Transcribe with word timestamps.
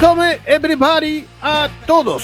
Welcome 0.00 0.40
everybody 0.46 1.26
a 1.42 1.68
todos. 1.86 2.22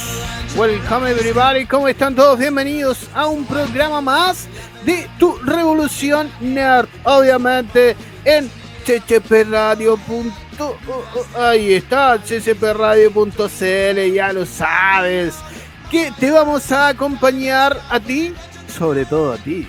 Welcome 0.57 1.11
everybody, 1.11 1.67
¿cómo 1.67 1.87
están 1.89 2.15
todos? 2.15 2.39
Bienvenidos 2.39 3.07
a 3.15 3.27
un 3.27 3.45
programa 3.45 4.01
más 4.01 4.49
de 4.87 5.07
tu 5.19 5.37
Revolución 5.45 6.33
Nerd. 6.41 6.89
Obviamente 7.05 7.95
en 8.25 8.51
ccpradio. 8.83 9.99
Ahí 11.39 11.75
está, 11.75 12.19
ccpradio.cl, 12.19 13.35
ya 14.11 14.33
lo 14.33 14.47
sabes. 14.47 15.35
Que 15.91 16.11
te 16.19 16.31
vamos 16.31 16.73
a 16.73 16.89
acompañar 16.89 17.79
a 17.91 18.01
ti, 18.01 18.33
sobre 18.75 19.05
todo 19.05 19.35
a 19.35 19.37
ti, 19.37 19.69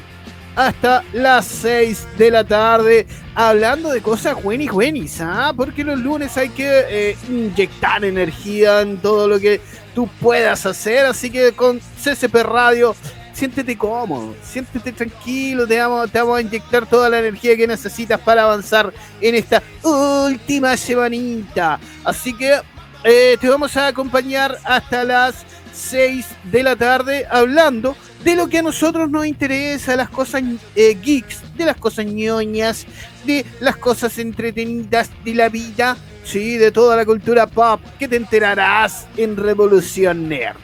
hasta 0.56 1.04
las 1.12 1.46
6 1.46 2.08
de 2.18 2.32
la 2.32 2.46
tarde 2.46 3.06
hablando 3.38 3.92
de 3.92 4.02
cosas 4.02 4.42
buenas 4.42 4.74
buenas, 4.74 5.22
¿ah? 5.22 5.54
Porque 5.56 5.84
los 5.84 6.00
lunes 6.00 6.36
hay 6.38 6.50
que 6.50 6.86
eh, 6.90 7.18
inyectar 7.30 8.04
energía 8.04 8.82
en 8.82 8.98
todo 8.98 9.28
lo 9.28 9.40
que 9.40 9.62
tú 9.94 10.10
puedas 10.20 10.66
hacer, 10.66 11.06
así 11.06 11.30
que 11.30 11.52
con 11.52 11.80
CCP 11.80 12.34
Radio 12.42 12.96
siéntete 13.34 13.78
cómodo, 13.78 14.36
siéntete 14.42 14.92
tranquilo, 14.92 15.68
te 15.68 15.78
vamos, 15.78 16.12
te 16.12 16.20
vamos 16.20 16.40
a 16.40 16.42
inyectar 16.42 16.88
toda 16.88 17.12
la 17.12 17.20
energía 17.20 17.56
que 17.56 17.68
necesitas 17.68 18.20
para 18.20 18.42
avanzar 18.42 18.92
en 19.22 19.36
esta 19.36 19.62
última 19.84 20.76
semanita. 20.76 21.80
Así 22.04 22.36
que 22.36 22.60
eh, 23.04 23.38
te 23.40 23.48
vamos 23.48 23.78
a 23.78 23.86
acompañar 23.86 24.58
hasta 24.64 25.04
las 25.04 25.46
6 25.74 26.26
de 26.46 26.64
la 26.64 26.76
tarde 26.76 27.28
hablando 27.30 27.96
de 28.24 28.36
lo 28.36 28.48
que 28.48 28.60
a 28.60 28.62
nosotros 28.62 29.10
nos 29.10 29.26
interesa, 29.26 29.96
las 29.96 30.10
cosas 30.10 30.44
eh, 30.76 30.98
geeks, 31.02 31.42
de 31.56 31.66
las 31.66 31.78
cosas 31.78 32.06
ñoñas, 32.06 32.86
de 33.26 33.46
las 33.60 33.78
cosas 33.78 34.18
entretenidas 34.18 35.10
de 35.24 35.34
la 35.36 35.50
vida, 35.50 35.98
sí, 36.24 36.58
de 36.58 36.72
toda 36.72 36.96
la 36.96 37.06
cultura 37.06 37.48
pop 37.48 37.82
que 38.00 38.08
te 38.08 38.16
enterarás 38.16 39.08
en 39.18 39.38
Revolución 39.38 40.28
Nerd. 40.30 40.58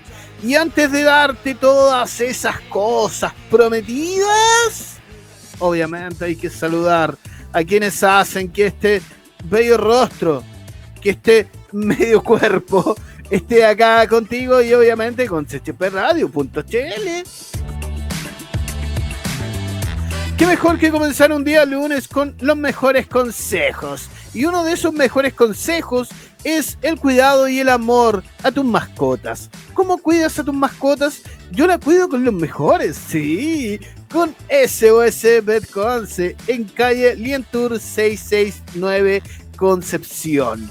Y 0.43 0.55
antes 0.55 0.91
de 0.91 1.03
darte 1.03 1.55
todas 1.55 2.19
esas 2.19 2.59
cosas 2.61 3.31
prometidas, 3.49 4.97
obviamente 5.59 6.25
hay 6.25 6.35
que 6.35 6.49
saludar 6.49 7.17
a 7.53 7.63
quienes 7.63 8.03
hacen 8.03 8.51
que 8.51 8.67
este 8.67 9.01
bello 9.45 9.77
rostro, 9.77 10.43
que 11.01 11.11
este 11.11 11.47
medio 11.71 12.21
cuerpo, 12.21 12.95
esté 13.29 13.66
acá 13.66 14.07
contigo 14.07 14.61
y 14.61 14.73
obviamente 14.73 15.27
con 15.27 15.45
ccpradio.cl. 15.45 16.63
Qué 20.38 20.47
mejor 20.47 20.77
que 20.77 20.91
comenzar 20.91 21.31
un 21.31 21.44
día 21.44 21.63
lunes 21.66 22.07
con 22.07 22.35
los 22.41 22.57
mejores 22.57 23.07
consejos. 23.07 24.09
Y 24.33 24.45
uno 24.45 24.63
de 24.63 24.73
esos 24.73 24.91
mejores 24.91 25.33
consejos 25.33 26.09
es 26.44 26.77
el 26.81 26.99
cuidado 26.99 27.47
y 27.47 27.59
el 27.59 27.69
amor 27.69 28.23
a 28.44 28.51
tus 28.51 28.66
mascotas. 28.66 29.50
¿Cómo 29.73 29.97
cuidas 30.00 30.38
a 30.40 30.44
tus 30.44 30.53
mascotas? 30.53 31.22
Yo 31.51 31.67
la 31.67 31.78
cuido 31.78 32.09
con 32.09 32.25
los 32.25 32.34
mejores, 32.34 32.97
sí, 32.97 33.79
con 34.11 34.35
SOS 34.50 35.45
Betconce 35.45 36.35
en 36.47 36.66
calle 36.66 37.16
Lientour 37.16 37.79
669 37.79 39.22
Concepción. 39.55 40.69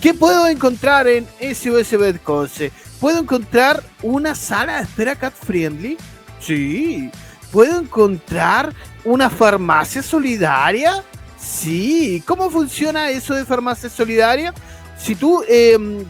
¿Qué 0.00 0.14
puedo 0.14 0.46
encontrar 0.46 1.06
en 1.08 1.26
SOS 1.40 1.98
Betconce? 1.98 2.72
¿Puedo 3.00 3.18
encontrar 3.18 3.82
una 4.02 4.34
sala 4.34 4.78
de 4.78 4.84
espera 4.84 5.14
cat 5.14 5.34
friendly? 5.34 5.98
Sí. 6.40 7.10
¿Puedo 7.52 7.78
encontrar 7.78 8.74
una 9.04 9.28
farmacia 9.28 10.02
solidaria? 10.02 11.04
Sí. 11.38 12.22
¿Cómo 12.26 12.48
funciona 12.48 13.10
eso 13.10 13.34
de 13.34 13.44
farmacia 13.44 13.90
solidaria? 13.90 14.54
Si 14.96 15.16
tú, 15.16 15.44
em, 15.46 16.06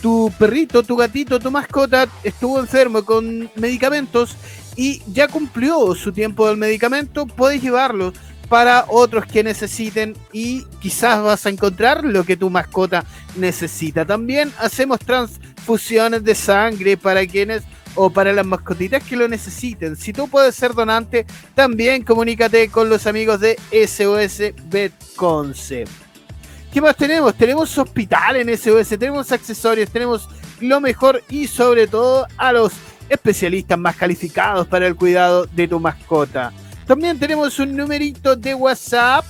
tu 0.00 0.32
perrito, 0.38 0.84
tu 0.84 0.94
gatito, 0.94 1.40
tu 1.40 1.50
mascota 1.50 2.06
estuvo 2.22 2.60
enfermo 2.60 3.04
con 3.04 3.50
medicamentos 3.56 4.36
y 4.76 5.02
ya 5.12 5.26
cumplió 5.26 5.96
su 5.96 6.12
tiempo 6.12 6.46
del 6.46 6.58
medicamento, 6.58 7.26
puedes 7.26 7.60
llevarlo 7.60 8.12
para 8.52 8.84
otros 8.88 9.24
que 9.24 9.42
necesiten 9.42 10.14
y 10.30 10.64
quizás 10.78 11.22
vas 11.22 11.46
a 11.46 11.48
encontrar 11.48 12.04
lo 12.04 12.22
que 12.22 12.36
tu 12.36 12.50
mascota 12.50 13.02
necesita. 13.34 14.04
También 14.04 14.52
hacemos 14.58 14.98
transfusiones 14.98 16.22
de 16.22 16.34
sangre 16.34 16.98
para 16.98 17.26
quienes 17.26 17.62
o 17.94 18.10
para 18.10 18.30
las 18.30 18.44
mascotitas 18.44 19.02
que 19.04 19.16
lo 19.16 19.26
necesiten. 19.26 19.96
Si 19.96 20.12
tú 20.12 20.28
puedes 20.28 20.54
ser 20.54 20.74
donante, 20.74 21.24
también 21.54 22.04
comunícate 22.04 22.68
con 22.68 22.90
los 22.90 23.06
amigos 23.06 23.40
de 23.40 23.58
SOS 23.72 24.52
Betconce. 24.66 25.84
¿Qué 26.70 26.82
más 26.82 26.94
tenemos? 26.94 27.34
Tenemos 27.34 27.78
hospital 27.78 28.36
en 28.36 28.54
SOS, 28.54 28.98
tenemos 28.98 29.32
accesorios, 29.32 29.88
tenemos 29.88 30.28
lo 30.60 30.78
mejor 30.78 31.22
y 31.30 31.46
sobre 31.46 31.86
todo 31.86 32.26
a 32.36 32.52
los 32.52 32.74
especialistas 33.08 33.78
más 33.78 33.96
calificados 33.96 34.66
para 34.68 34.86
el 34.86 34.94
cuidado 34.94 35.46
de 35.46 35.68
tu 35.68 35.80
mascota. 35.80 36.52
También 36.86 37.18
tenemos 37.18 37.58
un 37.58 37.76
numerito 37.76 38.36
de 38.36 38.54
WhatsApp 38.54 39.24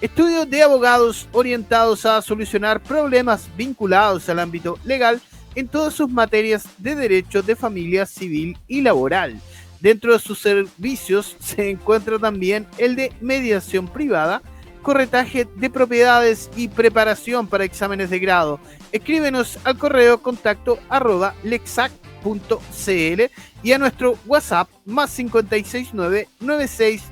Estudios 0.00 0.48
de 0.50 0.62
abogados 0.62 1.26
orientados 1.32 2.04
a 2.04 2.20
solucionar 2.20 2.82
problemas 2.82 3.48
vinculados 3.56 4.28
al 4.28 4.40
ámbito 4.40 4.78
legal 4.84 5.22
en 5.54 5.68
todas 5.68 5.94
sus 5.94 6.10
materias 6.10 6.66
de 6.76 6.94
derecho 6.94 7.42
de 7.42 7.56
familia 7.56 8.04
civil 8.04 8.58
y 8.68 8.82
laboral. 8.82 9.40
Dentro 9.80 10.12
de 10.12 10.18
sus 10.18 10.38
servicios 10.38 11.34
se 11.40 11.70
encuentra 11.70 12.18
también 12.18 12.66
el 12.76 12.94
de 12.94 13.10
mediación 13.22 13.88
privada, 13.88 14.42
corretaje 14.82 15.48
de 15.56 15.70
propiedades 15.70 16.50
y 16.56 16.68
preparación 16.68 17.48
para 17.48 17.64
exámenes 17.64 18.10
de 18.10 18.18
grado. 18.18 18.60
Escríbenos 18.92 19.58
al 19.64 19.78
correo 19.78 20.20
contacto 20.20 20.78
arroba 20.90 21.34
lexac.cl 21.42 23.22
y 23.62 23.72
a 23.72 23.78
nuestro 23.78 24.18
WhatsApp 24.26 24.68
más 24.84 25.16
569 25.16 26.28
96 26.40 27.02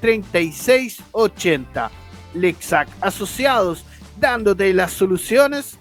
26 0.00 0.02
36 0.96 1.02
80. 1.12 1.90
Lexac 2.34 2.88
Asociados, 3.00 3.84
dándote 4.18 4.72
las 4.72 4.92
soluciones 4.92 5.78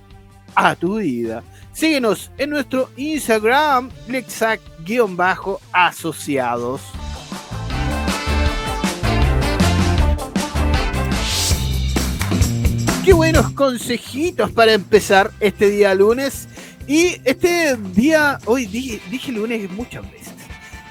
a 0.55 0.75
tu 0.75 0.97
vida. 0.97 1.43
Síguenos 1.73 2.31
en 2.37 2.49
nuestro 2.49 2.89
Instagram, 2.97 3.91
Lexac-asociados. 4.07 6.81
qué 13.09 13.13
buenos 13.13 13.49
consejitos 13.53 14.51
para 14.51 14.71
empezar 14.71 15.31
este 15.39 15.71
día 15.71 15.95
lunes. 15.95 16.47
Y 16.85 17.19
este 17.25 17.75
día, 17.75 18.37
hoy 18.45 18.67
dije, 18.67 19.31
lunes 19.31 19.67
muchas 19.71 20.03
veces. 20.11 20.35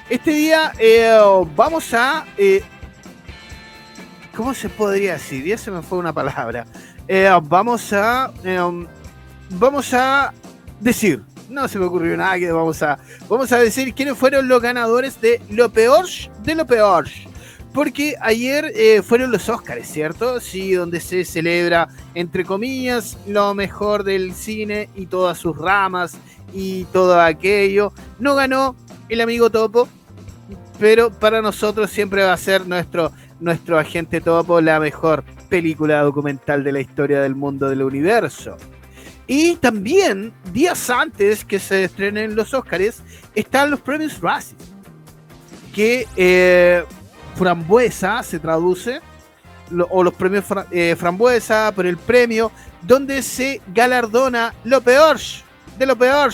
Este 0.09 0.31
día 0.31 0.73
eh, 0.79 1.17
vamos 1.55 1.93
a... 1.93 2.25
Eh, 2.37 2.61
¿Cómo 4.39 4.53
se 4.53 4.69
podría 4.69 5.13
decir? 5.15 5.43
Ya 5.43 5.57
se 5.57 5.69
me 5.69 5.81
fue 5.81 5.97
una 5.97 6.13
palabra. 6.13 6.65
Eh, 7.09 7.29
vamos 7.43 7.91
a... 7.91 8.31
vamos 9.49 9.93
a 9.93 10.33
decir. 10.79 11.21
No 11.49 11.67
se 11.67 11.77
me 11.77 11.83
ocurrió 11.83 12.15
nada 12.15 12.39
que 12.39 12.49
vamos 12.49 12.81
a... 12.81 12.97
Vamos 13.27 13.51
a 13.51 13.59
decir 13.59 13.93
quiénes 13.93 14.17
fueron 14.17 14.47
los 14.47 14.61
ganadores 14.61 15.19
de 15.19 15.41
lo 15.49 15.69
peor 15.73 16.05
de 16.41 16.55
lo 16.55 16.65
peor 16.65 17.09
porque 17.73 18.15
ayer 18.21 18.71
eh, 18.75 19.01
fueron 19.01 19.29
los 19.29 19.49
Oscars, 19.49 19.85
¿cierto? 19.85 20.39
Sí, 20.39 20.71
donde 20.71 21.01
se 21.01 21.25
celebra, 21.25 21.89
entre 22.15 22.45
comillas, 22.45 23.17
lo 23.27 23.53
mejor 23.53 24.05
del 24.05 24.33
cine 24.33 24.89
y 24.95 25.07
todas 25.07 25.37
sus 25.37 25.57
ramas 25.57 26.17
y 26.53 26.85
todo 26.85 27.19
aquello. 27.19 27.91
No 28.19 28.35
ganó 28.35 28.77
el 29.09 29.19
amigo 29.19 29.49
Topo, 29.49 29.89
pero 30.79 31.11
para 31.11 31.41
nosotros 31.41 31.91
siempre 31.91 32.23
va 32.23 32.33
a 32.33 32.37
ser 32.37 32.65
nuestro, 32.65 33.11
nuestro 33.39 33.77
agente 33.77 34.21
Topo 34.21 34.61
la 34.61 34.79
mejor 34.79 35.23
película 35.49 36.01
documental 36.01 36.63
de 36.63 36.71
la 36.71 36.79
historia 36.79 37.21
del 37.21 37.35
mundo 37.35 37.69
del 37.69 37.83
universo. 37.83 38.57
Y 39.27 39.55
también, 39.57 40.33
días 40.51 40.89
antes 40.89 41.45
que 41.45 41.59
se 41.59 41.83
estrenen 41.83 42.35
los 42.35 42.53
Oscars, 42.53 43.03
están 43.35 43.69
los 43.69 43.79
premios 43.79 44.19
Razzie. 44.19 44.57
Que 45.73 46.07
eh, 46.15 46.83
frambuesa 47.35 48.23
se 48.23 48.39
traduce, 48.39 49.01
o 49.89 50.03
los 50.03 50.13
premios 50.15 50.45
eh, 50.71 50.95
frambuesa 50.97 51.71
por 51.75 51.85
el 51.85 51.97
premio, 51.97 52.51
donde 52.81 53.21
se 53.21 53.61
galardona 53.73 54.53
lo 54.63 54.81
peor 54.81 55.17
de 55.77 55.85
lo 55.85 55.95
peor 55.95 56.33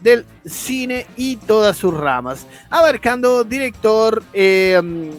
del 0.00 0.24
cine 0.44 1.06
y 1.16 1.36
todas 1.36 1.76
sus 1.76 1.92
ramas, 1.92 2.46
abarcando 2.70 3.42
director, 3.42 4.22
em, 4.32 5.10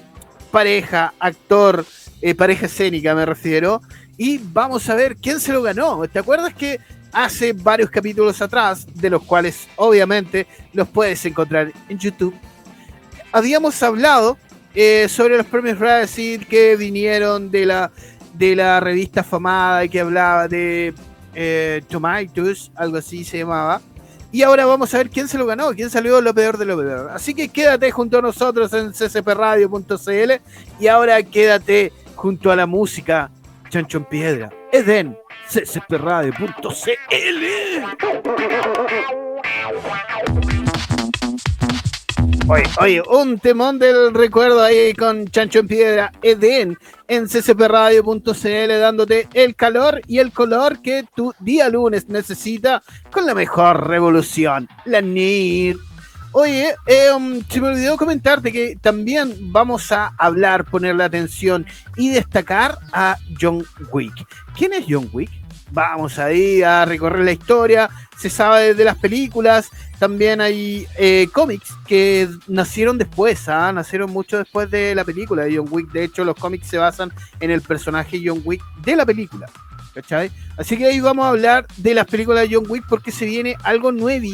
pareja, 0.52 1.14
actor, 1.20 1.86
eh, 2.22 2.36
pareja 2.36 2.66
escénica 2.66 3.16
me 3.16 3.26
refiero, 3.26 3.82
y 4.18 4.38
vamos 4.38 4.90
a 4.90 4.96
ver 4.96 5.16
quién 5.16 5.40
se 5.40 5.54
lo 5.54 5.62
ganó. 5.62 6.08
¿Te 6.08 6.20
acuerdas 6.20 6.54
que 6.54 6.80
hace 7.12 7.54
varios 7.54 7.90
capítulos 7.90 8.42
atrás, 8.42 8.86
de 8.94 9.10
los 9.10 9.24
cuales 9.24 9.68
obviamente 9.76 10.48
los 10.74 10.88
puedes 10.88 11.26
encontrar 11.26 11.72
en 11.88 11.98
YouTube, 11.98 12.36
habíamos 13.32 13.82
hablado 13.84 14.38
eh, 14.76 15.08
sobre 15.10 15.38
los 15.38 15.46
premios 15.46 15.80
Razzie 15.80 16.40
que 16.40 16.76
vinieron 16.76 17.50
de 17.52 17.66
la, 17.66 17.92
de 18.34 18.56
la 18.56 18.80
revista 18.80 19.24
famada 19.24 19.88
que 19.88 20.00
hablaba 20.00 20.48
de 20.48 20.94
eh, 21.36 21.82
algo 22.76 22.98
así 22.98 23.24
se 23.24 23.40
llamaba. 23.40 23.82
Y 24.32 24.44
ahora 24.44 24.66
vamos 24.66 24.94
a 24.94 24.98
ver 24.98 25.10
quién 25.10 25.28
se 25.28 25.38
lo 25.38 25.46
ganó, 25.46 25.72
quién 25.74 25.90
salió 25.90 26.22
lo 26.22 26.34
peor 26.34 26.58
de 26.58 26.66
lo 26.66 26.78
peor. 26.78 27.10
Así 27.12 27.34
que 27.34 27.50
quédate 27.50 27.90
junto 27.92 28.20
a 28.20 28.22
nosotros 28.22 28.72
en 28.74 28.92
ccpradio.cl 28.92 30.32
y 30.80 30.88
ahora 30.88 31.24
quédate 31.24 31.92
junto 32.16 32.52
a 32.52 32.56
la 32.56 32.66
música 32.68 33.32
Chancho 33.70 33.98
en 33.98 34.06
Piedra. 34.06 34.52
Eden, 34.72 35.18
ccpradio.cl. 35.50 36.50
Oye, 42.82 43.04
un 43.08 43.38
temón 43.38 43.78
del 43.78 44.12
recuerdo 44.12 44.64
ahí 44.64 44.94
con 44.94 45.28
Chancho 45.28 45.60
en 45.60 45.68
Piedra, 45.68 46.12
Eden, 46.24 46.80
en 47.08 47.28
ccpradio.cl, 47.28 48.80
dándote 48.80 49.28
el 49.36 49.56
calor 49.56 50.02
y 50.08 50.18
el 50.18 50.32
color 50.32 50.82
que 50.82 51.06
tu 51.16 51.32
día 51.40 51.70
lunes 51.70 52.10
necesita 52.10 52.82
con 53.12 53.28
la 53.28 53.36
mejor 53.36 53.88
revolución, 53.88 54.68
la 54.86 55.00
NIR. 55.00 55.78
Oye, 56.32 56.74
um, 57.16 57.40
se 57.48 57.62
me 57.62 57.68
olvidó 57.68 57.98
comentarte 57.98 58.52
que 58.52 58.76
también 58.82 59.36
vamos 59.52 59.92
a 59.92 60.14
hablar, 60.18 60.66
ponerle 60.66 61.04
atención 61.04 61.68
y 61.98 62.10
destacar 62.10 62.80
a 62.94 63.18
John 63.40 63.64
Wick. 63.92 64.26
¿Quién 64.58 64.74
es 64.74 64.86
John 64.90 65.08
Wick? 65.14 65.39
Vamos 65.72 66.20
ahí 66.20 66.64
a 66.64 66.86
recorrer 66.86 67.24
la 67.24 67.32
historia, 67.32 67.90
se 68.18 68.30
sabe 68.30 68.74
de 68.74 68.84
las 68.84 68.98
películas, 68.98 69.70
también 70.00 70.40
hay 70.40 70.88
eh, 70.98 71.28
cómics 71.34 71.74
que 71.86 72.30
nacieron 72.48 72.98
después, 72.98 73.50
¿ah? 73.50 73.72
nacieron 73.74 74.12
mucho 74.12 74.38
después 74.38 74.72
de 74.72 74.96
la 74.96 75.04
película 75.04 75.44
de 75.44 75.58
John 75.58 75.68
Wick. 75.70 75.92
De 75.92 76.06
hecho, 76.06 76.24
los 76.24 76.36
cómics 76.36 76.68
se 76.68 76.78
basan 76.78 77.12
en 77.42 77.52
el 77.52 77.62
personaje 77.62 78.22
John 78.24 78.42
Wick 78.46 78.64
de 78.82 78.96
la 78.96 79.06
película. 79.06 79.48
¿Cachai? 79.94 80.32
Así 80.58 80.78
que 80.78 80.86
ahí 80.86 81.02
vamos 81.02 81.26
a 81.26 81.30
hablar 81.30 81.68
de 81.76 81.94
las 81.94 82.06
películas 82.06 82.48
de 82.48 82.56
John 82.56 82.66
Wick 82.70 82.86
porque 82.88 83.12
se 83.12 83.26
viene 83.26 83.58
algo 83.64 83.92
nuevo. 83.92 84.28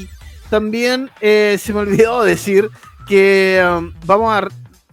También 0.52 1.10
eh, 1.20 1.58
se 1.60 1.74
me 1.74 1.80
olvidó 1.80 2.24
decir 2.24 2.70
que 3.08 3.64
um, 3.68 3.92
vamos 4.06 4.34
a 4.34 4.48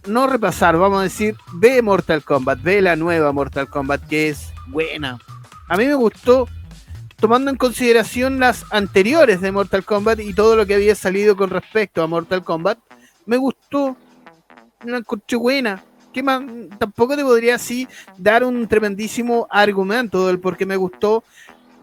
no 0.09 0.27
repasar, 0.27 0.79
vamos 0.79 1.00
a 1.00 1.05
decir, 1.05 1.37
ve 1.53 1.83
Mortal 1.83 2.25
Kombat, 2.25 2.62
ve 2.62 2.81
la 2.81 2.97
nueva 2.97 3.33
Mortal 3.33 3.69
Kombat 3.69 4.06
que 4.06 4.31
es 4.31 4.53
buena. 4.69 5.19
A 5.72 5.78
mí 5.78 5.86
me 5.86 5.94
gustó 5.94 6.50
tomando 7.16 7.50
en 7.50 7.56
consideración 7.56 8.38
las 8.38 8.66
anteriores 8.70 9.40
de 9.40 9.50
Mortal 9.50 9.86
Kombat 9.86 10.20
y 10.20 10.34
todo 10.34 10.54
lo 10.54 10.66
que 10.66 10.74
había 10.74 10.94
salido 10.94 11.34
con 11.34 11.48
respecto 11.48 12.02
a 12.02 12.06
Mortal 12.06 12.44
Kombat, 12.44 12.78
me 13.24 13.38
gustó, 13.38 13.96
una 14.84 14.98
encontré 14.98 15.38
buena. 15.38 15.82
¿Qué 16.12 16.22
más? 16.22 16.42
Tampoco 16.78 17.16
te 17.16 17.22
podría 17.22 17.54
así 17.54 17.88
dar 18.19 18.44
un 18.44 18.69
tremendísimo 18.69 19.46
argumento 19.48 20.26
del 20.26 20.40
por 20.40 20.58
qué 20.58 20.66
me 20.66 20.76
gustó, 20.76 21.24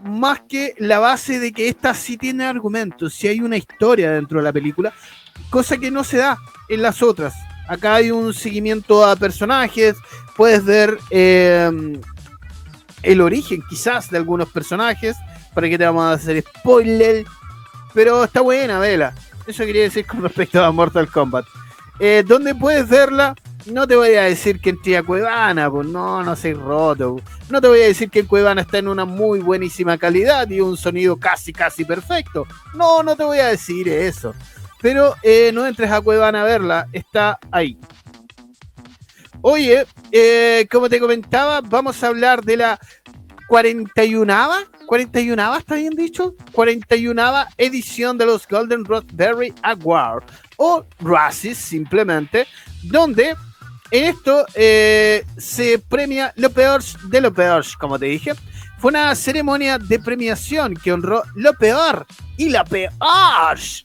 más 0.03 0.41
que 0.41 0.75
la 0.77 0.99
base 0.99 1.39
de 1.39 1.51
que 1.51 1.67
esta 1.67 1.95
sí 1.95 2.15
tiene 2.15 2.45
argumentos, 2.45 3.15
si 3.15 3.27
hay 3.27 3.41
una 3.41 3.57
historia 3.57 4.11
dentro 4.11 4.37
de 4.37 4.43
la 4.43 4.53
película, 4.53 4.93
cosa 5.49 5.79
que 5.79 5.89
no 5.89 6.03
se 6.03 6.17
da 6.17 6.37
en 6.67 6.83
las 6.83 7.01
otras. 7.01 7.33
Acá 7.67 7.95
hay 7.95 8.11
un 8.11 8.35
seguimiento 8.35 9.03
a 9.03 9.15
personajes, 9.15 9.95
puedes 10.35 10.63
ver 10.63 10.99
eh, 11.09 11.99
el 13.03 13.21
origen 13.21 13.63
quizás 13.69 14.09
de 14.09 14.17
algunos 14.17 14.49
personajes, 14.49 15.15
para 15.53 15.69
que 15.69 15.77
te 15.77 15.85
vamos 15.85 16.03
a 16.03 16.13
hacer 16.13 16.43
spoiler, 16.59 17.25
pero 17.93 18.23
está 18.23 18.41
buena, 18.41 18.79
vela. 18.79 19.13
Eso 19.47 19.65
quería 19.65 19.83
decir 19.83 20.05
con 20.05 20.21
respecto 20.23 20.63
a 20.63 20.71
Mortal 20.71 21.09
Kombat. 21.09 21.45
Eh, 21.99 22.23
¿Dónde 22.25 22.55
puedes 22.55 22.87
verla? 22.87 23.35
No 23.65 23.85
te 23.85 23.95
voy 23.95 24.15
a 24.15 24.23
decir 24.23 24.61
que 24.61 24.69
en 24.69 24.95
a 24.95 25.03
Cuevana, 25.03 25.69
pues 25.69 25.87
no, 25.87 26.23
no 26.23 26.35
soy 26.35 26.53
roto. 26.53 27.17
No 27.49 27.59
te 27.59 27.67
voy 27.67 27.81
a 27.81 27.87
decir 27.87 28.09
que 28.09 28.19
en 28.19 28.25
Cuevana 28.25 28.61
está 28.61 28.77
en 28.77 28.87
una 28.87 29.05
muy 29.05 29.39
buenísima 29.39 29.97
calidad 29.97 30.49
y 30.49 30.61
un 30.61 30.77
sonido 30.77 31.17
casi, 31.17 31.51
casi 31.51 31.83
perfecto. 31.83 32.47
No, 32.73 33.03
no 33.03 33.15
te 33.15 33.23
voy 33.23 33.39
a 33.39 33.47
decir 33.47 33.89
eso. 33.89 34.33
Pero 34.81 35.15
eh, 35.23 35.51
no 35.53 35.67
entres 35.67 35.91
a 35.91 35.99
Cuevana 35.99 36.41
a 36.41 36.45
verla, 36.45 36.87
está 36.93 37.37
ahí. 37.51 37.77
Oye, 39.41 39.85
eh, 40.11 40.67
como 40.69 40.89
te 40.89 40.99
comentaba, 40.99 41.61
vamos 41.61 42.03
a 42.03 42.07
hablar 42.07 42.43
de 42.43 42.57
la 42.57 42.79
41 43.47 44.35
41 44.85 45.55
está 45.57 45.75
bien 45.75 45.95
dicho, 45.95 46.35
41 46.51 47.45
edición 47.57 48.17
de 48.17 48.25
los 48.25 48.47
Golden 48.47 48.83
Raspberry 48.83 49.53
Award 49.63 50.23
o 50.57 50.85
Razzies 50.99 51.57
simplemente, 51.57 52.47
donde 52.83 53.35
en 53.91 54.03
esto 54.05 54.45
eh, 54.55 55.25
se 55.37 55.79
premia 55.79 56.33
lo 56.35 56.49
peor 56.49 56.83
de 56.83 57.21
lo 57.21 57.33
peor, 57.33 57.63
como 57.79 57.97
te 57.97 58.07
dije. 58.07 58.33
Fue 58.77 58.89
una 58.89 59.13
ceremonia 59.15 59.77
de 59.77 59.99
premiación 59.99 60.73
que 60.73 60.93
honró 60.93 61.23
lo 61.35 61.53
peor 61.53 62.05
y 62.37 62.49
la 62.49 62.63
peor 62.63 62.91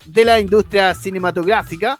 de 0.06 0.24
la 0.24 0.40
industria 0.40 0.94
cinematográfica 0.94 1.98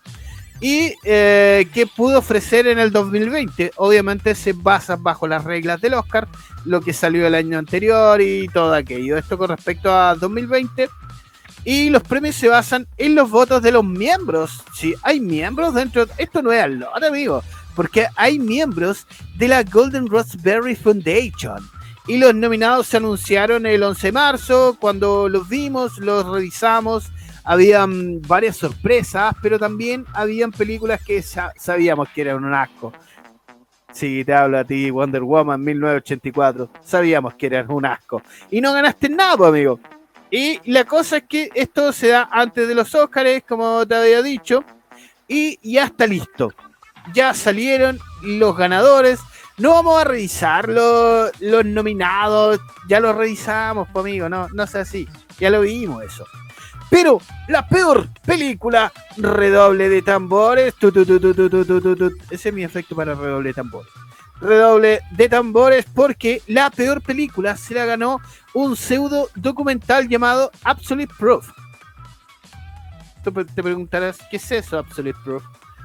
y 0.65 0.95
eh, 1.05 1.87
pudo 1.95 2.21
ofrecer 2.21 2.67
en 2.67 2.79
el 2.79 2.91
2020. 2.91 3.73
Obviamente 3.77 4.35
se 4.35 4.55
basa 4.55 4.97
bajo 4.97 5.29
las 5.29 5.45
reglas 5.45 5.79
del 5.83 5.93
Oscar, 5.93 6.27
lo 6.65 6.81
que 6.81 6.95
salió 6.95 7.27
el 7.27 7.35
año 7.35 7.59
anterior 7.59 8.19
y 8.23 8.49
todo 8.49 8.73
aquello. 8.73 9.19
Esto 9.19 9.37
con 9.37 9.51
respecto 9.51 9.95
a 9.95 10.15
2020. 10.15 10.89
Y 11.67 11.91
los 11.91 12.03
premios 12.03 12.37
se 12.37 12.49
basan 12.49 12.87
en 12.97 13.15
los 13.15 13.29
votos 13.29 13.61
de 13.61 13.73
los 13.73 13.85
miembros. 13.85 14.63
Si 14.75 14.95
hay 15.03 15.21
miembros 15.21 15.75
dentro, 15.75 16.07
esto 16.17 16.41
no 16.41 16.51
es 16.51 16.63
al 16.63 17.05
amigo, 17.05 17.45
porque 17.77 18.07
hay 18.17 18.39
miembros 18.39 19.07
de 19.37 19.49
la 19.49 19.65
Golden 19.65 20.07
Raspberry 20.07 20.77
Foundation. 20.77 21.59
Y 22.07 22.17
los 22.17 22.35
nominados 22.35 22.87
se 22.87 22.97
anunciaron 22.97 23.67
el 23.67 23.83
11 23.83 24.07
de 24.07 24.13
marzo, 24.13 24.79
cuando 24.81 25.29
los 25.29 25.47
vimos, 25.47 25.99
los 25.99 26.25
revisamos 26.25 27.11
habían 27.45 28.23
varias 28.23 28.57
sorpresas, 28.57 29.35
pero 29.43 29.59
también 29.59 30.07
habían 30.15 30.51
películas 30.51 31.01
que 31.05 31.23
sabíamos 31.23 32.09
que 32.09 32.23
eran 32.23 32.43
un 32.43 32.55
asco. 32.55 32.93
Sí, 33.93 34.25
te 34.25 34.35
hablo 34.35 34.59
a 34.59 34.65
ti, 34.65 34.91
Wonder 34.91 35.23
Woman 35.23 35.63
1984. 35.63 36.69
Sabíamos 36.83 37.35
que 37.35 37.47
eran 37.47 37.71
un 37.71 37.87
asco. 37.87 38.23
Y 38.51 38.61
no 38.61 38.73
ganaste 38.73 39.09
nada, 39.09 39.47
amigo. 39.47 39.79
Y 40.31 40.61
la 40.69 40.85
cosa 40.85 41.19
es 41.19 41.25
que 41.29 41.49
esto 41.55 41.93
se 41.93 42.09
da 42.09 42.29
antes 42.33 42.67
de 42.67 42.75
los 42.75 42.93
Oscars, 42.93 43.45
como 43.47 43.87
te 43.87 43.95
había 43.95 44.21
dicho. 44.21 44.65
Y 45.29 45.59
ya 45.63 45.85
está 45.85 46.09
listo. 46.09 46.53
Ya 47.13 47.35
salieron 47.35 48.01
los 48.23 48.57
ganadores. 48.57 49.21
No 49.59 49.71
vamos 49.71 50.01
a 50.01 50.05
revisar 50.05 50.69
los, 50.69 51.31
los 51.41 51.65
nominados, 51.65 52.59
ya 52.89 52.99
lo 52.99 53.13
revisamos, 53.13 53.87
pues 53.93 54.05
amigo, 54.05 54.29
no, 54.29 54.49
no 54.49 54.67
sea 54.67 54.81
así, 54.81 55.09
ya 55.39 55.49
lo 55.49 55.61
vimos 55.61 56.03
eso. 56.03 56.27
Pero 56.91 57.21
la 57.49 57.67
peor 57.67 58.09
película, 58.25 58.93
redoble 59.17 59.89
de 59.89 60.03
tambores. 60.03 60.75
Ese 62.31 62.49
es 62.49 62.55
mi 62.55 62.65
efecto 62.65 62.95
para 62.95 63.15
redoble 63.15 63.51
de 63.51 63.55
tambores. 63.55 63.91
Redoble 64.41 65.01
de 65.13 65.29
tambores 65.29 65.87
porque 65.95 66.43
la 66.47 66.71
peor 66.71 67.01
película 67.01 67.57
se 67.57 67.75
la 67.75 67.85
ganó 67.85 68.21
un 68.53 68.77
pseudo 68.77 69.29
documental 69.35 70.09
llamado 70.09 70.51
Absolute 70.63 71.13
Proof. 71.19 71.51
Tú 73.23 73.33
te 73.33 73.63
preguntarás, 73.63 74.19
¿qué 74.31 74.37
es 74.37 74.53
eso, 74.53 74.79
Absolute 74.79 75.19
Proof? 75.25 75.43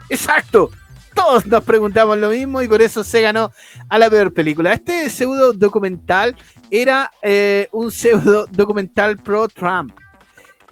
Exacto, 0.09 0.71
todos 1.13 1.45
nos 1.45 1.63
preguntamos 1.63 2.17
lo 2.17 2.29
mismo 2.29 2.61
y 2.61 2.67
por 2.67 2.81
eso 2.81 3.03
se 3.03 3.21
ganó 3.21 3.51
a 3.87 3.97
la 3.97 4.09
peor 4.09 4.33
película. 4.33 4.73
Este 4.73 5.09
pseudo 5.09 5.53
documental 5.53 6.35
era 6.69 7.11
eh, 7.21 7.67
un 7.71 7.91
pseudo 7.91 8.45
documental 8.47 9.17
pro 9.17 9.47
Trump. 9.47 9.93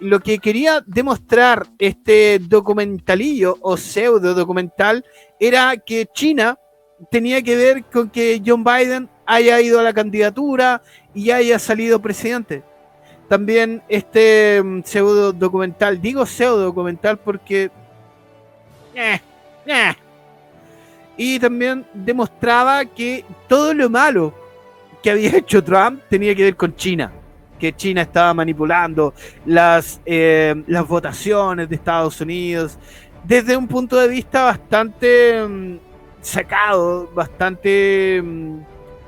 Lo 0.00 0.20
que 0.20 0.38
quería 0.38 0.82
demostrar 0.86 1.66
este 1.78 2.38
documentalillo 2.38 3.58
o 3.60 3.76
pseudo 3.76 4.34
documental 4.34 5.04
era 5.40 5.76
que 5.76 6.06
China 6.12 6.58
tenía 7.10 7.42
que 7.42 7.56
ver 7.56 7.84
con 7.84 8.08
que 8.08 8.40
John 8.44 8.62
Biden 8.62 9.08
haya 9.26 9.60
ido 9.60 9.80
a 9.80 9.82
la 9.82 9.92
candidatura 9.92 10.82
y 11.14 11.30
haya 11.30 11.58
salido 11.58 12.00
presidente. 12.00 12.62
También 13.28 13.82
este 13.88 14.62
mm, 14.62 14.82
pseudo 14.84 15.32
documental, 15.32 16.00
digo 16.00 16.24
pseudo 16.24 16.60
documental 16.60 17.18
porque... 17.18 17.70
eh, 18.94 19.20
eh. 19.66 19.94
Y 21.16 21.38
también 21.38 21.84
demostraba 21.92 22.84
que 22.84 23.24
todo 23.48 23.74
lo 23.74 23.90
malo 23.90 24.32
que 25.02 25.10
había 25.10 25.30
hecho 25.36 25.62
Trump 25.62 26.00
tenía 26.08 26.34
que 26.34 26.44
ver 26.44 26.56
con 26.56 26.74
China. 26.74 27.12
Que 27.58 27.74
China 27.74 28.02
estaba 28.02 28.32
manipulando 28.34 29.14
las, 29.46 30.00
eh, 30.06 30.54
las 30.66 30.86
votaciones 30.86 31.68
de 31.68 31.74
Estados 31.74 32.20
Unidos 32.20 32.78
desde 33.24 33.56
un 33.56 33.66
punto 33.66 33.96
de 33.96 34.08
vista 34.08 34.44
bastante 34.44 35.46
mm, 35.46 35.78
sacado, 36.20 37.10
bastante 37.14 38.22
mm, 38.22 38.60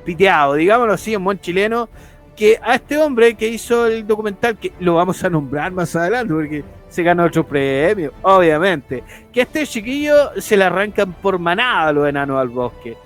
piteado, 0.04 0.54
digámoslo 0.54 0.95
así, 0.95 1.14
en 1.14 1.25
buen 1.25 1.40
chileno, 1.40 1.88
que 2.37 2.59
a 2.62 2.75
este 2.75 2.99
hombre 2.99 3.35
que 3.35 3.49
hizo 3.49 3.87
el 3.87 4.07
documental, 4.07 4.57
que 4.57 4.73
lo 4.80 4.95
vamos 4.95 5.23
a 5.23 5.30
nombrar 5.30 5.73
más 5.73 5.95
adelante 5.95 6.33
porque 6.33 6.64
se 6.88 7.02
ganó 7.02 7.25
otro 7.25 7.47
premio, 7.47 8.12
obviamente, 8.23 9.04
que 9.33 9.40
a 9.40 9.42
este 9.45 9.66
chiquillo 9.66 10.40
se 10.40 10.57
le 10.57 10.64
arrancan 10.64 11.12
por 11.12 11.38
manada 11.38 11.92
los 11.92 12.09
enanos 12.09 12.40
al 12.40 12.49
bosque, 12.49 12.97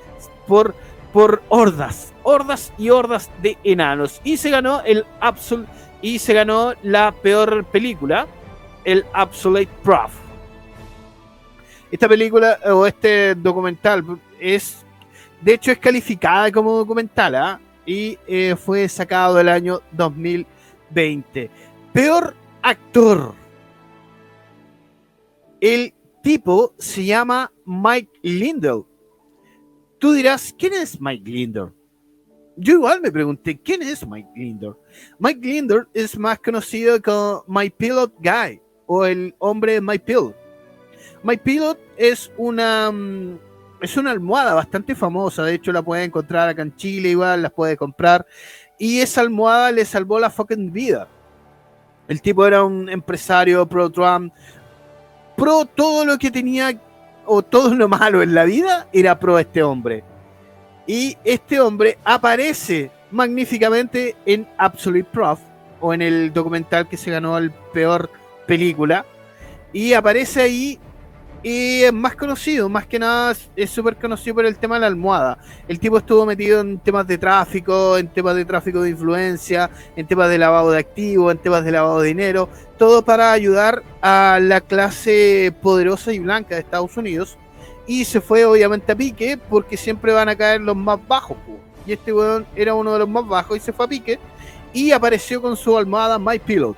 por, 0.47 0.75
por 1.13 1.43
hordas, 1.49 2.14
hordas 2.25 2.73
y 2.77 2.91
hordas 2.91 3.31
de 3.41 3.57
enanos, 3.63 4.21
y 4.25 4.37
se 4.37 4.51
ganó 4.51 4.83
el 4.83 5.05
Absol 5.21 5.67
y 6.03 6.19
se 6.19 6.35
ganó 6.35 6.75
la 6.83 7.13
peor 7.13 7.65
película, 7.65 8.27
el 8.85 9.07
Absolute 9.15 9.71
Prof. 9.83 10.13
Esta 11.91 12.09
película 12.09 12.59
o 12.67 12.87
este 12.87 13.35
documental 13.35 14.05
es, 14.39 14.85
de 15.41 15.55
hecho, 15.55 15.73
es 15.73 15.79
calificada 15.79 16.53
como 16.53 16.77
documental 16.77 17.35
¿ah? 17.37 17.61
y 17.87 18.19
eh, 18.27 18.55
fue 18.55 18.87
sacado 18.89 19.41
el 19.41 19.49
año 19.49 19.81
2020. 19.93 21.51
Peor 21.93 22.35
actor. 22.61 23.35
El 25.61 25.95
tipo 26.23 26.75
se 26.79 27.05
llama 27.05 27.51
Mike 27.65 28.19
Lindell. 28.23 28.83
Tú 29.99 30.13
dirás, 30.13 30.55
¿quién 30.59 30.75
es 30.75 31.01
Mike 31.01 31.31
Lindell? 31.31 31.73
Yo 32.57 32.75
igual 32.75 33.01
me 33.01 33.11
pregunté, 33.11 33.59
¿quién 33.59 33.83
es 33.83 34.07
Mike 34.07 34.31
Lindell? 34.37 34.75
Mike 35.19 35.41
Lindell 35.41 35.89
es 35.93 36.17
más 36.19 36.39
conocido 36.39 37.01
como 37.03 37.45
My 37.49 37.69
Pilot 37.69 38.15
Guy 38.19 38.61
o 38.87 39.05
el 39.05 39.35
hombre 39.39 39.81
My 39.81 39.99
Pilot. 39.99 40.37
My 41.25 41.37
Pilot 41.37 41.79
es 41.97 42.31
una 42.37 42.93
mm, 42.93 43.39
es 43.81 43.97
una 43.97 44.13
almohada 44.13 44.55
bastante 44.55 44.95
famosa, 44.95 45.45
de 45.45 45.55
hecho 45.55 45.73
la 45.73 45.83
puedes 45.83 46.07
encontrar 46.07 46.49
acá 46.49 46.63
en 46.63 46.75
Chile 46.77 47.11
igual, 47.11 47.43
las 47.43 47.53
puedes 47.53 47.77
comprar 47.77 48.25
y 48.79 49.01
esa 49.01 49.21
almohada 49.21 49.73
le 49.73 49.85
salvó 49.85 50.19
la 50.19 50.31
fucking 50.31 50.73
vida. 50.73 51.09
El 52.07 52.23
tipo 52.23 52.47
era 52.47 52.63
un 52.63 52.89
empresario 52.89 53.67
pro 53.67 53.91
Trump, 53.91 54.33
pro 55.37 55.65
todo 55.65 56.05
lo 56.05 56.19
que 56.19 56.31
tenía 56.31 56.81
o 57.27 57.43
todo 57.43 57.75
lo 57.75 57.89
malo 57.89 58.23
en 58.23 58.35
la 58.35 58.45
vida 58.45 58.89
era 58.93 59.19
pro 59.19 59.39
este 59.39 59.63
hombre. 59.63 60.05
Y 60.87 61.17
este 61.25 61.61
hombre 61.61 61.99
aparece 62.05 62.91
magníficamente 63.11 64.17
en 64.27 64.47
Absolute 64.59 65.09
Prof 65.11 65.41
o 65.81 65.95
en 65.95 66.03
el 66.03 66.33
documental 66.33 66.89
que 66.89 66.97
se 66.97 67.11
ganó 67.11 67.39
el 67.39 67.51
peor 67.73 68.11
película 68.47 69.07
y 69.73 69.93
aparece 69.93 70.43
ahí 70.43 70.79
y 71.43 71.83
es 71.83 71.93
más 71.93 72.17
conocido, 72.17 72.71
más 72.71 72.87
que 72.87 72.99
nada 72.99 73.37
es 73.55 73.69
súper 73.69 73.97
conocido 73.97 74.37
por 74.37 74.47
el 74.47 74.57
tema 74.57 74.77
de 74.77 74.81
la 74.81 74.87
almohada. 74.87 75.37
El 75.69 75.79
tipo 75.79 75.99
estuvo 75.99 76.25
metido 76.25 76.63
en 76.63 76.79
temas 76.79 77.07
de 77.07 77.19
tráfico, 77.19 77.99
en 77.99 78.09
temas 78.09 78.35
de 78.35 78.47
tráfico 78.47 78.81
de 78.81 78.91
influencia, 78.91 79.71
en 79.95 80.07
temas 80.07 80.31
de 80.31 80.39
lavado 80.39 80.71
de 80.71 80.79
activos, 80.79 81.33
en 81.33 81.39
temas 81.39 81.63
de 81.63 81.73
lavado 81.73 82.01
de 82.01 82.09
dinero, 82.09 82.49
todo 82.79 83.05
para 83.05 83.33
ayudar 83.33 83.83
a 84.01 84.39
la 84.41 84.63
clase 84.63 85.55
poderosa 85.61 86.15
y 86.15 86.19
blanca 86.19 86.55
de 86.55 86.63
Estados 86.63 86.97
Unidos. 86.97 87.37
Y 87.87 88.05
se 88.05 88.21
fue 88.21 88.45
obviamente 88.45 88.93
a 88.93 88.97
pique 88.97 89.39
porque 89.51 89.77
siempre 89.77 90.13
van 90.13 90.29
a 90.29 90.37
caer 90.37 90.61
los 90.61 90.77
más 90.77 90.99
bajos. 91.07 91.37
Y 91.87 91.93
este 91.93 92.13
weón 92.13 92.47
era 92.57 92.75
uno 92.75 92.93
de 92.95 93.01
los 93.01 93.09
más 93.09 93.27
bajos 93.27 93.57
y 93.59 93.61
se 93.61 93.73
fue 93.73 93.85
a 93.85 93.89
pique 93.89 94.19
y 94.73 94.91
apareció 94.91 95.43
con 95.43 95.57
su 95.57 95.77
almohada 95.77 96.19
My 96.19 96.39
Pilot. 96.39 96.77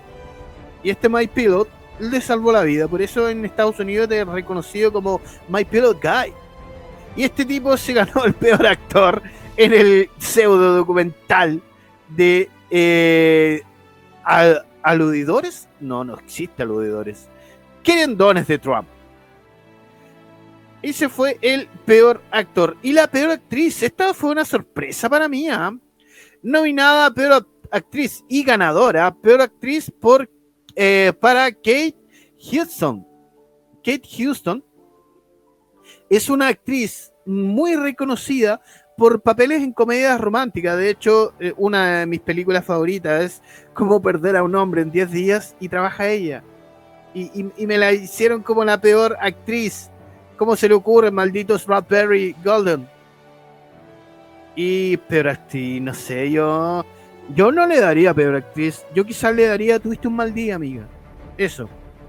Y 0.82 0.90
este 0.90 1.08
My 1.08 1.26
Pilot 1.26 1.68
le 2.00 2.20
salvó 2.20 2.52
la 2.52 2.62
vida. 2.62 2.88
Por 2.88 3.00
eso 3.00 3.28
en 3.28 3.44
Estados 3.44 3.78
Unidos 3.78 4.10
es 4.10 4.26
reconocido 4.26 4.92
como 4.92 5.20
My 5.48 5.64
Pilot 5.64 6.02
Guy. 6.02 6.32
Y 7.14 7.24
este 7.24 7.44
tipo 7.44 7.76
se 7.76 7.92
ganó 7.94 8.24
el 8.24 8.34
peor 8.34 8.66
actor 8.66 9.22
en 9.56 9.72
el 9.72 10.10
pseudo 10.18 10.74
documental 10.76 11.62
de 12.08 12.50
eh, 12.70 13.62
al- 14.24 14.66
aludidores. 14.82 15.68
No, 15.80 16.04
no 16.04 16.14
existe 16.18 16.64
aludidores. 16.64 17.28
Querendones 17.82 18.46
de 18.48 18.58
Trump. 18.58 18.86
Ese 20.82 21.08
fue 21.08 21.38
el 21.42 21.68
peor 21.84 22.22
actor. 22.30 22.76
Y 22.82 22.92
la 22.92 23.06
peor 23.08 23.30
actriz. 23.30 23.82
Esta 23.82 24.14
fue 24.14 24.30
una 24.30 24.44
sorpresa 24.44 25.08
para 25.08 25.28
mí. 25.28 25.48
¿ah? 25.48 25.72
Nominada 26.42 27.06
a 27.06 27.10
peor 27.10 27.46
actriz 27.70 28.24
y 28.28 28.44
ganadora. 28.44 29.14
Peor 29.14 29.40
actriz 29.40 29.90
por 29.90 30.30
eh, 30.74 31.12
para 31.20 31.50
Kate 31.50 31.96
Houston. 32.50 33.06
Kate 33.82 34.02
Houston 34.18 34.64
es 36.10 36.28
una 36.28 36.48
actriz 36.48 37.12
muy 37.24 37.74
reconocida 37.76 38.60
por 38.96 39.20
papeles 39.22 39.62
en 39.62 39.72
comedias 39.72 40.20
románticas. 40.20 40.76
De 40.76 40.90
hecho, 40.90 41.34
eh, 41.40 41.52
una 41.56 42.00
de 42.00 42.06
mis 42.06 42.20
películas 42.20 42.64
favoritas 42.64 43.22
es 43.22 43.42
Cómo 43.74 44.00
perder 44.00 44.36
a 44.36 44.42
un 44.42 44.54
hombre 44.54 44.82
en 44.82 44.90
10 44.90 45.10
días 45.10 45.56
y 45.60 45.68
trabaja 45.68 46.08
ella. 46.08 46.44
Y- 47.14 47.30
y 47.56 47.66
me 47.66 47.78
la 47.78 47.92
hicieron 47.92 48.42
como 48.42 48.64
la 48.64 48.80
peor 48.80 49.16
actriz. 49.20 49.90
¿Cómo 50.36 50.54
se 50.54 50.68
le 50.68 50.74
ocurre, 50.74 51.10
malditos 51.10 51.66
Raspberry 51.66 52.36
Golden? 52.44 52.86
Y 54.54 54.96
peor 54.96 55.28
actriz, 55.28 55.82
no 55.82 55.94
sé, 55.94 56.30
yo. 56.30 56.84
Yo 57.34 57.50
no 57.52 57.66
le 57.66 57.80
daría 57.80 58.14
peor 58.14 58.36
actriz. 58.36 58.84
Yo 58.94 59.04
quizás 59.04 59.34
le 59.34 59.46
daría 59.46 59.78
Tuviste 59.78 60.08
un 60.08 60.16
mal 60.16 60.32
día, 60.32 60.54
amiga. 60.54 60.86
Eso. 61.36 61.68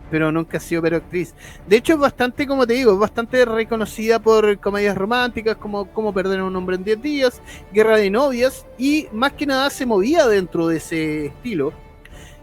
Pero 0.10 0.32
nunca 0.32 0.58
ha 0.58 0.62
sido 0.62 0.82
peor 0.82 0.96
actriz. 0.96 1.34
De 1.68 1.78
hecho, 1.78 1.94
es 1.94 2.00
bastante, 2.00 2.48
como 2.48 2.66
te 2.66 2.74
digo, 2.74 2.94
es 2.94 3.00
bastante 3.00 3.44
reconocida 3.44 4.20
por 4.20 4.58
comedias 4.60 4.98
románticas 4.98 5.58
como 5.58 5.92
Cómo 5.92 6.14
perder 6.14 6.40
a 6.40 6.46
un 6.46 6.56
hombre 6.56 6.78
en 6.78 6.84
10 6.86 7.02
días, 7.02 7.42
Guerra 7.74 7.98
de 7.98 8.10
novias, 8.10 8.66
y 8.78 9.08
más 9.12 9.34
que 9.34 9.46
nada 9.46 9.70
se 9.70 9.86
movía 9.86 10.26
dentro 10.28 10.68
de 10.68 10.78
ese 10.78 11.26
estilo. 11.28 11.74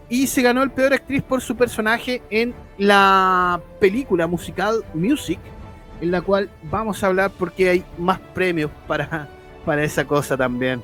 Y 0.07 0.27
se 0.27 0.43
ganó 0.43 0.61
el 0.61 0.69
peor 0.69 0.93
actriz 0.93 1.23
por 1.23 1.41
su 1.41 1.55
personaje 1.55 2.21
en 2.29 2.53
la 2.77 3.59
película 3.79 4.27
musical 4.27 4.85
Music, 4.93 5.39
en 6.05 6.11
la 6.11 6.21
cual 6.21 6.51
vamos 6.63 7.03
a 7.03 7.07
hablar 7.07 7.31
porque 7.31 7.67
hay 7.67 7.83
más 7.97 8.19
premios 8.19 8.69
para, 8.87 9.27
para 9.65 9.83
esa 9.83 10.05
cosa 10.05 10.37
también. 10.37 10.83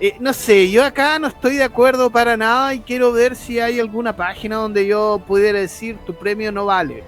Eh, 0.00 0.16
no 0.20 0.34
sé, 0.34 0.70
yo 0.70 0.84
acá 0.84 1.18
no 1.18 1.28
estoy 1.28 1.56
de 1.56 1.64
acuerdo 1.64 2.10
para 2.10 2.36
nada 2.36 2.74
y 2.74 2.80
quiero 2.80 3.12
ver 3.12 3.34
si 3.36 3.58
hay 3.58 3.80
alguna 3.80 4.14
página 4.14 4.56
donde 4.56 4.86
yo 4.86 5.22
pudiera 5.26 5.60
decir 5.60 5.96
tu 6.04 6.14
premio 6.14 6.52
no 6.52 6.66
vale. 6.66 7.02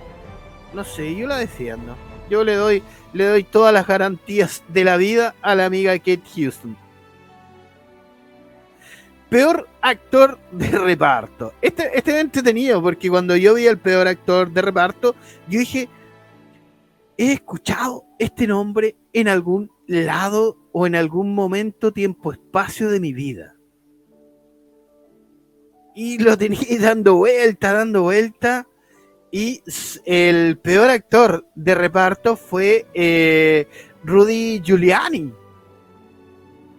No 0.73 0.83
sé, 0.83 1.15
yo 1.15 1.27
la 1.27 1.37
defiendo. 1.37 1.95
Yo 2.31 2.43
le 2.43 2.55
doy, 2.55 2.83
le 3.13 3.27
doy 3.27 3.45
todas 3.45 3.75
las 3.75 3.87
garantías 3.87 4.63
de 4.69 4.85
la 4.85 4.97
vida 4.97 5.35
a 5.43 5.55
la 5.55 5.67
amiga 5.67 5.93
Kate 5.99 6.23
Houston. 6.37 6.75
Peor 9.29 9.69
actor 9.83 10.39
de 10.53 10.69
reparto. 10.71 11.53
Este, 11.61 11.99
este 11.99 12.13
es 12.13 12.17
entretenido 12.17 12.81
porque 12.81 13.11
cuando 13.11 13.37
yo 13.37 13.55
vi 13.55 13.67
el 13.67 13.77
peor 13.77 14.09
actor 14.09 14.51
de 14.51 14.63
reparto, 14.63 15.15
yo 15.49 15.59
dije, 15.59 15.89
he 17.17 17.33
escuchado 17.33 18.05
este 18.19 18.47
nombre 18.47 18.97
en 19.13 19.29
algún 19.29 19.71
lado 19.87 20.57
o 20.73 20.87
en 20.87 20.97
algún 20.97 21.35
momento, 21.35 21.93
tiempo, 21.93 22.33
espacio 22.33 22.91
de 22.91 23.01
mi 23.01 23.13
vida. 23.13 23.57
Y 25.95 26.19
lo 26.19 26.37
tenía 26.37 26.61
dando 26.81 27.17
vuelta, 27.17 27.73
dando 27.73 28.03
vuelta. 28.03 28.67
Y 29.31 29.63
el 30.05 30.59
peor 30.59 30.91
actor 30.91 31.47
de 31.55 31.75
reparto 31.75 32.37
fue 32.37 32.87
eh, 32.95 33.67
Rudy 34.05 34.61
Giuliani. 34.63 35.33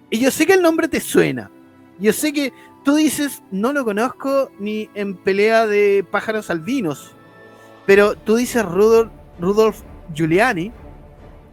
Y 0.10 0.20
yo 0.20 0.32
sé 0.32 0.46
que 0.46 0.54
el 0.54 0.62
nombre 0.62 0.88
te 0.88 1.01
suena. 1.01 1.51
Yo 2.00 2.13
sé 2.13 2.32
que 2.32 2.54
tú 2.84 2.96
dices, 2.96 3.42
no 3.51 3.74
lo 3.74 3.84
conozco 3.84 4.51
ni 4.60 4.89
en 4.94 5.15
pelea 5.15 5.65
de 5.68 6.06
pájaros 6.10 6.50
albinos. 6.50 7.13
Pero 7.86 8.15
tú 8.15 8.36
dices 8.36 8.63
Rudolf, 8.63 9.12
Rudolf 9.39 9.82
Giuliani 10.15 10.72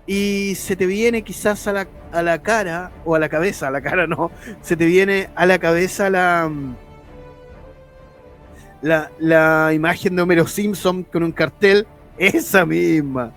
y 0.07 0.55
se 0.55 0.77
te 0.77 0.87
viene 0.87 1.23
quizás 1.23 1.67
a 1.67 1.73
la, 1.73 1.89
a 2.13 2.23
la 2.23 2.43
cara, 2.43 2.91
o 3.05 3.15
a 3.15 3.19
la 3.19 3.29
cabeza, 3.29 3.69
a 3.69 3.71
la 3.71 3.81
cara 3.81 4.07
no, 4.07 4.31
se 4.61 4.77
te 4.77 4.87
viene 4.87 5.29
a 5.35 5.47
la 5.47 5.59
cabeza 5.59 6.11
la, 6.11 6.51
la, 8.81 9.11
la 9.19 9.73
imagen 9.73 10.17
de 10.17 10.23
Homero 10.23 10.47
Simpson 10.47 11.05
con 11.05 11.23
un 11.23 11.33
cartel, 11.33 11.87
esa 12.19 12.65
misma. 12.67 13.33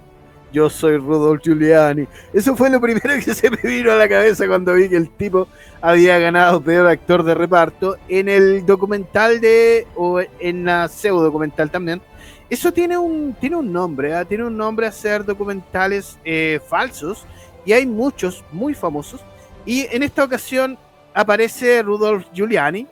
Yo 0.52 0.70
soy 0.70 0.96
Rudolf 0.96 1.42
Giuliani. 1.44 2.08
Eso 2.34 2.56
fue 2.56 2.70
lo 2.70 2.80
primero 2.80 3.14
que 3.24 3.34
se 3.34 3.50
me 3.50 3.58
vino 3.58 3.92
a 3.92 3.96
la 3.96 4.08
cabeza 4.08 4.48
cuando 4.48 4.74
vi 4.74 4.88
que 4.88 4.96
el 4.96 5.10
tipo 5.10 5.50
había 5.82 6.18
ganado 6.18 6.62
peor 6.62 6.88
actor 6.88 7.24
de 7.24 7.36
reparto 7.36 7.98
en 8.08 8.30
el 8.30 8.66
documental 8.66 9.42
de, 9.42 9.86
o 9.96 10.22
en 10.40 10.64
la 10.64 10.88
pseudo 10.88 11.24
documental 11.24 11.70
también, 11.70 12.02
eso 12.50 12.72
tiene 12.72 12.98
un, 12.98 13.36
tiene 13.40 13.56
un 13.56 13.72
nombre, 13.72 14.14
¿ah? 14.14 14.26
tiene 14.26 14.44
un 14.44 14.56
nombre 14.56 14.88
hacer 14.88 15.26
documentales 15.26 16.18
eh, 16.24 16.60
falsos 16.68 17.26
y 17.66 17.74
hay 17.74 17.86
muchos 17.86 18.44
muy 18.52 18.74
famosos. 18.74 19.22
Y 19.66 19.88
en 19.94 20.04
esta 20.04 20.24
ocasión 20.24 20.78
aparece 21.14 21.82
Rudolf 21.82 22.26
Giuliani, 22.34 22.88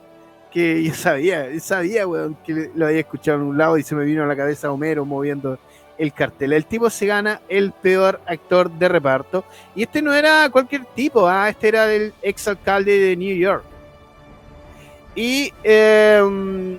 que 0.50 0.82
yo 0.82 0.94
sabía, 0.94 1.48
sabía, 1.60 2.04
que 2.44 2.70
lo 2.74 2.86
había 2.86 3.00
escuchado 3.00 3.38
en 3.38 3.44
un 3.44 3.58
lado 3.58 3.78
y 3.78 3.82
se 3.82 3.94
me 3.94 4.04
vino 4.04 4.24
a 4.24 4.26
la 4.26 4.36
cabeza 4.36 4.72
Homero 4.72 5.04
moviendo 5.04 5.58
el 5.98 6.12
cartel. 6.12 6.52
El 6.52 6.66
tipo 6.66 6.90
se 6.90 7.06
gana 7.06 7.40
el 7.48 7.72
peor 7.72 8.20
actor 8.26 8.70
de 8.70 8.88
reparto. 8.88 9.44
Y 9.74 9.82
este 9.82 10.02
no 10.02 10.12
era 10.12 10.48
cualquier 10.50 10.84
tipo, 10.84 11.28
¿ah? 11.28 11.48
este 11.48 11.68
era 11.68 11.92
el 11.92 12.12
ex 12.22 12.48
alcalde 12.48 12.98
de 12.98 13.16
New 13.16 13.36
York. 13.36 13.64
Y 15.14 15.52
em, 15.62 16.78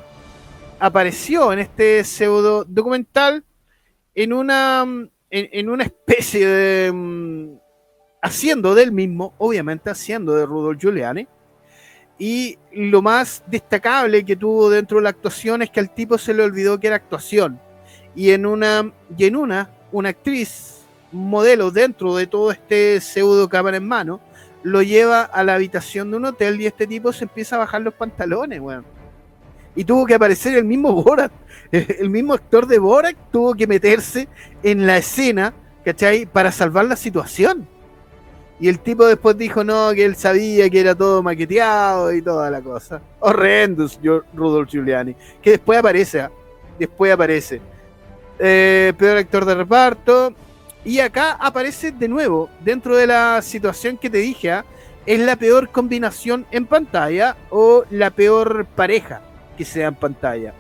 apareció 0.80 1.54
en 1.54 1.60
este 1.60 2.04
pseudo 2.04 2.64
documental 2.66 3.44
en 4.14 4.34
una, 4.34 4.86
en, 5.30 5.70
una 5.70 5.84
especie 5.84 6.48
de... 6.48 6.92
Mm, 6.92 7.58
haciendo 8.22 8.74
del 8.74 8.92
mismo, 8.92 9.36
obviamente 9.38 9.92
haciendo 9.92 10.34
de 10.34 10.46
Rudolf 10.46 10.80
Giuliani. 10.82 11.28
Y 12.18 12.58
lo 12.72 13.02
más 13.02 13.44
destacable 13.46 14.26
que 14.26 14.36
tuvo 14.36 14.70
dentro 14.70 14.98
de 14.98 15.04
la 15.04 15.10
actuación 15.10 15.62
es 15.62 15.70
que 15.70 15.80
al 15.80 15.94
tipo 15.94 16.18
se 16.18 16.34
le 16.34 16.42
olvidó 16.42 16.80
que 16.80 16.88
era 16.88 16.96
actuación. 16.96 17.60
Y 18.16 18.32
en 18.32 18.46
una, 18.46 18.92
y 19.16 19.26
en 19.26 19.36
una, 19.36 19.70
una 19.92 20.10
actriz 20.10 20.86
modelo 21.12 21.70
dentro 21.70 22.16
de 22.16 22.26
todo 22.26 22.52
este 22.52 23.00
pseudo 23.00 23.48
cámara 23.48 23.78
en 23.78 23.88
mano, 23.88 24.22
lo 24.64 24.82
lleva 24.82 25.22
a 25.22 25.44
la 25.44 25.54
habitación 25.54 26.10
de 26.10 26.18
un 26.18 26.26
hotel 26.26 26.60
y 26.60 26.66
este 26.66 26.88
tipo 26.88 27.14
se 27.14 27.26
empieza 27.26 27.58
a 27.58 27.60
bajar 27.60 27.82
los 27.82 27.94
pantalones, 27.94 28.60
weón 28.60 28.95
y 29.76 29.84
tuvo 29.84 30.06
que 30.06 30.16
aparecer 30.16 30.58
el 30.58 30.66
mismo 30.66 30.94
Borat, 31.04 31.32
el 31.72 32.10
mismo 32.10 32.34
actor 32.34 32.66
de 32.68 32.80
Borat 32.80 33.16
tuvo 33.32 33.54
que 33.54 33.68
meterse 33.68 34.28
en 34.64 34.88
la 34.88 34.98
escena, 34.98 35.54
¿cachai? 35.84 36.26
Para 36.26 36.52
salvar 36.52 36.86
la 36.86 36.96
situación. 36.96 37.68
Y 38.58 38.70
el 38.70 38.80
tipo 38.80 39.06
después 39.06 39.38
dijo, 39.38 39.66
no, 39.66 39.92
que 39.94 40.06
él 40.06 40.16
sabía 40.16 40.70
que 40.70 40.80
era 40.80 40.96
todo 40.96 41.22
maqueteado 41.22 42.14
y 42.14 42.22
toda 42.22 42.50
la 42.50 42.62
cosa. 42.62 43.02
Horrendous, 43.20 44.00
Rudolf 44.34 44.70
Giuliani. 44.70 45.14
Que 45.42 45.52
después 45.52 45.78
aparece, 45.78 46.22
¿ah? 46.22 46.32
después 46.80 47.12
aparece. 47.12 47.60
Eh, 48.40 48.94
peor 48.98 49.18
actor 49.18 49.44
de 49.44 49.56
reparto. 49.56 50.34
Y 50.86 51.00
acá 51.00 51.34
aparece 51.34 51.92
de 51.92 52.08
nuevo, 52.08 52.48
dentro 52.62 52.96
de 52.96 53.08
la 53.08 53.42
situación 53.42 53.98
que 53.98 54.10
te 54.10 54.20
dije, 54.20 54.52
¿ah? 54.52 54.66
es 55.06 55.20
la 55.20 55.36
peor 55.36 55.70
combinación 55.70 56.46
en 56.52 56.66
pantalla 56.66 57.36
o 57.50 57.84
la 57.90 58.12
peor 58.12 58.66
pareja 58.68 59.22
que 59.56 59.66
sea 59.66 59.88
en 59.88 59.96
pantalla. 59.96 60.54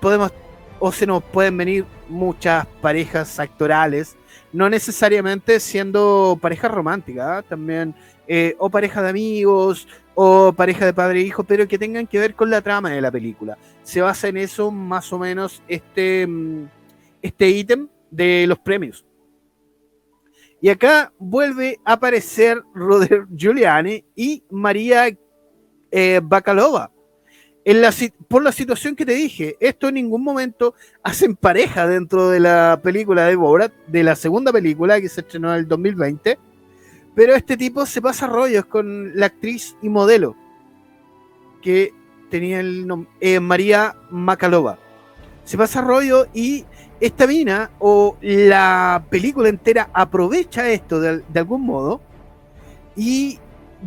Podemos, 0.00 0.32
o 0.78 0.92
se 0.92 1.06
nos 1.06 1.22
pueden 1.22 1.56
venir 1.56 1.84
muchas 2.08 2.66
parejas 2.80 3.38
actorales, 3.38 4.16
no 4.52 4.68
necesariamente 4.68 5.60
siendo 5.60 6.38
pareja 6.40 6.68
romántica, 6.68 7.38
¿ah? 7.38 7.42
también, 7.42 7.94
eh, 8.26 8.54
o 8.58 8.70
pareja 8.70 9.02
de 9.02 9.10
amigos, 9.10 9.88
o 10.14 10.52
pareja 10.52 10.86
de 10.86 10.94
padre 10.94 11.20
e 11.20 11.24
hijo, 11.24 11.44
pero 11.44 11.68
que 11.68 11.78
tengan 11.78 12.06
que 12.06 12.18
ver 12.18 12.34
con 12.34 12.50
la 12.50 12.62
trama 12.62 12.90
de 12.90 13.00
la 13.00 13.10
película. 13.10 13.58
Se 13.82 14.00
basa 14.00 14.28
en 14.28 14.38
eso 14.38 14.70
más 14.70 15.12
o 15.12 15.18
menos 15.18 15.62
este, 15.68 16.26
mm, 16.26 16.68
este 17.22 17.48
ítem 17.48 17.88
de 18.10 18.46
los 18.46 18.58
premios. 18.58 19.04
Y 20.60 20.70
acá 20.70 21.12
vuelve 21.18 21.78
a 21.84 21.92
aparecer 21.92 22.62
Roder 22.74 23.26
Giuliani 23.36 24.04
y 24.14 24.42
María 24.50 25.14
eh, 25.90 26.20
Bacalova 26.22 26.90
por 28.28 28.44
la 28.44 28.52
situación 28.52 28.94
que 28.94 29.04
te 29.04 29.14
dije, 29.14 29.56
esto 29.58 29.88
en 29.88 29.94
ningún 29.94 30.22
momento 30.22 30.74
hacen 31.02 31.34
pareja 31.34 31.88
dentro 31.88 32.30
de 32.30 32.38
la 32.38 32.80
película 32.80 33.26
de 33.26 33.34
Borat, 33.34 33.72
de 33.88 34.04
la 34.04 34.14
segunda 34.14 34.52
película 34.52 35.00
que 35.00 35.08
se 35.08 35.22
estrenó 35.22 35.52
en 35.52 35.58
el 35.58 35.68
2020, 35.68 36.38
pero 37.16 37.34
este 37.34 37.56
tipo 37.56 37.84
se 37.84 38.00
pasa 38.00 38.28
rollos 38.28 38.66
con 38.66 39.18
la 39.18 39.26
actriz 39.26 39.74
y 39.82 39.88
modelo 39.88 40.36
que 41.60 41.92
tenía 42.30 42.60
el 42.60 42.86
nombre, 42.86 43.10
eh, 43.20 43.40
María 43.40 43.96
Macalova. 44.10 44.78
Se 45.42 45.58
pasa 45.58 45.80
rollo 45.80 46.28
y 46.32 46.64
esta 47.00 47.26
mina 47.26 47.72
o 47.80 48.16
la 48.20 49.04
película 49.10 49.48
entera 49.48 49.90
aprovecha 49.92 50.68
esto 50.68 51.00
de 51.00 51.22
algún 51.34 51.62
modo 51.62 52.00
y 52.94 53.40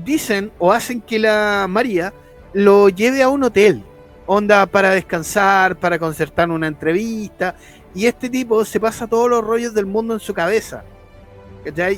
dicen 0.04 0.52
o 0.60 0.74
hacen 0.74 1.00
que 1.02 1.18
la 1.18 1.66
María 1.70 2.14
lo 2.54 2.90
lleve 2.90 3.22
a 3.22 3.30
un 3.30 3.44
hotel, 3.44 3.84
onda 4.26 4.66
para 4.66 4.92
descansar, 4.92 5.76
para 5.76 6.00
concertar 6.00 6.50
una 6.50 6.68
entrevista, 6.68 7.56
y 7.94 8.06
este 8.06 8.30
tipo 8.30 8.64
se 8.66 8.80
pasa 8.80 9.08
todos 9.08 9.30
los 9.30 9.44
rollos 9.44 9.74
del 9.74 9.86
mundo 9.86 10.14
en 10.14 10.20
su 10.20 10.34
cabeza. 10.34 10.84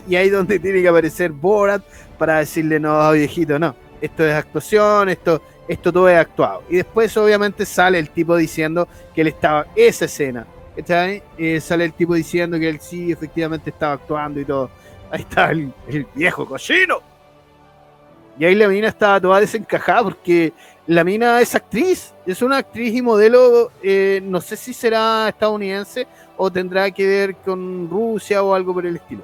Y 0.08 0.16
ahí 0.16 0.30
donde 0.30 0.60
tiene 0.60 0.82
que 0.82 0.88
aparecer 0.88 1.32
Borat 1.32 1.84
para 2.18 2.40
decirle, 2.40 2.80
no, 2.80 3.12
viejito, 3.12 3.60
no, 3.60 3.76
esto 4.02 4.26
es 4.26 4.34
actuación, 4.34 5.10
esto, 5.10 5.42
esto 5.68 5.94
todo 5.94 6.10
es 6.10 6.18
actuado. 6.18 6.64
Y 6.70 6.78
después 6.78 7.16
obviamente 7.18 7.66
sale 7.66 8.00
el 8.00 8.10
tipo 8.10 8.36
diciendo 8.36 8.88
que 9.14 9.22
él 9.22 9.28
estaba, 9.28 9.68
esa 9.76 10.06
escena, 10.06 10.48
eh, 10.76 11.60
sale 11.62 11.86
el 11.86 11.94
tipo 11.94 12.16
diciendo 12.16 12.58
que 12.58 12.70
él 12.70 12.80
sí, 12.80 13.12
efectivamente 13.12 13.70
estaba 13.70 13.94
actuando 13.94 14.40
y 14.40 14.46
todo. 14.46 14.72
Ahí 15.12 15.22
está 15.22 15.52
el, 15.52 15.74
el 15.88 16.08
viejo 16.16 16.46
cochino. 16.46 17.11
Y 18.40 18.46
ahí 18.46 18.56
la 18.56 18.68
mina 18.68 18.88
estaba 18.88 19.20
toda 19.20 19.40
desencajada 19.40 20.04
porque 20.04 20.54
la 20.88 21.04
mina 21.04 21.42
es 21.42 21.54
actriz, 21.54 22.14
es 22.26 22.42
una 22.42 22.58
actriz 22.58 22.96
y 22.96 23.02
modelo, 23.02 23.72
eh, 23.84 24.20
no 24.24 24.42
sé 24.42 24.56
si 24.58 24.74
será 24.74 25.30
estadounidense 25.30 26.08
o 26.38 26.52
tendrá 26.52 26.90
que 26.92 27.06
ver 27.06 27.36
con 27.36 27.90
Rusia 27.90 28.42
o 28.44 28.54
algo 28.54 28.74
por 28.74 28.86
el 28.86 28.96
estilo. 28.96 29.24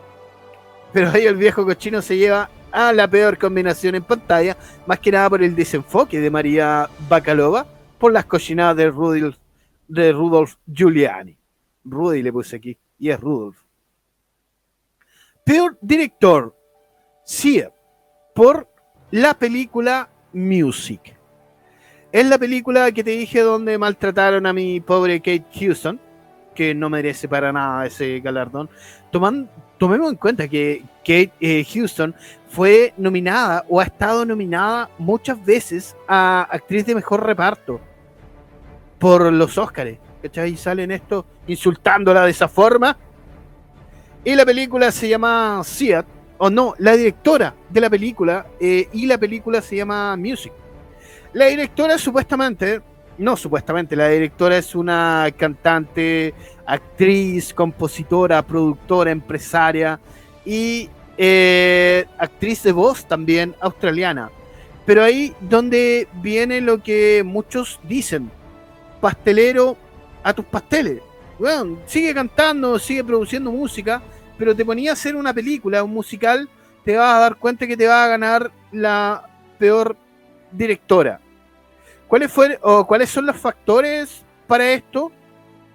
Pero 0.94 1.10
ahí 1.10 1.26
el 1.26 1.36
viejo 1.36 1.66
cochino 1.66 2.02
se 2.02 2.18
lleva 2.18 2.50
a 2.72 2.94
la 2.94 3.08
peor 3.08 3.38
combinación 3.38 3.96
en 3.96 4.04
pantalla, 4.04 4.56
más 4.86 5.00
que 5.00 5.12
nada 5.12 5.30
por 5.30 5.42
el 5.42 5.56
desenfoque 5.56 6.20
de 6.20 6.30
María 6.30 6.90
Bacalova, 7.10 7.66
por 7.98 8.12
las 8.12 8.26
cochinadas 8.26 8.78
de 8.78 8.90
Rudolf, 8.90 9.38
de 9.88 10.12
Rudolf 10.12 10.56
Giuliani. 10.68 11.38
Rudy 11.84 12.22
le 12.22 12.32
puse 12.32 12.58
aquí, 12.58 12.78
y 13.00 13.10
es 13.10 13.20
Rudolf. 13.20 13.58
Peor 15.44 15.78
director, 15.82 16.56
sí, 17.24 17.64
por 18.36 18.70
la 19.12 19.34
película 19.34 20.10
Music. 20.34 21.16
Es 22.12 22.26
la 22.26 22.38
película 22.38 22.92
que 22.92 23.04
te 23.04 23.12
dije 23.12 23.42
donde 23.42 23.78
maltrataron 23.78 24.46
a 24.46 24.54
mi 24.54 24.80
pobre 24.80 25.20
Kate 25.20 25.46
Houston, 25.60 26.00
que 26.56 26.74
no 26.74 26.90
merece 26.90 27.28
para 27.28 27.52
nada 27.52 27.86
ese 27.86 28.20
galardón. 28.20 28.70
tomemos 29.78 30.12
en 30.12 30.18
cuenta 30.18 30.48
que 30.48 30.84
Kate 31.00 31.32
eh, 31.40 31.66
Houston 31.74 32.16
fue 32.50 32.94
nominada 32.98 33.66
o 33.70 33.80
ha 33.80 33.84
estado 33.84 34.26
nominada 34.26 34.90
muchas 34.98 35.44
veces 35.46 35.96
a 36.08 36.48
actriz 36.50 36.86
de 36.86 36.96
mejor 36.96 37.26
reparto 37.26 37.80
por 38.98 39.32
los 39.32 39.58
Oscars. 39.58 39.98
Y 40.24 40.58
salen 40.58 40.92
esto 40.92 41.26
insultándola 41.48 42.26
de 42.26 42.32
esa 42.32 42.48
forma. 42.48 42.98
Y 44.26 44.36
la 44.36 44.46
película 44.46 44.92
se 44.92 45.08
llama 45.08 45.62
Seat 45.64 46.06
o 46.38 46.50
no, 46.50 46.74
la 46.78 46.96
directora 46.96 47.56
de 47.70 47.82
la 47.82 47.90
película, 47.90 48.48
eh, 48.60 48.88
y 48.94 49.06
la 49.06 49.18
película 49.18 49.62
se 49.62 49.78
llama 49.78 50.16
Music. 50.16 50.54
La 51.34 51.46
directora 51.46 51.98
supuestamente 51.98 52.82
no 53.18 53.36
supuestamente, 53.36 53.96
la 53.96 54.10
directora 54.10 54.58
es 54.58 54.76
una 54.76 55.28
cantante, 55.36 56.34
actriz, 56.66 57.54
compositora, 57.54 58.42
productora, 58.42 59.12
empresaria 59.12 60.00
y 60.46 60.90
eh, 61.18 62.06
actriz 62.18 62.64
de 62.64 62.72
voz 62.72 63.08
también 63.08 63.56
australiana. 63.60 64.30
Pero 64.86 65.04
ahí 65.04 65.34
donde 65.42 66.08
viene 66.22 66.62
lo 66.62 66.82
que 66.82 67.24
muchos 67.26 67.80
dicen, 67.84 68.32
pastelero 69.02 69.76
a 70.24 70.34
tus 70.34 70.46
pasteles. 70.46 71.02
Bueno, 71.40 71.80
sigue 71.86 72.14
cantando, 72.14 72.80
sigue 72.80 73.04
produciendo 73.04 73.52
música, 73.52 74.02
pero 74.38 74.56
te 74.56 74.66
ponía 74.66 74.92
a 74.92 74.94
hacer 74.94 75.16
una 75.16 75.34
película, 75.34 75.84
un 75.84 75.94
musical, 75.94 76.50
te 76.84 76.96
vas 76.96 77.16
a 77.16 77.20
dar 77.20 77.36
cuenta 77.38 77.68
que 77.68 77.78
te 77.78 77.88
va 77.88 78.06
a 78.06 78.08
ganar 78.08 78.52
la 78.72 79.30
peor 79.58 79.98
directora. 80.52 81.20
¿Cuáles, 82.08 82.32
fue, 82.32 82.58
o 82.62 82.88
¿Cuáles 82.88 83.10
son 83.10 83.26
los 83.26 83.36
factores 83.36 84.24
para 84.48 84.72
esto? 84.72 85.12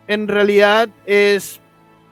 En 0.07 0.29
realidad 0.29 0.89
es 1.05 1.61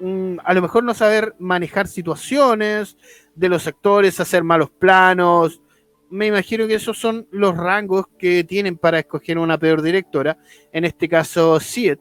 mm, 0.00 0.36
a 0.44 0.52
lo 0.52 0.62
mejor 0.62 0.84
no 0.84 0.92
saber 0.92 1.34
manejar 1.38 1.88
situaciones 1.88 2.96
de 3.34 3.48
los 3.48 3.66
actores, 3.66 4.20
hacer 4.20 4.44
malos 4.44 4.70
planos. 4.70 5.62
Me 6.10 6.26
imagino 6.26 6.66
que 6.66 6.74
esos 6.74 6.98
son 6.98 7.26
los 7.30 7.56
rangos 7.56 8.06
que 8.18 8.44
tienen 8.44 8.76
para 8.76 8.98
escoger 8.98 9.38
una 9.38 9.58
peor 9.58 9.80
directora. 9.80 10.36
En 10.72 10.84
este 10.84 11.08
caso, 11.08 11.58
Siet. 11.60 12.00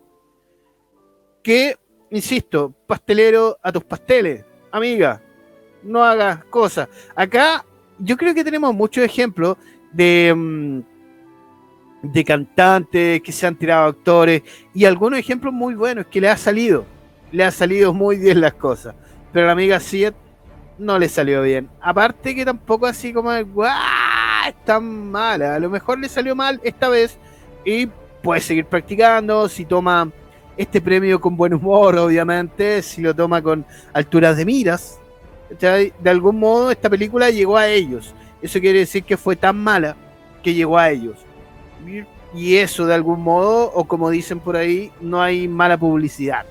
Que, 1.41 1.77
insisto, 2.11 2.73
pastelero 2.87 3.57
a 3.61 3.71
tus 3.71 3.83
pasteles. 3.83 4.43
Amiga, 4.71 5.21
no 5.83 6.03
hagas 6.03 6.43
cosas. 6.45 6.87
Acá 7.15 7.65
yo 7.97 8.17
creo 8.17 8.33
que 8.33 8.43
tenemos 8.43 8.73
muchos 8.73 9.03
ejemplos 9.03 9.57
de, 9.91 10.33
mm, 10.35 10.79
de 12.03 12.23
cantantes 12.23 13.21
que 13.21 13.31
se 13.31 13.47
han 13.47 13.55
tirado 13.55 13.87
actores 13.87 14.43
y 14.73 14.85
algunos 14.85 15.19
ejemplos 15.19 15.53
muy 15.53 15.75
buenos 15.75 16.05
que 16.07 16.21
le 16.21 16.29
ha 16.29 16.37
salido. 16.37 16.85
Le 17.31 17.43
ha 17.43 17.51
salido 17.51 17.93
muy 17.93 18.17
bien 18.17 18.41
las 18.41 18.53
cosas. 18.53 18.95
Pero 19.31 19.45
la 19.45 19.51
amiga 19.51 19.79
Siet 19.79 20.15
no 20.77 20.97
le 20.97 21.09
salió 21.09 21.41
bien. 21.43 21.69
Aparte 21.81 22.33
que 22.33 22.45
tampoco 22.45 22.85
así 22.87 23.13
como 23.13 23.31
¡guau! 23.53 23.71
es 24.47 24.55
tan 24.65 25.11
mala. 25.11 25.55
A 25.55 25.59
lo 25.59 25.69
mejor 25.69 25.99
le 25.99 26.09
salió 26.09 26.35
mal 26.35 26.59
esta 26.63 26.89
vez 26.89 27.17
y 27.65 27.87
puede 28.23 28.41
seguir 28.41 28.65
practicando. 28.65 29.47
Si 29.49 29.65
toma 29.65 30.09
este 30.59 30.81
premio 30.81 31.21
con 31.21 31.37
buen 31.37 31.53
humor, 31.53 31.97
obviamente, 31.97 32.81
si 32.81 33.01
lo 33.01 33.15
toma 33.15 33.41
con 33.41 33.65
alturas 33.93 34.35
de 34.35 34.43
miras, 34.43 34.99
de 35.57 36.09
algún 36.09 36.37
modo 36.37 36.69
esta 36.69 36.89
película 36.89 37.29
llegó 37.29 37.55
a 37.55 37.69
ellos. 37.69 38.13
Eso 38.41 38.59
quiere 38.59 38.79
decir 38.79 39.05
que 39.05 39.15
fue 39.15 39.37
tan 39.37 39.57
mala 39.57 39.95
que 40.43 40.53
llegó 40.53 40.77
a 40.77 40.89
ellos. 40.89 41.15
Y 42.35 42.57
eso 42.57 42.85
de 42.85 42.93
algún 42.93 43.21
modo, 43.21 43.71
o 43.73 43.85
como 43.85 44.09
dicen 44.09 44.41
por 44.41 44.57
ahí, 44.57 44.91
no 44.99 45.21
hay 45.21 45.47
mala 45.47 45.77
publicidad. 45.77 46.45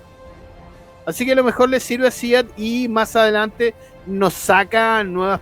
Así 1.04 1.26
que 1.26 1.32
a 1.32 1.36
lo 1.36 1.44
mejor 1.44 1.68
les 1.68 1.82
sirve 1.82 2.08
a 2.08 2.10
Siad 2.10 2.46
y 2.56 2.88
más 2.88 3.14
adelante 3.14 3.74
nos 4.06 4.32
saca 4.32 5.04
nuevas, 5.04 5.38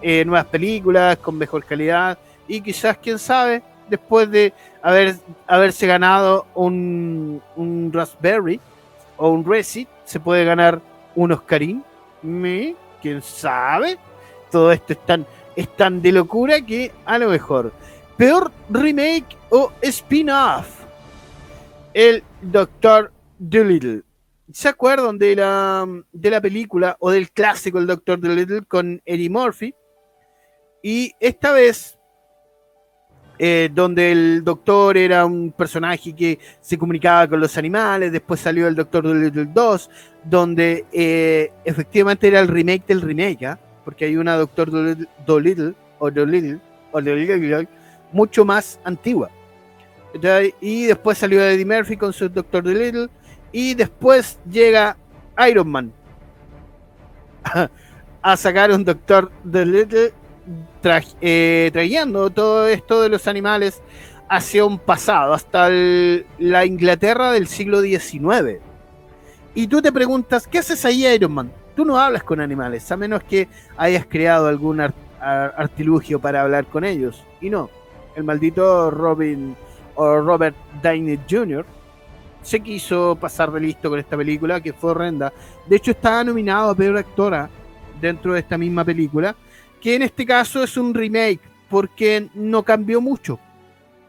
eh, 0.00 0.24
nuevas 0.24 0.46
películas 0.46 1.16
con 1.16 1.36
mejor 1.36 1.64
calidad 1.64 2.16
y 2.46 2.60
quizás, 2.60 2.98
quién 2.98 3.18
sabe, 3.18 3.64
después 3.88 4.30
de 4.30 4.52
haber, 4.82 5.16
haberse 5.46 5.86
ganado 5.86 6.46
un, 6.54 7.42
un 7.56 7.90
Raspberry 7.92 8.60
o 9.16 9.30
un 9.30 9.44
Resi, 9.44 9.86
se 10.04 10.20
puede 10.20 10.44
ganar 10.44 10.80
un 11.14 11.32
Oscarín. 11.32 11.84
¿Quién 13.02 13.22
sabe? 13.22 13.98
Todo 14.50 14.72
esto 14.72 14.92
es 14.92 15.06
tan, 15.06 15.26
es 15.54 15.68
tan 15.76 16.02
de 16.02 16.12
locura 16.12 16.60
que 16.60 16.92
a 17.04 17.18
lo 17.18 17.28
mejor. 17.28 17.72
Peor 18.16 18.50
remake 18.70 19.36
o 19.50 19.72
spin-off. 19.82 20.84
El 21.94 22.22
Doctor 22.42 23.12
Dolittle. 23.38 24.02
¿Se 24.52 24.68
acuerdan 24.68 25.18
de 25.18 25.36
la, 25.36 25.86
de 26.12 26.30
la 26.30 26.40
película 26.40 26.96
o 27.00 27.10
del 27.10 27.30
clásico 27.30 27.78
El 27.78 27.86
Doctor 27.86 28.20
Dolittle 28.20 28.62
con 28.62 29.02
Eddie 29.04 29.30
Murphy? 29.30 29.74
Y 30.82 31.12
esta 31.20 31.52
vez, 31.52 31.95
eh, 33.38 33.68
donde 33.72 34.12
el 34.12 34.44
doctor 34.44 34.96
era 34.96 35.26
un 35.26 35.52
personaje 35.52 36.14
que 36.14 36.38
se 36.60 36.78
comunicaba 36.78 37.28
con 37.28 37.40
los 37.40 37.56
animales, 37.58 38.12
después 38.12 38.40
salió 38.40 38.66
el 38.66 38.74
Doctor 38.74 39.04
Dolittle 39.04 39.48
2, 39.52 39.90
donde 40.24 40.86
eh, 40.92 41.52
efectivamente 41.64 42.28
era 42.28 42.40
el 42.40 42.48
remake 42.48 42.86
del 42.86 43.02
remake, 43.02 43.44
¿ah? 43.44 43.58
porque 43.84 44.06
hay 44.06 44.16
una 44.16 44.36
Doctor 44.36 44.70
Dolittle, 44.70 45.74
o 45.98 46.10
Dolittle, 46.10 46.60
o 46.92 47.00
Dolittle, 47.00 47.68
mucho 48.12 48.44
más 48.44 48.80
antigua. 48.84 49.30
Y 50.60 50.86
después 50.86 51.18
salió 51.18 51.42
Eddie 51.42 51.66
Murphy 51.66 51.96
con 51.96 52.12
su 52.12 52.28
Doctor 52.30 52.64
Dolittle 52.64 53.08
y 53.52 53.74
después 53.74 54.38
llega 54.50 54.96
Iron 55.48 55.68
Man 55.68 55.92
a 58.22 58.36
sacar 58.36 58.70
un 58.70 58.82
Doctor 58.82 59.30
de 60.88 61.04
eh, 61.20 61.70
trayendo 61.72 62.30
todo 62.30 62.68
esto 62.68 63.02
de 63.02 63.08
los 63.08 63.26
animales 63.26 63.82
hacia 64.28 64.64
un 64.64 64.78
pasado, 64.78 65.34
hasta 65.34 65.68
la 65.68 66.64
Inglaterra 66.64 67.32
del 67.32 67.46
siglo 67.46 67.80
XIX. 67.80 68.60
Y 69.54 69.66
tú 69.68 69.80
te 69.80 69.92
preguntas, 69.92 70.46
¿qué 70.46 70.58
haces 70.58 70.84
ahí 70.84 71.06
Iron 71.06 71.32
Man? 71.32 71.52
Tú 71.74 71.84
no 71.84 71.98
hablas 71.98 72.22
con 72.22 72.40
animales, 72.40 72.90
a 72.90 72.96
menos 72.96 73.22
que 73.22 73.48
hayas 73.76 74.06
creado 74.06 74.48
algún 74.48 74.80
artilugio 75.20 76.20
para 76.20 76.42
hablar 76.42 76.66
con 76.66 76.84
ellos. 76.84 77.24
Y 77.40 77.50
no, 77.50 77.70
el 78.16 78.24
maldito 78.24 78.90
Robin 78.90 79.56
o 79.94 80.20
Robert 80.20 80.56
Downey 80.82 81.20
Jr 81.28 81.64
se 82.46 82.60
quiso 82.60 83.16
pasar 83.16 83.50
de 83.50 83.58
listo 83.58 83.90
con 83.90 83.98
esta 83.98 84.16
película, 84.16 84.60
que 84.60 84.72
fue 84.72 84.92
horrenda. 84.92 85.32
De 85.66 85.76
hecho, 85.76 85.90
estaba 85.90 86.22
nominado 86.22 86.70
a 86.70 86.74
peor 86.76 86.96
actora 86.96 87.50
dentro 88.00 88.34
de 88.34 88.40
esta 88.40 88.56
misma 88.56 88.84
película, 88.84 89.34
que 89.86 89.94
en 89.94 90.02
este 90.02 90.26
caso 90.26 90.64
es 90.64 90.76
un 90.76 90.92
remake, 90.92 91.38
porque 91.70 92.28
no 92.34 92.64
cambió 92.64 93.00
mucho 93.00 93.38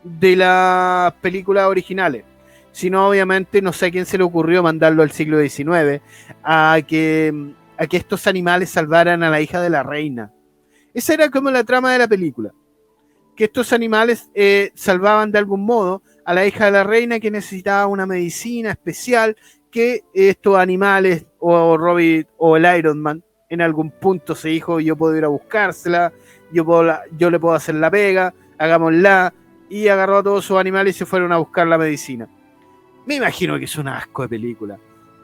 de 0.03 0.35
las 0.35 1.13
películas 1.21 1.67
originales. 1.67 2.23
Sino, 2.71 3.07
obviamente, 3.07 3.61
no 3.61 3.71
sé 3.71 3.85
a 3.85 3.91
quién 3.91 4.07
se 4.07 4.17
le 4.17 4.23
ocurrió 4.23 4.63
mandarlo 4.63 5.03
al 5.03 5.11
siglo 5.11 5.39
XIX 5.39 6.01
a 6.41 6.79
que, 6.87 7.53
a 7.77 7.85
que 7.85 7.97
estos 7.97 8.25
animales 8.25 8.71
salvaran 8.71 9.21
a 9.21 9.29
la 9.29 9.39
hija 9.39 9.61
de 9.61 9.69
la 9.69 9.83
reina. 9.83 10.33
Esa 10.95 11.13
era 11.13 11.29
como 11.29 11.51
la 11.51 11.63
trama 11.63 11.93
de 11.93 11.99
la 11.99 12.07
película. 12.07 12.51
Que 13.35 13.43
estos 13.43 13.71
animales 13.71 14.31
eh, 14.33 14.71
salvaban 14.73 15.31
de 15.31 15.37
algún 15.37 15.63
modo 15.63 16.01
a 16.25 16.33
la 16.33 16.47
hija 16.47 16.65
de 16.65 16.71
la 16.71 16.85
reina 16.85 17.19
que 17.19 17.29
necesitaba 17.29 17.85
una 17.85 18.07
medicina 18.07 18.71
especial 18.71 19.37
que 19.69 20.01
estos 20.15 20.57
animales 20.57 21.27
o 21.37 21.77
Robin 21.77 22.25
o 22.37 22.57
el 22.57 22.65
Iron 22.79 22.99
Man 22.99 23.23
en 23.49 23.61
algún 23.61 23.91
punto 23.91 24.35
se 24.35 24.49
dijo 24.49 24.79
yo 24.79 24.95
puedo 24.95 25.15
ir 25.17 25.23
a 25.25 25.29
buscársela, 25.29 26.11
yo, 26.51 26.65
puedo 26.65 26.93
yo 27.17 27.29
le 27.29 27.39
puedo 27.39 27.55
hacer 27.55 27.75
la 27.75 27.91
pega, 27.91 28.33
hagámosla 28.57 29.33
y 29.69 29.87
agarró 29.87 30.17
a 30.17 30.23
todos 30.23 30.45
sus 30.45 30.57
animales 30.57 30.95
y 30.95 30.99
se 30.99 31.05
fueron 31.05 31.31
a 31.31 31.37
buscar 31.37 31.67
la 31.67 31.77
medicina. 31.77 32.27
Me 33.05 33.15
imagino 33.15 33.57
que 33.57 33.65
es 33.65 33.75
un 33.77 33.87
asco 33.87 34.23
de 34.23 34.29
película. 34.29 34.77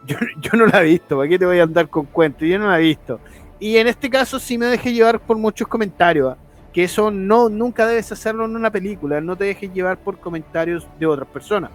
Yo, 0.05 0.17
no 0.53 0.65
la 0.65 0.81
he 0.81 0.85
visto, 0.85 1.17
¿para 1.17 1.29
qué 1.29 1.39
te 1.39 1.45
voy 1.45 1.59
a 1.59 1.63
andar 1.63 1.89
con 1.89 2.05
cuentos? 2.05 2.47
Yo 2.47 2.59
no 2.59 2.67
la 2.67 2.79
he 2.79 2.83
visto. 2.83 3.21
Y 3.59 3.77
en 3.77 3.87
este 3.87 4.09
caso 4.09 4.37
sí 4.37 4.57
me 4.57 4.65
dejé 4.65 4.91
llevar 4.91 5.19
por 5.21 5.37
muchos 5.37 5.67
comentarios. 5.67 6.33
¿ah? 6.33 6.37
que 6.73 6.83
eso 6.83 7.11
no 7.11 7.49
nunca 7.49 7.85
debes 7.85 8.11
hacerlo 8.11 8.45
en 8.45 8.55
una 8.55 8.71
película, 8.71 9.21
no 9.21 9.35
te 9.37 9.45
dejes 9.45 9.71
llevar 9.73 9.97
por 9.99 10.17
comentarios 10.17 10.87
de 10.99 11.05
otras 11.05 11.29
personas. 11.29 11.71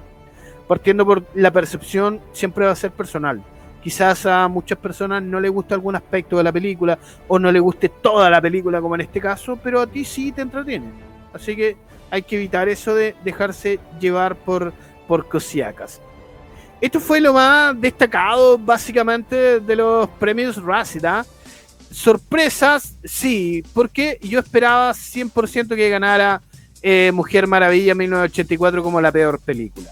Partiendo 0.66 1.06
por 1.06 1.22
la 1.34 1.50
percepción 1.52 2.20
siempre 2.32 2.66
va 2.66 2.72
a 2.72 2.76
ser 2.76 2.90
personal. 2.90 3.42
Quizás 3.88 4.26
a 4.26 4.48
muchas 4.48 4.76
personas 4.76 5.22
no 5.22 5.40
le 5.40 5.48
gusta 5.48 5.74
algún 5.74 5.96
aspecto 5.96 6.36
de 6.36 6.44
la 6.44 6.52
película 6.52 6.98
o 7.26 7.38
no 7.38 7.50
le 7.50 7.58
guste 7.58 7.88
toda 7.88 8.28
la 8.28 8.38
película 8.38 8.82
como 8.82 8.96
en 8.96 9.00
este 9.00 9.18
caso, 9.18 9.58
pero 9.64 9.80
a 9.80 9.86
ti 9.86 10.04
sí 10.04 10.30
te 10.30 10.42
entretiene. 10.42 10.90
Así 11.32 11.56
que 11.56 11.74
hay 12.10 12.20
que 12.20 12.36
evitar 12.36 12.68
eso 12.68 12.94
de 12.94 13.16
dejarse 13.24 13.80
llevar 13.98 14.36
por, 14.36 14.74
por 15.06 15.26
cosiacas. 15.26 16.02
Esto 16.82 17.00
fue 17.00 17.18
lo 17.18 17.32
más 17.32 17.80
destacado 17.80 18.58
básicamente 18.58 19.58
de 19.58 19.76
los 19.76 20.06
premios 20.18 20.62
Razzie, 20.62 21.00
¿ah? 21.06 21.24
sorpresas, 21.90 22.94
sí, 23.04 23.64
porque 23.72 24.18
yo 24.20 24.40
esperaba 24.40 24.92
100% 24.92 25.74
que 25.74 25.88
ganara 25.88 26.42
eh, 26.82 27.10
Mujer 27.14 27.46
Maravilla 27.46 27.94
1984 27.94 28.82
como 28.82 29.00
la 29.00 29.10
peor 29.10 29.40
película. 29.40 29.90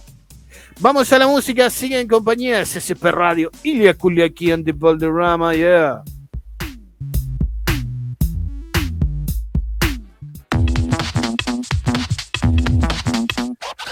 Vamos 0.78 1.10
a 1.10 1.18
la 1.18 1.26
música, 1.26 1.70
sigue 1.70 1.98
en 1.98 2.06
compañía 2.06 2.58
de 2.58 2.66
CCP 2.66 3.04
Radio, 3.04 3.50
Ilia 3.62 3.94
Kuliaki 3.94 4.52
and 4.52 4.64
the 4.64 4.72
Balderrama, 4.72 5.54
yeah. 5.54 6.02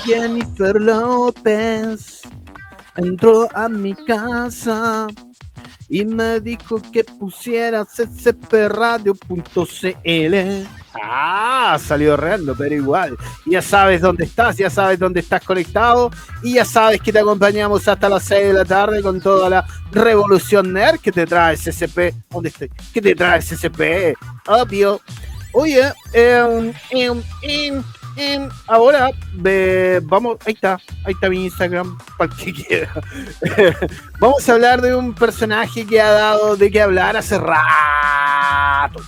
Jennifer 0.05 0.79
López 0.79 2.21
entró 2.97 3.49
a 3.55 3.69
mi 3.71 3.95
casa 3.95 5.07
y 5.89 6.05
me 6.05 6.41
dijo 6.41 6.81
que 6.93 7.05
pusiera 7.05 7.85
ccpradio.cl. 7.85 9.25
Ah, 11.03 11.79
salió 11.81 12.17
reando, 12.17 12.55
pero 12.55 12.75
igual. 12.75 13.17
Ya 13.47 13.61
sabes 13.61 14.01
dónde 14.01 14.25
estás, 14.25 14.57
ya 14.57 14.71
sabes 14.71 14.99
dónde 14.99 15.21
estás 15.21 15.43
conectado 15.43 16.11
y 16.43 16.55
ya 16.55 16.65
sabes 16.65 17.01
que 17.01 17.13
te 17.13 17.19
acompañamos 17.19 17.87
hasta 17.89 18.09
las 18.09 18.25
6 18.25 18.47
de 18.47 18.53
la 18.53 18.65
tarde 18.65 19.03
con 19.03 19.21
toda 19.21 19.51
la 19.51 19.67
revolución 19.91 20.73
nerd 20.73 21.01
que 21.01 21.13
te 21.13 21.27
trae 21.27 21.57
CCP. 21.57 22.15
¿Dónde 22.31 22.49
estoy? 22.49 22.71
¿Qué 22.93 23.03
te 23.03 23.15
trae 23.15 23.41
CCP? 23.41 24.17
Obvio. 24.47 25.01
Oye, 25.53 25.93
eh, 26.13 26.73
ahora 28.67 29.11
vamos, 30.03 30.39
ahí 30.47 30.55
está, 30.55 30.79
ahí 31.05 31.13
está 31.13 31.29
mi 31.29 31.45
Instagram, 31.45 31.99
para 32.17 32.33
el 32.33 32.39
que 32.39 32.53
quiera. 32.53 32.93
vamos 34.21 34.49
a 34.49 34.53
hablar 34.53 34.81
de 34.81 34.95
un 34.95 35.15
personaje 35.15 35.87
que 35.87 36.01
ha 36.01 36.11
dado 36.11 36.57
de 36.57 36.71
qué 36.71 36.81
hablar 36.83 37.17
hace 37.17 37.39
rato. 37.39 39.01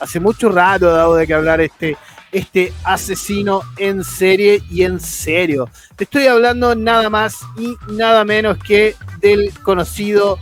Hace 0.00 0.20
mucho 0.20 0.50
rato 0.50 0.88
ha 0.88 0.92
dado 0.92 1.14
de 1.16 1.26
qué 1.26 1.34
hablar 1.34 1.60
este, 1.60 1.96
este 2.32 2.72
asesino 2.84 3.62
en 3.76 4.04
serie 4.04 4.62
y 4.70 4.82
en 4.82 5.00
serio. 5.00 5.68
Te 5.96 6.04
estoy 6.04 6.26
hablando 6.26 6.74
nada 6.74 7.10
más 7.10 7.36
y 7.56 7.76
nada 7.92 8.24
menos 8.24 8.58
que 8.58 8.94
del 9.20 9.52
conocido 9.62 10.38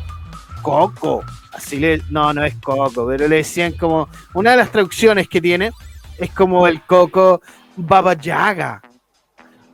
Coco. 0.62 1.24
Así 1.52 1.78
le, 1.78 2.02
no, 2.10 2.32
no 2.34 2.44
es 2.44 2.54
Coco, 2.56 3.06
pero 3.06 3.28
le 3.28 3.36
decían 3.36 3.72
como 3.72 4.08
una 4.34 4.52
de 4.52 4.56
las 4.58 4.70
traducciones 4.70 5.28
que 5.28 5.40
tiene 5.40 5.72
es 6.18 6.30
como 6.30 6.66
el 6.66 6.82
Coco 6.82 7.42
Baba 7.76 8.14
Yaga 8.14 8.80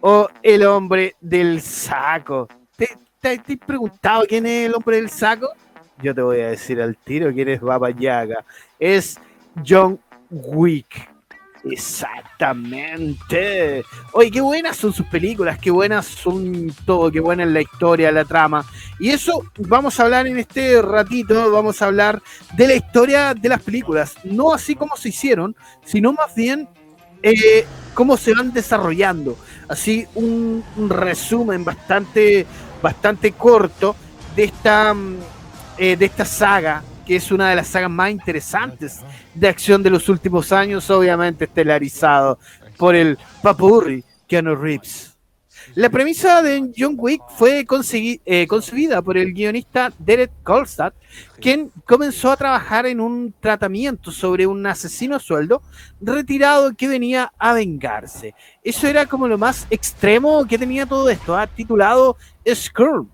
o 0.00 0.28
el 0.42 0.64
hombre 0.64 1.14
del 1.20 1.60
saco. 1.60 2.48
¿Te, 2.76 3.38
te, 3.38 3.56
preguntado 3.56 4.24
quién 4.28 4.46
es 4.46 4.66
el 4.66 4.74
hombre 4.74 4.96
del 4.96 5.08
saco? 5.08 5.48
Yo 6.02 6.12
te 6.14 6.22
voy 6.22 6.40
a 6.40 6.48
decir 6.48 6.82
al 6.82 6.96
tiro 6.96 7.32
quién 7.32 7.48
es 7.48 7.60
Baba 7.60 7.90
Yaga. 7.90 8.44
Es 8.78 9.18
John 9.64 10.00
Wick. 10.30 11.08
Exactamente. 11.64 13.84
Oye, 14.12 14.30
qué 14.32 14.40
buenas 14.40 14.76
son 14.76 14.92
sus 14.92 15.06
películas, 15.06 15.60
qué 15.60 15.70
buenas 15.70 16.06
son 16.06 16.74
todo, 16.84 17.12
qué 17.12 17.20
buena 17.20 17.44
es 17.44 17.50
la 17.50 17.60
historia, 17.60 18.10
la 18.10 18.24
trama. 18.24 18.66
Y 18.98 19.10
eso 19.10 19.44
vamos 19.58 20.00
a 20.00 20.02
hablar 20.02 20.26
en 20.26 20.38
este 20.38 20.82
ratito, 20.82 21.52
vamos 21.52 21.80
a 21.80 21.86
hablar 21.86 22.20
de 22.56 22.66
la 22.66 22.74
historia 22.74 23.34
de 23.34 23.48
las 23.48 23.62
películas. 23.62 24.16
No 24.24 24.52
así 24.52 24.74
como 24.74 24.96
se 24.96 25.10
hicieron, 25.10 25.54
sino 25.84 26.12
más 26.12 26.34
bien 26.34 26.68
eh, 27.22 27.66
cómo 27.94 28.16
se 28.16 28.34
van 28.34 28.52
desarrollando. 28.52 29.36
Así 29.68 30.06
un, 30.14 30.64
resumen 30.88 31.64
bastante, 31.64 32.46
bastante 32.82 33.32
corto 33.32 33.96
de 34.34 34.44
esta, 34.44 34.94
mm, 34.94 35.16
eh, 35.78 35.96
de 35.96 36.04
esta 36.04 36.24
saga, 36.24 36.82
que 37.06 37.16
es 37.16 37.30
una 37.30 37.50
de 37.50 37.56
las 37.56 37.68
sagas 37.68 37.90
más 37.90 38.10
interesantes 38.10 39.00
de 39.34 39.48
acción 39.48 39.82
de 39.82 39.90
los 39.90 40.08
últimos 40.08 40.52
años, 40.52 40.88
obviamente 40.90 41.44
estelarizado 41.44 42.38
por 42.76 42.94
el 42.94 43.18
Papurri 43.42 44.04
Keanu 44.26 44.54
Reeves. 44.54 45.11
La 45.74 45.88
premisa 45.88 46.42
de 46.42 46.70
John 46.76 46.96
Wick 46.98 47.22
fue 47.30 47.64
eh, 48.26 48.46
concebida 48.46 49.00
por 49.00 49.16
el 49.16 49.32
guionista 49.32 49.90
Derek 49.98 50.30
Kolstad, 50.42 50.92
quien 51.40 51.72
comenzó 51.86 52.30
a 52.30 52.36
trabajar 52.36 52.84
en 52.84 53.00
un 53.00 53.34
tratamiento 53.40 54.10
sobre 54.10 54.46
un 54.46 54.66
asesino 54.66 55.16
a 55.16 55.18
sueldo 55.18 55.62
retirado 55.98 56.74
que 56.76 56.88
venía 56.88 57.32
a 57.38 57.54
vengarse. 57.54 58.34
Eso 58.62 58.86
era 58.86 59.06
como 59.06 59.26
lo 59.26 59.38
más 59.38 59.66
extremo 59.70 60.46
que 60.46 60.58
tenía 60.58 60.84
todo 60.84 61.08
esto, 61.08 61.34
¿ah? 61.34 61.46
titulado 61.46 62.18
Skrull. 62.46 63.08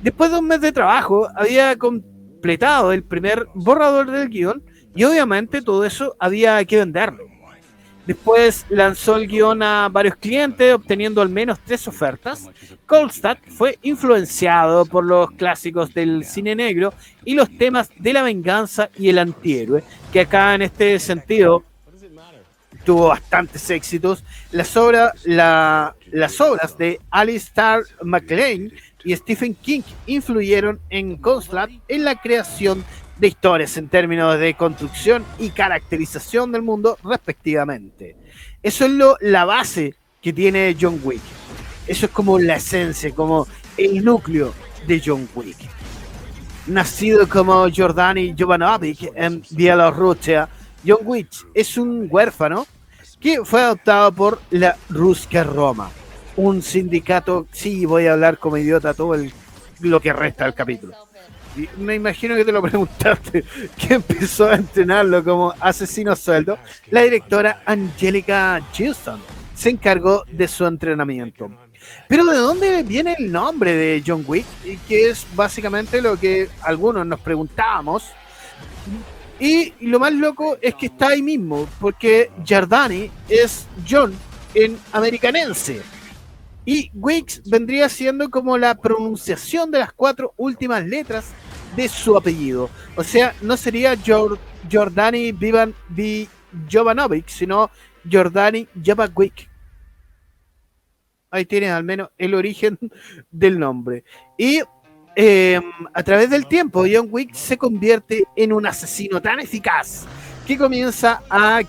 Después 0.00 0.30
de 0.30 0.38
un 0.38 0.46
mes 0.46 0.60
de 0.60 0.70
trabajo, 0.70 1.28
había 1.34 1.76
completado 1.76 2.92
el 2.92 3.02
primer 3.02 3.48
borrador 3.54 4.08
del 4.08 4.28
guion 4.28 4.62
y 4.94 5.02
obviamente 5.02 5.62
todo 5.62 5.84
eso 5.84 6.14
había 6.20 6.64
que 6.64 6.76
venderlo. 6.76 7.37
Después 8.08 8.64
lanzó 8.70 9.16
el 9.16 9.28
guion 9.28 9.62
a 9.62 9.90
varios 9.90 10.16
clientes, 10.16 10.72
obteniendo 10.72 11.20
al 11.20 11.28
menos 11.28 11.58
tres 11.62 11.86
ofertas. 11.86 12.48
Kolstad 12.86 13.36
fue 13.48 13.78
influenciado 13.82 14.86
por 14.86 15.04
los 15.04 15.30
clásicos 15.32 15.92
del 15.92 16.24
cine 16.24 16.54
negro 16.54 16.94
y 17.26 17.34
los 17.34 17.50
temas 17.58 17.90
de 17.98 18.14
la 18.14 18.22
venganza 18.22 18.88
y 18.96 19.10
el 19.10 19.18
antihéroe, 19.18 19.84
que 20.10 20.20
acá 20.20 20.54
en 20.54 20.62
este 20.62 20.98
sentido 20.98 21.64
tuvo 22.86 23.08
bastantes 23.08 23.68
éxitos. 23.68 24.24
Las, 24.52 24.74
obras 24.74 25.12
de 26.78 27.00
Alistair 27.10 27.82
MacLean 28.02 28.72
y 29.04 29.14
Stephen 29.16 29.54
King 29.54 29.82
influyeron 30.06 30.80
en 30.88 31.18
Kolstad 31.18 31.68
en 31.88 32.04
la 32.04 32.14
creación 32.14 32.82
de 33.18 33.28
historias 33.28 33.76
en 33.76 33.88
términos 33.88 34.38
de 34.38 34.54
construcción 34.54 35.24
y 35.38 35.50
caracterización 35.50 36.52
del 36.52 36.62
mundo 36.62 36.98
respectivamente. 37.02 38.16
Eso 38.62 38.86
es 38.86 38.92
lo, 38.92 39.16
la 39.20 39.44
base 39.44 39.94
que 40.22 40.32
tiene 40.32 40.76
John 40.80 41.00
Wick. 41.02 41.20
Eso 41.86 42.06
es 42.06 42.12
como 42.12 42.38
la 42.38 42.56
esencia, 42.56 43.14
como 43.14 43.46
el 43.76 44.04
núcleo 44.04 44.52
de 44.86 45.02
John 45.04 45.28
Wick. 45.34 45.56
Nacido 46.66 47.28
como 47.28 47.66
Jordani 47.74 48.34
Jovanovic 48.38 49.12
en 49.14 49.42
Bielorrusia, 49.50 50.48
John 50.86 50.98
Wick 51.04 51.28
es 51.54 51.76
un 51.76 52.06
huérfano 52.10 52.66
que 53.18 53.44
fue 53.44 53.62
adoptado 53.62 54.12
por 54.12 54.40
la 54.50 54.76
Ruska 54.90 55.42
Roma, 55.42 55.90
un 56.36 56.62
sindicato, 56.62 57.48
sí, 57.50 57.84
voy 57.84 58.06
a 58.06 58.12
hablar 58.12 58.38
como 58.38 58.58
idiota 58.58 58.94
todo 58.94 59.16
lo 59.80 60.00
que 60.00 60.12
resta 60.12 60.44
del 60.44 60.54
capítulo 60.54 60.94
me 61.78 61.94
imagino 61.94 62.36
que 62.36 62.44
te 62.44 62.52
lo 62.52 62.62
preguntaste, 62.68 63.44
que 63.76 63.94
empezó 63.94 64.46
a 64.46 64.54
entrenarlo 64.54 65.22
como 65.24 65.54
asesino 65.60 66.14
sueldo, 66.16 66.58
la 66.90 67.02
directora 67.02 67.62
Angelica 67.66 68.60
Houston 68.76 69.20
se 69.54 69.70
encargó 69.70 70.24
de 70.30 70.46
su 70.46 70.64
entrenamiento. 70.66 71.50
Pero 72.06 72.24
¿de 72.24 72.38
dónde 72.38 72.82
viene 72.82 73.16
el 73.18 73.32
nombre 73.32 73.74
de 73.74 74.02
John 74.06 74.24
Wick? 74.26 74.46
Que 74.86 75.10
es 75.10 75.26
básicamente 75.34 76.00
lo 76.00 76.18
que 76.18 76.48
algunos 76.62 77.06
nos 77.06 77.20
preguntábamos. 77.20 78.04
Y 79.40 79.72
lo 79.80 80.00
más 80.00 80.12
loco 80.12 80.58
es 80.60 80.74
que 80.74 80.86
está 80.86 81.08
ahí 81.08 81.22
mismo, 81.22 81.68
porque 81.80 82.30
Giardani 82.44 83.10
es 83.28 83.66
John 83.88 84.12
en 84.54 84.78
americanense. 84.92 85.82
Y 86.70 86.90
Wicks 86.92 87.40
vendría 87.48 87.88
siendo 87.88 88.28
como 88.28 88.58
la 88.58 88.74
pronunciación 88.74 89.70
de 89.70 89.78
las 89.78 89.90
cuatro 89.90 90.34
últimas 90.36 90.84
letras 90.84 91.30
de 91.74 91.88
su 91.88 92.14
apellido. 92.14 92.68
O 92.94 93.02
sea, 93.02 93.34
no 93.40 93.56
sería 93.56 93.96
Jordani 94.70 95.32
Vivan 95.32 95.74
V. 95.88 96.28
Jovanovic, 96.70 97.26
sino 97.28 97.70
Jordani 98.12 98.68
Javakwik. 98.84 99.48
Ahí 101.30 101.46
tienes 101.46 101.70
al 101.70 101.84
menos 101.84 102.10
el 102.18 102.34
origen 102.34 102.78
del 103.30 103.58
nombre. 103.58 104.04
Y 104.36 104.60
em, 105.16 105.62
a 105.94 106.02
través 106.02 106.28
del 106.28 106.46
tiempo, 106.46 106.84
John 106.84 107.08
Wick 107.10 107.32
se 107.32 107.56
convierte 107.56 108.24
en 108.36 108.52
un 108.52 108.66
asesino 108.66 109.22
tan 109.22 109.40
eficaz 109.40 110.04
que 110.46 110.58
comienza 110.58 111.22
a, 111.30 111.62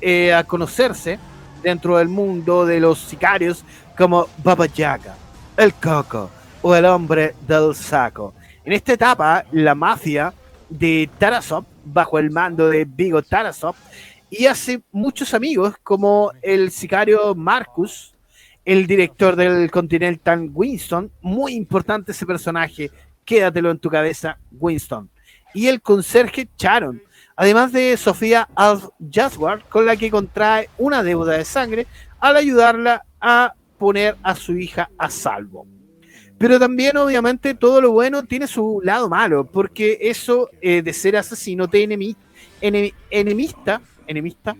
eh, 0.00 0.32
a 0.32 0.44
conocerse 0.44 1.18
dentro 1.62 1.98
del 1.98 2.08
mundo 2.08 2.64
de 2.64 2.80
los 2.80 3.00
sicarios 3.00 3.66
como 3.96 4.28
Baba 4.42 4.66
Yaga, 4.66 5.14
el 5.56 5.72
Coco 5.74 6.30
o 6.62 6.74
el 6.74 6.84
hombre 6.84 7.34
del 7.46 7.74
saco. 7.74 8.34
En 8.64 8.72
esta 8.72 8.92
etapa, 8.92 9.44
la 9.52 9.74
mafia 9.74 10.34
de 10.68 11.08
Tarasov, 11.18 11.64
bajo 11.84 12.18
el 12.18 12.30
mando 12.30 12.68
de 12.68 12.84
Vigo 12.84 13.22
Tarasov, 13.22 13.74
y 14.28 14.46
hace 14.46 14.82
muchos 14.92 15.32
amigos 15.34 15.74
como 15.82 16.32
el 16.42 16.70
sicario 16.70 17.34
Marcus, 17.34 18.14
el 18.64 18.86
director 18.86 19.36
del 19.36 19.70
Continental 19.70 20.50
Winston, 20.52 21.10
muy 21.22 21.54
importante 21.54 22.12
ese 22.12 22.26
personaje, 22.26 22.90
quédatelo 23.24 23.70
en 23.70 23.78
tu 23.78 23.88
cabeza, 23.88 24.38
Winston, 24.50 25.08
y 25.54 25.68
el 25.68 25.80
conserje 25.80 26.48
Charon, 26.56 27.00
además 27.36 27.72
de 27.72 27.96
Sofía 27.96 28.48
Alf 28.56 28.88
Jasward, 29.10 29.62
con 29.68 29.86
la 29.86 29.96
que 29.96 30.10
contrae 30.10 30.68
una 30.76 31.02
deuda 31.02 31.38
de 31.38 31.44
sangre 31.44 31.86
al 32.18 32.36
ayudarla 32.36 33.04
a 33.20 33.54
poner 33.78 34.16
a 34.22 34.34
su 34.34 34.56
hija 34.56 34.90
a 34.98 35.10
salvo. 35.10 35.66
Pero 36.38 36.58
también, 36.58 36.96
obviamente, 36.96 37.54
todo 37.54 37.80
lo 37.80 37.92
bueno 37.92 38.24
tiene 38.24 38.46
su 38.46 38.80
lado 38.84 39.08
malo, 39.08 39.46
porque 39.46 39.98
eso 40.02 40.50
eh, 40.60 40.82
de 40.82 40.92
ser 40.92 41.16
asesino 41.16 41.68
te 41.68 41.82
enemista, 41.82 42.20
enemista, 44.06 44.56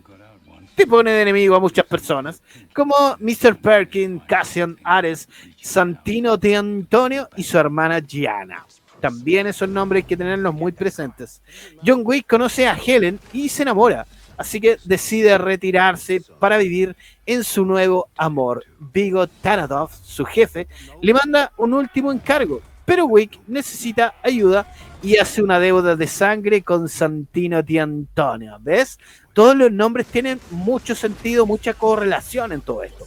te 0.75 0.87
pone 0.87 1.11
de 1.11 1.23
enemigo 1.23 1.55
a 1.55 1.61
muchas 1.61 1.85
personas, 1.85 2.43
como 2.75 2.95
Mr. 3.19 3.57
Perkin, 3.57 4.21
Cassian 4.21 4.77
Ares, 4.85 5.29
Santino 5.61 6.37
de 6.37 6.57
Antonio 6.57 7.29
y 7.37 7.43
su 7.43 7.59
hermana 7.59 8.01
Gianna. 8.01 8.67
También 9.01 9.47
esos 9.47 9.69
nombres 9.69 10.03
hay 10.03 10.09
que 10.09 10.17
tenerlos 10.17 10.55
muy 10.55 10.73
presentes. 10.73 11.43
John 11.85 12.03
Wick 12.05 12.27
conoce 12.27 12.67
a 12.67 12.75
Helen 12.77 13.19
y 13.33 13.49
se 13.49 13.63
enamora, 13.63 14.07
así 14.37 14.61
que 14.61 14.79
decide 14.85 15.39
retirarse 15.39 16.23
para 16.39 16.59
vivir 16.59 16.97
en 17.25 17.45
su 17.45 17.65
nuevo 17.65 18.09
amor. 18.17 18.65
Vigo 18.79 19.27
Taradov, 19.27 19.91
su 20.03 20.25
jefe, 20.25 20.69
le 21.01 21.15
manda 21.15 21.53
un 21.57 21.75
último 21.75 22.13
encargo, 22.13 22.61
Pero 22.85 23.07
Wick 23.07 23.41
necesita 23.49 24.15
ayuda 24.23 24.73
y 25.03 25.17
hace 25.17 25.43
una 25.43 25.59
deuda 25.59 25.97
de 25.97 26.07
sangre 26.07 26.63
con 26.63 26.89
Santino 26.89 27.63
Di 27.63 27.79
Antonio. 27.79 28.59
¿Ves? 28.61 28.99
Todos 29.33 29.57
los 29.57 29.73
nombres 29.73 30.07
tienen 30.07 30.41
mucho 30.51 30.95
sentido, 30.95 31.47
mucha 31.47 31.75
correlación 31.75 32.53
en 32.53 32.61
todo 32.61 32.85
esto. 32.85 33.07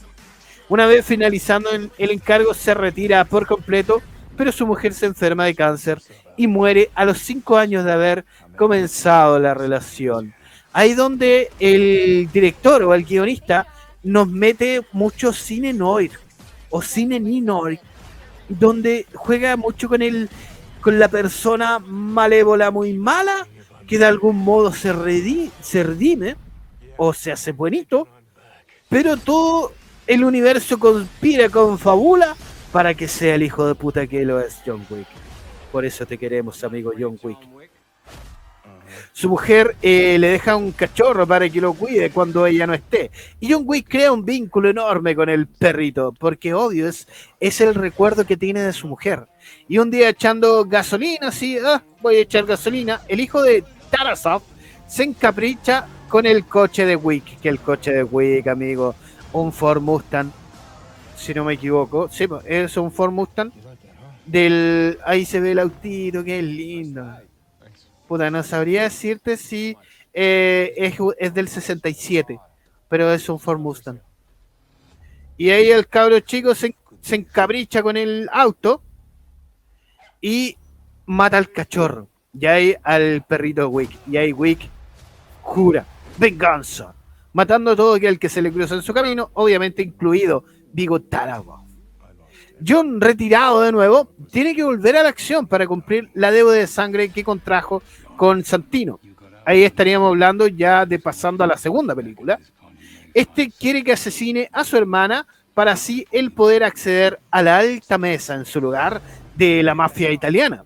Una 0.67 0.85
vez 0.85 1.05
finalizando 1.05 1.69
el 1.71 2.11
encargo, 2.11 2.53
se 2.53 2.73
retira 2.73 3.23
por 3.25 3.47
completo, 3.47 4.01
pero 4.37 4.51
su 4.51 4.67
mujer 4.67 4.93
se 4.93 5.07
enferma 5.07 5.45
de 5.45 5.55
cáncer 5.55 5.99
y 6.37 6.47
muere 6.47 6.91
a 6.93 7.05
los 7.05 7.17
cinco 7.17 7.57
años 7.57 7.83
de 7.83 7.91
haber 7.91 8.25
comenzado 8.55 9.39
la 9.39 9.53
relación. 9.53 10.33
Ahí 10.79 10.93
donde 10.93 11.51
el 11.59 12.29
director 12.31 12.83
o 12.83 12.93
el 12.93 13.03
guionista 13.03 13.67
nos 14.01 14.29
mete 14.29 14.81
mucho 14.93 15.33
cine 15.33 15.73
noir 15.73 16.11
o 16.69 16.81
cine 16.81 17.19
ni 17.19 17.41
noir, 17.41 17.81
donde 18.47 19.05
juega 19.13 19.57
mucho 19.57 19.89
con 19.89 20.01
el 20.01 20.29
con 20.79 20.97
la 20.97 21.09
persona 21.09 21.79
malévola 21.79 22.71
muy 22.71 22.93
mala 22.93 23.45
que 23.87 23.97
de 23.97 24.05
algún 24.05 24.37
modo 24.37 24.71
se, 24.71 24.93
redime 24.93 26.37
o 26.95 27.13
se 27.13 27.33
hace 27.33 27.51
buenito, 27.51 28.07
pero 28.87 29.17
todo 29.17 29.73
el 30.07 30.23
universo 30.23 30.79
conspira, 30.79 31.49
confabula 31.49 32.37
para 32.71 32.93
que 32.93 33.09
sea 33.09 33.35
el 33.35 33.43
hijo 33.43 33.67
de 33.67 33.75
puta 33.75 34.07
que 34.07 34.23
lo 34.23 34.39
es 34.39 34.61
John 34.65 34.87
Wick. 34.89 35.07
Por 35.73 35.83
eso 35.83 36.05
te 36.05 36.17
queremos, 36.17 36.63
amigo 36.63 36.93
John 36.97 37.19
Wick. 37.21 37.58
Su 39.19 39.27
mujer 39.27 39.75
eh, 39.81 40.17
le 40.17 40.29
deja 40.29 40.55
un 40.55 40.71
cachorro 40.71 41.27
para 41.27 41.49
que 41.49 41.59
lo 41.59 41.73
cuide 41.73 42.09
cuando 42.09 42.45
ella 42.45 42.65
no 42.65 42.73
esté. 42.73 43.11
Y 43.41 43.51
John 43.51 43.63
Wick 43.65 43.89
crea 43.89 44.13
un 44.13 44.23
vínculo 44.23 44.69
enorme 44.69 45.13
con 45.13 45.27
el 45.27 45.45
perrito, 45.45 46.13
porque 46.17 46.53
odio 46.53 46.87
es, 46.87 47.05
es 47.41 47.59
el 47.59 47.75
recuerdo 47.75 48.25
que 48.25 48.37
tiene 48.37 48.61
de 48.61 48.71
su 48.71 48.87
mujer. 48.87 49.27
Y 49.67 49.77
un 49.79 49.91
día 49.91 50.07
echando 50.07 50.63
gasolina, 50.63 51.27
así, 51.27 51.57
ah, 51.57 51.83
voy 52.01 52.15
a 52.15 52.19
echar 52.21 52.45
gasolina, 52.45 53.01
el 53.09 53.19
hijo 53.19 53.41
de 53.41 53.65
Tarasov 53.89 54.41
se 54.87 55.03
encapricha 55.03 55.85
con 56.07 56.25
el 56.25 56.45
coche 56.45 56.85
de 56.85 56.95
Wick, 56.95 57.41
que 57.41 57.49
el 57.49 57.59
coche 57.59 57.91
de 57.91 58.05
Wick, 58.05 58.47
amigo, 58.47 58.95
un 59.33 59.51
Ford 59.51 59.81
Mustang, 59.81 60.31
si 61.17 61.33
no 61.33 61.43
me 61.43 61.55
equivoco, 61.55 62.07
sí, 62.09 62.25
es 62.45 62.77
un 62.77 62.89
Ford 62.89 63.11
Mustang 63.11 63.51
del, 64.25 64.97
ahí 65.05 65.25
se 65.25 65.41
ve 65.41 65.51
el 65.51 65.59
autito, 65.59 66.23
que 66.23 66.39
es 66.39 66.45
lindo. 66.45 67.05
Puta, 68.09 68.31
no 68.31 68.41
sabría 68.41 68.81
decirte 68.81 69.37
si 69.37 69.77
eh, 70.13 70.73
es, 71.19 71.33
del 71.35 71.47
67, 71.47 72.39
pero 72.87 73.13
es 73.13 73.29
un 73.29 73.39
Ford 73.39 73.59
Mustang. 73.59 73.99
Y 75.37 75.51
ahí 75.51 75.69
el 75.69 75.87
cabro 75.87 76.19
chico 76.19 76.55
se, 76.55 76.75
se 77.01 77.17
encabricha 77.17 77.83
con 77.83 77.97
el 77.97 78.27
auto 78.33 78.81
y 80.21 80.57
mata 81.05 81.37
al 81.37 81.51
cachorro. 81.51 82.07
Y 82.33 82.47
ahí 82.47 82.75
al 82.81 83.23
perrito 83.27 83.69
Wick. 83.69 83.91
Y 84.09 84.17
ahí 84.17 84.33
Wick 84.33 84.67
jura 85.43 85.85
venganza, 86.17 86.95
matando 87.31 87.71
a 87.71 87.75
todo 87.75 87.93
aquel 87.93 88.17
que 88.17 88.27
se 88.27 88.41
le 88.41 88.51
cruza 88.51 88.73
en 88.73 88.81
su 88.81 88.91
camino, 88.91 89.29
obviamente 89.33 89.83
incluido 89.83 90.45
Vigo 90.73 90.99
Tarawa. 90.99 91.58
John, 92.65 92.99
retirado 92.99 93.61
de 93.61 93.71
nuevo, 93.71 94.11
tiene 94.31 94.55
que 94.55 94.63
volver 94.63 94.97
a 94.97 95.03
la 95.03 95.09
acción 95.09 95.47
para 95.47 95.67
cumplir 95.67 96.09
la 96.13 96.31
deuda 96.31 96.53
de 96.53 96.67
sangre 96.67 97.09
que 97.09 97.23
contrajo 97.23 97.81
con 98.17 98.43
Santino. 98.43 98.99
Ahí 99.45 99.63
estaríamos 99.63 100.09
hablando 100.09 100.47
ya 100.47 100.85
de 100.85 100.99
pasando 100.99 101.43
a 101.43 101.47
la 101.47 101.57
segunda 101.57 101.95
película. 101.95 102.39
Este 103.13 103.49
quiere 103.49 103.83
que 103.83 103.93
asesine 103.93 104.49
a 104.51 104.63
su 104.63 104.77
hermana 104.77 105.25
para 105.53 105.71
así 105.71 106.05
él 106.11 106.31
poder 106.31 106.63
acceder 106.63 107.19
a 107.31 107.41
la 107.41 107.57
alta 107.57 107.97
mesa 107.97 108.35
en 108.35 108.45
su 108.45 108.61
lugar 108.61 109.01
de 109.35 109.63
la 109.63 109.73
mafia 109.73 110.11
italiana. 110.11 110.63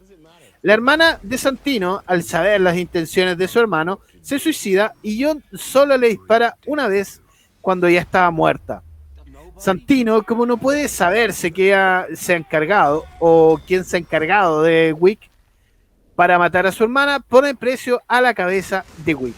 La 0.62 0.74
hermana 0.74 1.20
de 1.22 1.38
Santino, 1.38 2.02
al 2.06 2.24
saber 2.24 2.62
las 2.62 2.78
intenciones 2.78 3.38
de 3.38 3.48
su 3.48 3.60
hermano, 3.60 4.00
se 4.22 4.40
suicida 4.40 4.94
y 5.02 5.24
John 5.24 5.44
solo 5.54 5.98
le 5.98 6.10
dispara 6.10 6.56
una 6.66 6.88
vez 6.88 7.22
cuando 7.62 7.90
ya 7.90 8.02
estaba 8.02 8.32
muerta. 8.32 8.82
Santino, 9.64 10.24
como 10.24 10.46
no 10.46 10.58
puede 10.58 10.90
saberse 10.90 11.54
qué 11.54 11.74
se 12.16 12.34
ha 12.34 12.36
encargado 12.36 13.06
o 13.22 13.58
quién 13.66 13.86
se 13.86 13.96
ha 13.96 14.00
encargado 14.02 14.62
de 14.62 14.92
Wick, 14.92 15.30
para 16.18 16.38
matar 16.38 16.68
a 16.68 16.72
su 16.74 16.84
hermana, 16.84 17.22
pone 17.22 17.56
precio 17.56 18.02
a 18.10 18.20
la 18.20 18.34
cabeza 18.34 18.84
de 19.06 19.16
Wick. 19.16 19.38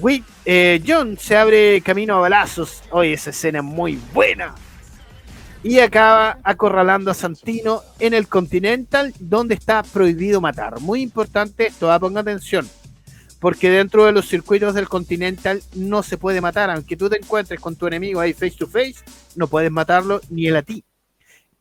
Wick 0.00 0.24
eh, 0.44 0.82
John 0.84 1.16
se 1.16 1.36
abre 1.36 1.80
camino 1.80 2.16
a 2.16 2.20
balazos. 2.22 2.82
Hoy 2.90 3.12
esa 3.12 3.30
escena 3.30 3.60
es 3.60 3.64
muy 3.64 4.00
buena. 4.12 4.52
Y 5.62 5.78
acaba 5.78 6.38
acorralando 6.42 7.12
a 7.12 7.14
Santino 7.14 7.82
en 8.00 8.14
el 8.14 8.26
Continental, 8.26 9.14
donde 9.20 9.54
está 9.54 9.84
prohibido 9.84 10.40
matar. 10.40 10.80
Muy 10.80 11.02
importante 11.02 11.68
esto, 11.68 11.96
ponga 12.00 12.22
atención. 12.22 12.68
Porque 13.42 13.70
dentro 13.70 14.06
de 14.06 14.12
los 14.12 14.28
circuitos 14.28 14.72
del 14.72 14.88
Continental 14.88 15.60
no 15.74 16.04
se 16.04 16.16
puede 16.16 16.40
matar. 16.40 16.70
Aunque 16.70 16.96
tú 16.96 17.10
te 17.10 17.16
encuentres 17.16 17.58
con 17.58 17.74
tu 17.74 17.88
enemigo 17.88 18.20
ahí 18.20 18.32
face 18.32 18.54
to 18.56 18.68
face, 18.68 18.94
no 19.34 19.48
puedes 19.48 19.72
matarlo 19.72 20.20
ni 20.30 20.46
él 20.46 20.54
a 20.54 20.62
ti. 20.62 20.84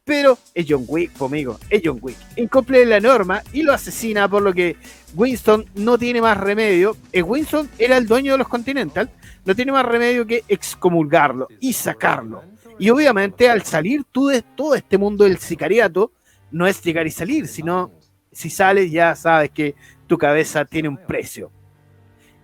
Pero 0.04 0.38
es 0.54 0.68
John 0.70 0.86
Wick, 0.88 1.20
amigo, 1.20 1.58
es 1.72 1.82
John 1.84 1.98
Wick. 2.00 2.18
Incumple 2.36 2.86
la 2.86 3.00
norma 3.00 3.42
y 3.52 3.64
lo 3.64 3.74
asesina, 3.74 4.30
por 4.30 4.44
lo 4.44 4.54
que 4.54 4.78
Winston 5.16 5.66
no 5.74 5.98
tiene 5.98 6.22
más 6.22 6.38
remedio. 6.38 6.96
Eh, 7.12 7.24
Winston 7.24 7.68
era 7.80 7.98
el 7.98 8.06
dueño 8.06 8.34
de 8.34 8.38
los 8.38 8.48
Continental, 8.48 9.10
no 9.44 9.56
tiene 9.56 9.72
más 9.72 9.86
remedio 9.86 10.28
que 10.28 10.44
excomulgarlo 10.48 11.48
y 11.60 11.74
sacarlo. 11.74 12.44
Y 12.78 12.92
obviamente 12.92 13.50
al 13.50 13.64
salir 13.64 14.04
tú 14.12 14.28
de 14.28 14.44
todo 14.44 14.76
este 14.76 15.00
mundo 15.00 15.24
del 15.24 15.40
sicariato, 15.40 16.12
no 16.52 16.68
es 16.68 16.80
llegar 16.84 17.08
y 17.08 17.12
salir, 17.12 17.48
sino 17.48 17.92
si 18.32 18.52
sales 18.52 18.92
ya 18.92 19.16
sabes 19.16 19.50
que 19.50 19.74
tu 20.06 20.20
cabeza 20.20 20.64
tiene 20.64 20.88
un 20.88 20.98
precio. 20.98 21.52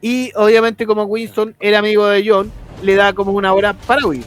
Y 0.02 0.32
obviamente 0.36 0.86
como 0.86 1.04
Winston 1.04 1.56
era 1.60 1.80
amigo 1.80 2.08
de 2.08 2.28
John, 2.28 2.52
le 2.82 2.96
da 2.96 3.14
como 3.14 3.32
una 3.32 3.54
hora 3.54 3.74
para 3.74 4.06
huir. 4.06 4.26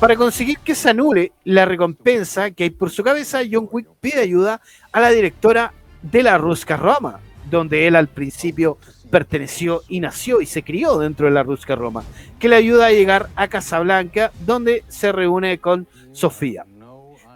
Para 0.00 0.16
conseguir 0.16 0.58
que 0.58 0.74
se 0.74 0.90
anule 0.90 1.32
la 1.44 1.64
recompensa 1.64 2.50
que 2.50 2.64
hay 2.64 2.70
por 2.70 2.90
su 2.90 3.02
cabeza, 3.02 3.40
John 3.50 3.68
Wick 3.70 3.88
pide 4.00 4.20
ayuda 4.20 4.60
a 4.92 5.00
la 5.00 5.10
directora 5.10 5.72
de 6.02 6.22
la 6.22 6.36
Rusca 6.36 6.76
Roma, 6.76 7.20
donde 7.50 7.86
él 7.86 7.96
al 7.96 8.08
principio 8.08 8.76
perteneció 9.10 9.82
y 9.88 10.00
nació 10.00 10.40
y 10.40 10.46
se 10.46 10.62
crió 10.62 10.98
dentro 10.98 11.26
de 11.26 11.32
la 11.32 11.42
Rusca 11.42 11.76
Roma, 11.76 12.04
que 12.38 12.48
le 12.48 12.56
ayuda 12.56 12.86
a 12.86 12.92
llegar 12.92 13.30
a 13.36 13.48
Casablanca, 13.48 14.32
donde 14.44 14.84
se 14.88 15.12
reúne 15.12 15.58
con 15.58 15.86
Sofía. 16.12 16.66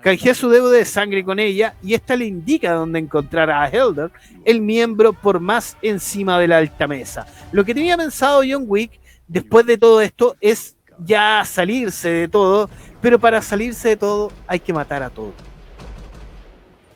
Canjea 0.03 0.35
su 0.35 0.49
deuda 0.49 0.73
de 0.73 0.85
sangre 0.87 1.23
con 1.23 1.39
ella 1.39 1.75
y 1.83 1.93
esta 1.93 2.17
le 2.17 2.25
indica 2.25 2.73
dónde 2.73 2.99
encontrar 2.99 3.51
a 3.51 3.69
Helder, 3.69 4.11
el 4.47 4.63
miembro 4.63 5.13
por 5.13 5.41
más 5.41 5.77
encima 5.83 6.39
de 6.39 6.49
la 6.49 6.59
alta 6.59 6.87
mesa. 6.87 7.27
Lo 7.53 7.65
que 7.65 7.75
tenía 7.75 7.99
pensado 7.99 8.43
John 8.49 8.65
Wick 8.67 8.99
después 9.29 9.67
de 9.67 9.77
todo 9.77 10.01
esto 10.01 10.37
es 10.41 10.75
ya 11.05 11.43
salirse 11.45 12.09
de 12.09 12.29
todo, 12.29 12.71
pero 13.03 13.19
para 13.19 13.43
salirse 13.43 13.91
de 13.91 13.97
todo 13.97 14.33
hay 14.47 14.61
que 14.61 14.73
matar 14.73 15.03
a 15.03 15.11
todo. 15.11 15.35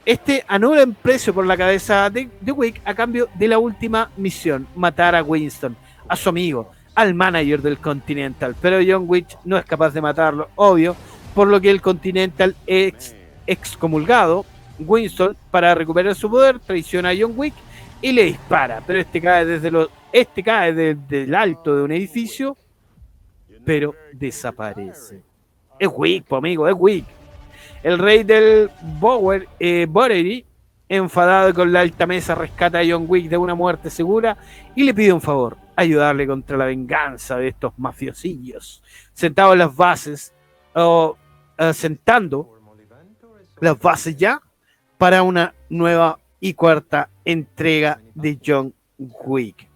Este 0.06 0.44
anula 0.48 0.82
en 0.82 0.94
precio 0.94 1.34
por 1.34 1.46
la 1.46 1.56
cabeza 1.56 2.08
de, 2.08 2.28
de 2.40 2.52
Wick 2.52 2.80
a 2.84 2.94
cambio 2.94 3.28
de 3.34 3.48
la 3.48 3.58
última 3.58 4.10
misión, 4.16 4.66
matar 4.74 5.14
a 5.14 5.22
Winston, 5.22 5.76
a 6.08 6.16
su 6.16 6.28
amigo, 6.30 6.70
al 6.94 7.14
manager 7.14 7.60
del 7.60 7.78
Continental. 7.78 8.54
Pero 8.60 8.78
John 8.86 9.04
Wick 9.08 9.38
no 9.44 9.58
es 9.58 9.64
capaz 9.64 9.90
de 9.90 10.00
matarlo, 10.00 10.48
obvio, 10.56 10.96
por 11.34 11.48
lo 11.48 11.60
que 11.60 11.70
el 11.70 11.80
Continental 11.80 12.54
es 12.66 13.14
excomulgado. 13.46 14.44
Winston, 14.78 15.36
para 15.50 15.74
recuperar 15.74 16.14
su 16.14 16.30
poder, 16.30 16.58
traiciona 16.58 17.10
a 17.10 17.14
John 17.18 17.34
Wick 17.36 17.54
y 18.02 18.12
le 18.12 18.24
dispara, 18.24 18.82
pero 18.86 18.98
este 18.98 19.20
cae 19.20 19.44
desde 19.44 19.70
los, 19.70 19.88
este 20.12 20.42
cae 20.42 20.72
desde 20.72 21.22
el 21.22 21.34
alto 21.34 21.76
de 21.76 21.82
un 21.82 21.92
edificio 21.92 22.56
pero 23.64 23.94
desaparece. 24.12 25.22
Es 25.78 25.88
Wick, 25.92 26.30
amigo, 26.32 26.68
es 26.68 26.74
Wick. 26.76 27.06
El 27.82 27.98
rey 27.98 28.22
del 28.22 28.70
Bower, 29.00 29.48
eh, 29.58 29.86
Bowery, 29.88 30.44
enfadado 30.88 31.52
con 31.54 31.72
la 31.72 31.80
alta 31.80 32.06
mesa, 32.06 32.34
rescata 32.34 32.78
a 32.78 32.84
John 32.86 33.06
Wick 33.08 33.28
de 33.28 33.36
una 33.36 33.54
muerte 33.54 33.90
segura 33.90 34.36
y 34.74 34.84
le 34.84 34.94
pide 34.94 35.12
un 35.12 35.20
favor, 35.20 35.56
ayudarle 35.74 36.26
contra 36.26 36.56
la 36.56 36.66
venganza 36.66 37.36
de 37.36 37.48
estos 37.48 37.72
mafiosillos. 37.78 38.82
Sentado 39.12 39.52
en 39.54 39.58
las 39.60 39.74
bases, 39.74 40.32
o 40.74 41.16
eh, 41.58 41.72
sentando 41.72 42.50
las 43.60 43.78
bases 43.78 44.16
ya 44.16 44.40
para 44.98 45.22
una 45.22 45.54
nueva 45.68 46.18
y 46.40 46.54
cuarta 46.54 47.10
entrega 47.24 48.00
de 48.14 48.38
John 48.44 48.74
Wick. 48.98 49.68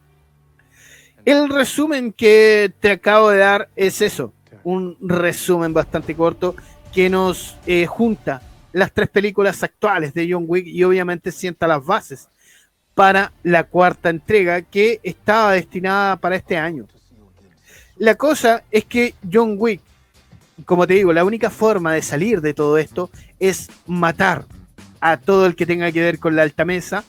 El 1.25 1.49
resumen 1.49 2.13
que 2.13 2.73
te 2.81 2.93
acabo 2.93 3.31
de 3.31 3.39
dar 3.39 3.69
es 3.77 4.01
eso, 4.01 4.33
un 4.65 4.97
resumen 5.01 5.73
bastante 5.75 6.15
corto 6.15 6.55
que 6.93 7.11
nos 7.11 7.57
eh, 7.67 7.87
junta 7.87 8.43
las 8.73 8.93
tres 8.93 9.09
películas 9.09 9.63
actuales 9.63 10.15
de 10.15 10.29
John 10.31 10.45
Wick 10.47 10.67
y 10.67 10.85
obviamente 10.85 11.33
sienta 11.33 11.67
las 11.67 11.85
bases 11.85 12.29
para 12.95 13.33
la 13.43 13.65
cuarta 13.65 14.11
entrega 14.11 14.63
que 14.63 15.01
estaba 15.03 15.53
destinada 15.53 16.17
para 16.17 16.37
este 16.37 16.57
año. 16.57 16.87
La 17.97 18.15
cosa 18.15 18.63
es 18.71 18.85
que 18.85 19.15
John 19.31 19.57
Wick, 19.59 19.81
como 20.65 20.87
te 20.87 20.95
digo, 20.95 21.13
la 21.13 21.25
única 21.25 21.51
forma 21.51 21.93
de 21.95 22.03
salir 22.03 22.41
de 22.41 22.55
todo 22.55 22.79
esto 22.79 23.11
es 23.39 23.71
matar 23.87 24.47
a 25.01 25.17
todo 25.17 25.47
el 25.47 25.55
que 25.55 25.67
tenga 25.67 25.93
que 25.93 26.01
ver 26.01 26.19
con 26.19 26.37
la 26.37 26.43
alta 26.43 26.65
mesa. 26.65 27.05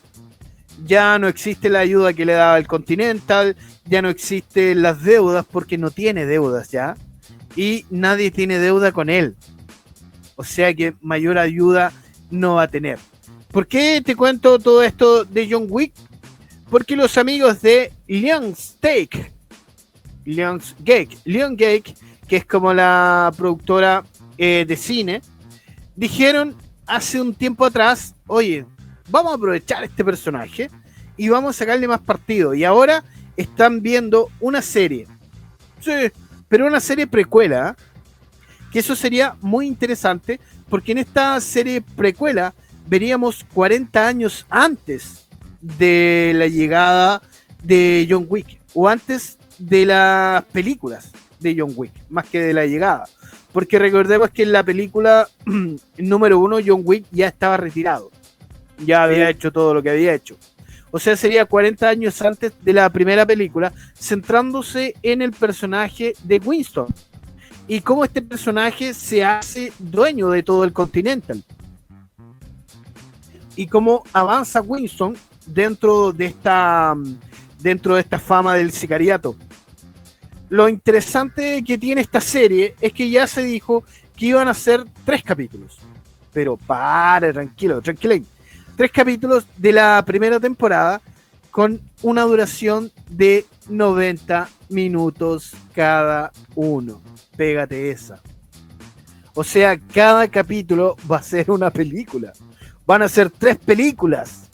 Ya 0.86 1.20
no 1.20 1.28
existe 1.28 1.70
la 1.70 1.80
ayuda 1.80 2.14
que 2.14 2.26
le 2.26 2.34
daba 2.34 2.58
el 2.58 2.68
Continental, 2.68 3.56
ya 3.86 4.02
no 4.02 4.10
existen 4.10 4.82
las 4.82 5.04
deudas 5.04 5.46
porque 5.50 5.78
no 5.78 5.92
tiene 5.92 6.26
deudas 6.26 6.70
ya. 6.70 6.96
Y 7.56 7.86
nadie 7.90 8.32
tiene 8.32 8.60
deuda 8.60 8.92
con 8.92 9.10
él. 9.10 9.36
O 10.36 10.44
sea 10.44 10.74
que 10.74 10.94
mayor 11.02 11.38
ayuda 11.38 11.92
no 12.32 12.56
va 12.56 12.64
a 12.64 12.68
tener. 12.68 13.00
¿Por 13.52 13.68
qué 13.68 14.02
te 14.06 14.16
cuento 14.16 14.60
todo 14.60 14.84
esto 14.84 15.26
de 15.26 15.48
John 15.50 15.66
Wick? 15.68 15.92
Porque 16.70 16.96
los 16.96 17.18
amigos 17.18 17.62
de 17.62 17.92
Lionsgate, 18.08 19.32
Lionsgate, 20.24 21.18
Lionsgate, 21.26 21.96
que 22.30 22.38
es 22.38 22.46
como 22.46 22.74
la 22.74 23.34
productora 23.36 24.06
eh, 24.38 24.64
de 24.66 24.78
cine, 24.78 25.22
dijeron 25.96 26.56
hace 26.86 27.20
un 27.20 27.34
tiempo 27.34 27.66
atrás, 27.66 28.14
oye, 28.28 28.66
vamos 29.10 29.32
a 29.32 29.36
aprovechar 29.36 29.84
este 29.84 30.06
personaje 30.06 30.70
y 31.18 31.28
vamos 31.28 31.56
a 31.56 31.60
sacarle 31.60 31.88
más 31.88 32.00
partido. 32.00 32.54
Y 32.54 32.64
ahora 32.64 33.04
están 33.36 33.82
viendo 33.82 34.30
una 34.40 34.62
serie. 34.62 35.08
Sí, 35.82 35.92
pero 36.48 36.68
una 36.68 36.80
serie 36.80 37.08
precuela. 37.08 37.76
Que 38.72 38.80
eso 38.80 38.96
sería 38.96 39.36
muy 39.42 39.66
interesante 39.66 40.40
porque 40.70 40.92
en 40.92 41.00
esta 41.00 41.42
serie 41.42 41.82
precuela 41.82 42.54
veríamos 42.88 43.44
40 43.56 44.08
años 44.08 44.46
antes 44.48 45.28
de 45.60 46.34
la 46.36 46.46
llegada 46.46 47.24
de 47.64 48.08
John 48.08 48.28
Wick 48.30 48.60
o 48.76 48.88
antes 48.88 49.40
de 49.58 49.88
las 49.88 50.44
películas 50.46 51.12
de 51.40 51.56
John 51.58 51.74
Wick, 51.76 51.94
más 52.10 52.28
que 52.28 52.42
de 52.42 52.54
la 52.54 52.66
llegada. 52.66 53.06
Porque 53.52 53.80
recordemos 53.80 54.30
que 54.30 54.44
en 54.44 54.52
la 54.52 54.64
película 54.64 55.28
número 55.98 56.40
uno 56.40 56.58
John 56.66 56.82
Wick 56.84 57.06
ya 57.12 57.28
estaba 57.28 57.58
retirado. 57.58 58.12
Ya 58.86 59.04
había 59.04 59.30
hecho 59.30 59.52
todo 59.52 59.74
lo 59.74 59.84
que 59.84 59.90
había 59.90 60.14
hecho. 60.14 60.38
O 60.92 61.00
sea, 61.00 61.16
sería 61.16 61.46
40 61.46 61.88
años 61.88 62.22
antes 62.22 62.54
de 62.64 62.74
la 62.74 62.90
primera 62.90 63.26
película, 63.26 63.72
centrándose 63.94 64.96
en 65.04 65.22
el 65.22 65.32
personaje 65.32 66.14
de 66.24 66.42
Winston. 66.44 66.88
Y 67.68 67.82
cómo 67.82 68.04
este 68.04 68.22
personaje 68.22 68.94
se 68.94 69.24
hace 69.24 69.72
dueño 69.78 70.30
de 70.30 70.42
todo 70.42 70.64
el 70.64 70.74
Continental. 70.74 71.44
Y 73.56 73.68
cómo 73.68 74.04
avanza 74.14 74.62
Winston 74.62 75.16
dentro 75.46 76.12
de 76.12 76.28
esta, 76.28 76.96
dentro 77.60 77.96
de 77.96 78.02
esta 78.02 78.18
fama 78.18 78.56
del 78.56 78.72
sicariato 78.72 79.36
lo 80.50 80.68
interesante 80.68 81.64
que 81.64 81.78
tiene 81.78 82.02
esta 82.02 82.22
serie 82.22 82.76
es 82.82 82.92
que 82.92 83.10
ya 83.10 83.28
se 83.28 83.44
dijo 83.44 83.84
que 84.16 84.28
iban 84.28 84.48
a 84.48 84.54
ser 84.54 84.84
tres 85.06 85.24
capítulos. 85.24 85.78
Pero 86.34 86.58
pare, 86.58 87.32
tranquilo, 87.32 87.82
tranquilo. 87.82 88.16
Tres 88.76 88.92
capítulos 88.92 89.46
de 89.58 89.72
la 89.72 90.04
primera 90.06 90.40
temporada 90.40 91.02
con 91.52 91.80
una 92.02 92.24
duración 92.24 92.92
de 93.10 93.46
90 93.68 94.50
minutos 94.70 95.54
cada 95.74 96.32
uno. 96.56 97.02
Pégate 97.36 97.92
esa. 97.92 98.22
O 99.34 99.44
sea, 99.44 99.80
cada 99.94 100.28
capítulo 100.28 100.98
va 101.10 101.18
a 101.18 101.24
ser 101.24 101.50
una 101.52 101.70
película. 101.70 102.34
Van 102.86 103.02
a 103.02 103.10
ser 103.10 103.30
tres 103.30 103.58
películas. 103.58 104.49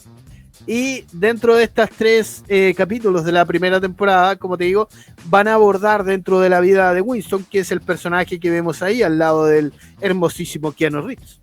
Y 0.66 1.04
dentro 1.12 1.54
de 1.54 1.64
estas 1.64 1.90
tres 1.90 2.42
eh, 2.48 2.74
capítulos 2.76 3.24
de 3.24 3.30
la 3.30 3.44
primera 3.44 3.80
temporada, 3.80 4.34
como 4.34 4.58
te 4.58 4.64
digo, 4.64 4.88
van 5.26 5.46
a 5.46 5.54
abordar 5.54 6.02
dentro 6.02 6.40
de 6.40 6.48
la 6.48 6.60
vida 6.60 6.92
de 6.92 7.00
Winston, 7.00 7.46
que 7.48 7.60
es 7.60 7.70
el 7.70 7.80
personaje 7.80 8.40
que 8.40 8.50
vemos 8.50 8.82
ahí 8.82 9.02
al 9.02 9.16
lado 9.16 9.46
del 9.46 9.72
hermosísimo 10.00 10.72
Keanu 10.72 11.02
Reeves. 11.02 11.38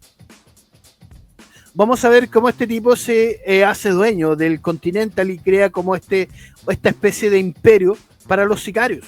Vamos 1.74 2.03
a 2.03 2.09
ver 2.09 2.30
cómo 2.30 2.49
este 2.49 2.67
tipo 2.67 2.95
se 2.97 3.41
eh, 3.45 3.63
hace 3.63 3.89
dueño 3.89 4.36
del 4.36 4.61
Continental 4.61 5.32
y 5.32 5.39
crea 5.39 5.69
como 5.69 5.95
este, 5.95 6.28
esta 6.67 6.89
especie 6.89 7.30
de 7.30 7.39
imperio 7.39 7.97
para 8.28 8.45
los 8.45 8.61
sicarios, 8.61 9.05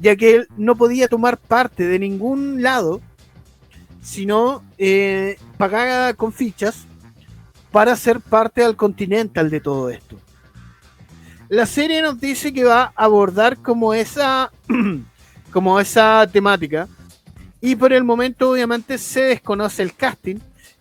ya 0.00 0.16
que 0.16 0.34
él 0.34 0.48
no 0.56 0.74
podía 0.74 1.08
tomar 1.08 1.38
parte 1.38 1.86
de 1.86 1.98
ningún 2.00 2.62
lado, 2.62 3.00
sino 4.02 4.62
eh, 4.76 5.38
con 6.16 6.32
fichas 6.32 6.86
para 7.72 7.96
ser 7.96 8.20
parte 8.20 8.62
del 8.62 8.76
Continental 8.76 9.50
de 9.50 9.60
todo 9.60 9.90
esto. 9.90 10.16
La 11.48 11.66
serie 11.66 12.00
nos 12.02 12.20
dice 12.20 12.52
que 12.52 12.64
va 12.64 12.92
a 12.94 13.04
abordar 13.04 13.56
como 13.58 13.92
esa, 13.92 14.52
como 15.52 15.80
esa 15.80 16.28
temática 16.32 16.88
y 17.60 17.76
por 17.76 17.92
el 17.92 18.04
momento 18.04 18.50
obviamente 18.50 18.96
se 18.98 19.22
desconoce 19.22 19.82
el 19.82 19.94
casting, 19.94 20.36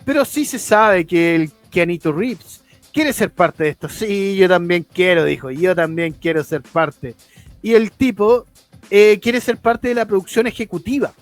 pero 0.05 0.23
sí 0.25 0.45
se 0.45 0.59
sabe 0.59 1.05
que 1.05 1.35
el 1.35 1.51
Keanu 1.71 2.11
Reeves 2.11 2.61
quiere 2.93 3.13
ser 3.13 3.31
parte 3.31 3.63
de 3.63 3.69
esto. 3.71 3.89
Sí, 3.89 4.35
yo 4.35 4.47
también 4.47 4.85
quiero, 4.91 5.25
dijo, 5.25 5.51
yo 5.51 5.75
también 5.75 6.13
quiero 6.13 6.43
ser 6.43 6.61
parte. 6.61 7.15
Y 7.61 7.73
el 7.73 7.91
tipo 7.91 8.45
eh, 8.89 9.19
quiere 9.21 9.41
ser 9.41 9.57
parte 9.57 9.89
de 9.89 9.95
la 9.95 10.05
producción 10.05 10.47
ejecutiva 10.47 11.13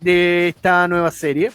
de 0.00 0.48
esta 0.48 0.86
nueva 0.86 1.10
serie 1.10 1.50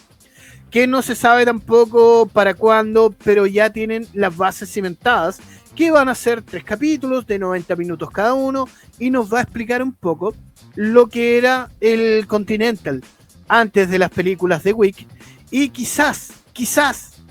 que 0.74 0.88
no 0.88 1.04
se 1.04 1.14
sabe 1.14 1.46
tampoco 1.46 2.26
para 2.26 2.56
cuándo, 2.56 3.14
pero 3.24 3.46
ya 3.46 3.70
tienen 3.70 4.08
las 4.12 4.36
bases 4.36 4.74
cimentadas, 4.74 5.40
que 5.76 5.92
van 5.92 6.10
a 6.10 6.16
ser 6.16 6.42
tres 6.42 6.64
capítulos 6.64 7.28
de 7.28 7.38
90 7.38 7.76
minutos 7.76 8.10
cada 8.10 8.34
uno, 8.34 8.68
y 8.98 9.12
nos 9.12 9.32
va 9.32 9.38
a 9.38 9.42
explicar 9.44 9.84
un 9.84 9.94
poco 9.94 10.34
lo 10.74 11.10
que 11.10 11.38
era 11.38 11.70
el 11.80 12.26
Continental 12.26 13.04
antes 13.48 13.88
de 13.88 14.00
las 14.00 14.10
películas 14.10 14.64
de 14.64 14.74
Wick, 14.74 15.06
y 15.52 15.70
quizás, 15.70 16.32
quizás 16.54 17.22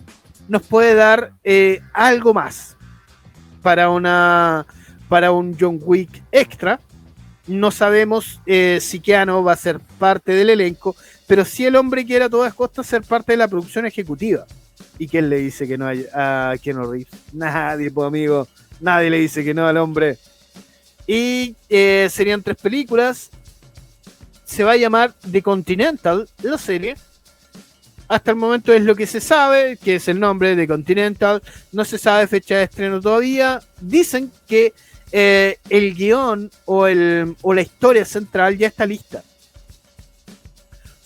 nos 0.46 0.62
puede 0.62 0.94
dar 0.94 1.32
eh, 1.42 1.80
algo 1.94 2.32
más 2.32 2.76
para 3.60 3.90
una 3.90 4.66
para 5.08 5.32
un 5.32 5.56
John 5.58 5.80
Wick 5.82 6.22
extra. 6.30 6.78
No 7.48 7.72
sabemos 7.72 8.40
eh, 8.46 8.78
si 8.80 9.00
Keanu 9.00 9.42
va 9.42 9.54
a 9.54 9.56
ser 9.56 9.80
parte 9.98 10.30
del 10.30 10.50
elenco, 10.50 10.94
pero 11.32 11.46
si 11.46 11.64
el 11.64 11.76
hombre 11.76 12.04
quiere 12.04 12.26
a 12.26 12.28
todas 12.28 12.52
costas 12.52 12.86
ser 12.86 13.00
parte 13.04 13.32
de 13.32 13.38
la 13.38 13.48
producción 13.48 13.86
ejecutiva. 13.86 14.44
¿Y 14.98 15.08
quién 15.08 15.30
le 15.30 15.38
dice 15.38 15.66
que 15.66 15.78
no 15.78 15.88
a 15.88 16.54
Keanu 16.62 16.92
Reeves? 16.92 17.08
Nadie, 17.32 17.90
pues 17.90 18.06
amigo, 18.06 18.46
nadie 18.80 19.08
le 19.08 19.18
dice 19.18 19.42
que 19.42 19.54
no 19.54 19.66
al 19.66 19.78
hombre. 19.78 20.18
Y 21.06 21.56
eh, 21.70 22.08
serían 22.10 22.42
tres 22.42 22.58
películas. 22.58 23.30
Se 24.44 24.62
va 24.62 24.72
a 24.72 24.76
llamar 24.76 25.14
The 25.30 25.40
Continental, 25.40 26.28
la 26.42 26.58
serie. 26.58 26.96
Hasta 28.08 28.32
el 28.32 28.36
momento 28.36 28.74
es 28.74 28.82
lo 28.82 28.94
que 28.94 29.06
se 29.06 29.22
sabe, 29.22 29.78
que 29.82 29.94
es 29.94 30.08
el 30.08 30.20
nombre 30.20 30.54
de 30.54 30.68
Continental. 30.68 31.42
No 31.72 31.86
se 31.86 31.96
sabe 31.96 32.26
fecha 32.26 32.58
de 32.58 32.64
estreno 32.64 33.00
todavía. 33.00 33.62
Dicen 33.80 34.30
que 34.46 34.74
eh, 35.12 35.56
el 35.70 35.94
guion 35.94 36.50
o, 36.66 36.86
el, 36.86 37.34
o 37.40 37.54
la 37.54 37.62
historia 37.62 38.04
central 38.04 38.58
ya 38.58 38.66
está 38.66 38.84
lista. 38.84 39.22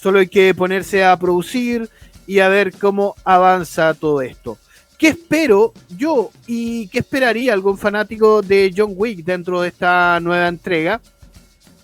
Solo 0.06 0.20
hay 0.20 0.28
que 0.28 0.54
ponerse 0.54 1.04
a 1.04 1.16
producir 1.16 1.90
y 2.28 2.38
a 2.38 2.48
ver 2.48 2.72
cómo 2.78 3.16
avanza 3.24 3.92
todo 3.92 4.22
esto. 4.22 4.56
¿Qué 4.96 5.08
espero 5.08 5.74
yo 5.88 6.30
y 6.46 6.86
qué 6.86 7.00
esperaría 7.00 7.52
algún 7.52 7.76
fanático 7.76 8.40
de 8.40 8.72
John 8.76 8.92
Wick 8.94 9.24
dentro 9.24 9.60
de 9.62 9.66
esta 9.66 10.20
nueva 10.20 10.46
entrega? 10.46 11.00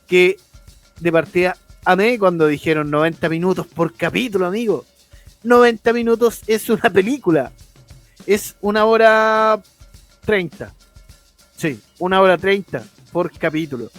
Que 0.07 0.37
de 1.01 1.11
partida 1.11 1.57
amé 1.85 2.17
cuando 2.17 2.47
dijeron 2.47 2.93
90 2.93 3.29
minutos 3.29 3.67
por 3.67 3.93
capítulo, 3.93 4.47
amigo. 4.47 4.85
90 5.43 5.93
minutos 5.93 6.43
es 6.47 6.71
una 6.71 6.91
película. 6.91 7.51
Es 8.25 8.55
una 8.61 8.85
hora 8.85 9.61
30. 10.25 10.73
Sí, 11.57 11.81
una 11.99 12.21
hora 12.21 12.39
30 12.39 12.85
por 13.11 13.37
capítulo 13.37 13.91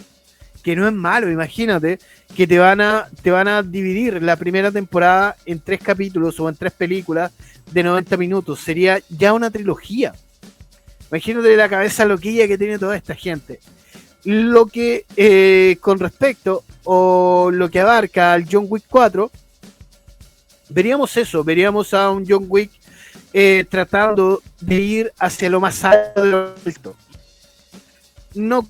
que 0.64 0.74
no 0.74 0.88
es 0.88 0.94
malo, 0.94 1.30
imagínate, 1.30 1.98
que 2.34 2.46
te 2.46 2.58
van 2.58 2.80
a, 2.80 3.06
te 3.22 3.30
van 3.30 3.46
a 3.48 3.62
dividir 3.62 4.22
la 4.22 4.36
primera 4.36 4.72
temporada 4.72 5.36
en 5.44 5.60
tres 5.60 5.78
capítulos 5.80 6.40
o 6.40 6.48
en 6.48 6.56
tres 6.56 6.72
películas 6.72 7.32
de 7.70 7.82
90 7.82 8.16
minutos. 8.16 8.60
Sería 8.60 9.00
ya 9.10 9.34
una 9.34 9.50
trilogía. 9.50 10.14
Imagínate 11.10 11.54
la 11.56 11.68
cabeza 11.68 12.06
loquilla 12.06 12.48
que 12.48 12.56
tiene 12.56 12.78
toda 12.78 12.96
esta 12.96 13.14
gente. 13.14 13.60
Lo 14.24 14.64
que 14.64 15.04
eh, 15.16 15.76
con 15.80 15.98
respecto 15.98 16.64
o 16.84 17.50
lo 17.52 17.70
que 17.70 17.80
abarca 17.80 18.32
al 18.32 18.46
John 18.50 18.64
Wick 18.66 18.84
4, 18.88 19.30
veríamos 20.70 21.14
eso, 21.18 21.44
veríamos 21.44 21.92
a 21.92 22.10
un 22.10 22.24
John 22.26 22.46
Wick 22.48 22.70
eh, 23.34 23.66
tratando 23.68 24.42
de 24.60 24.80
ir 24.80 25.12
hacia 25.18 25.50
lo 25.50 25.60
más 25.60 25.84
alto. 25.84 26.96
No 28.34 28.66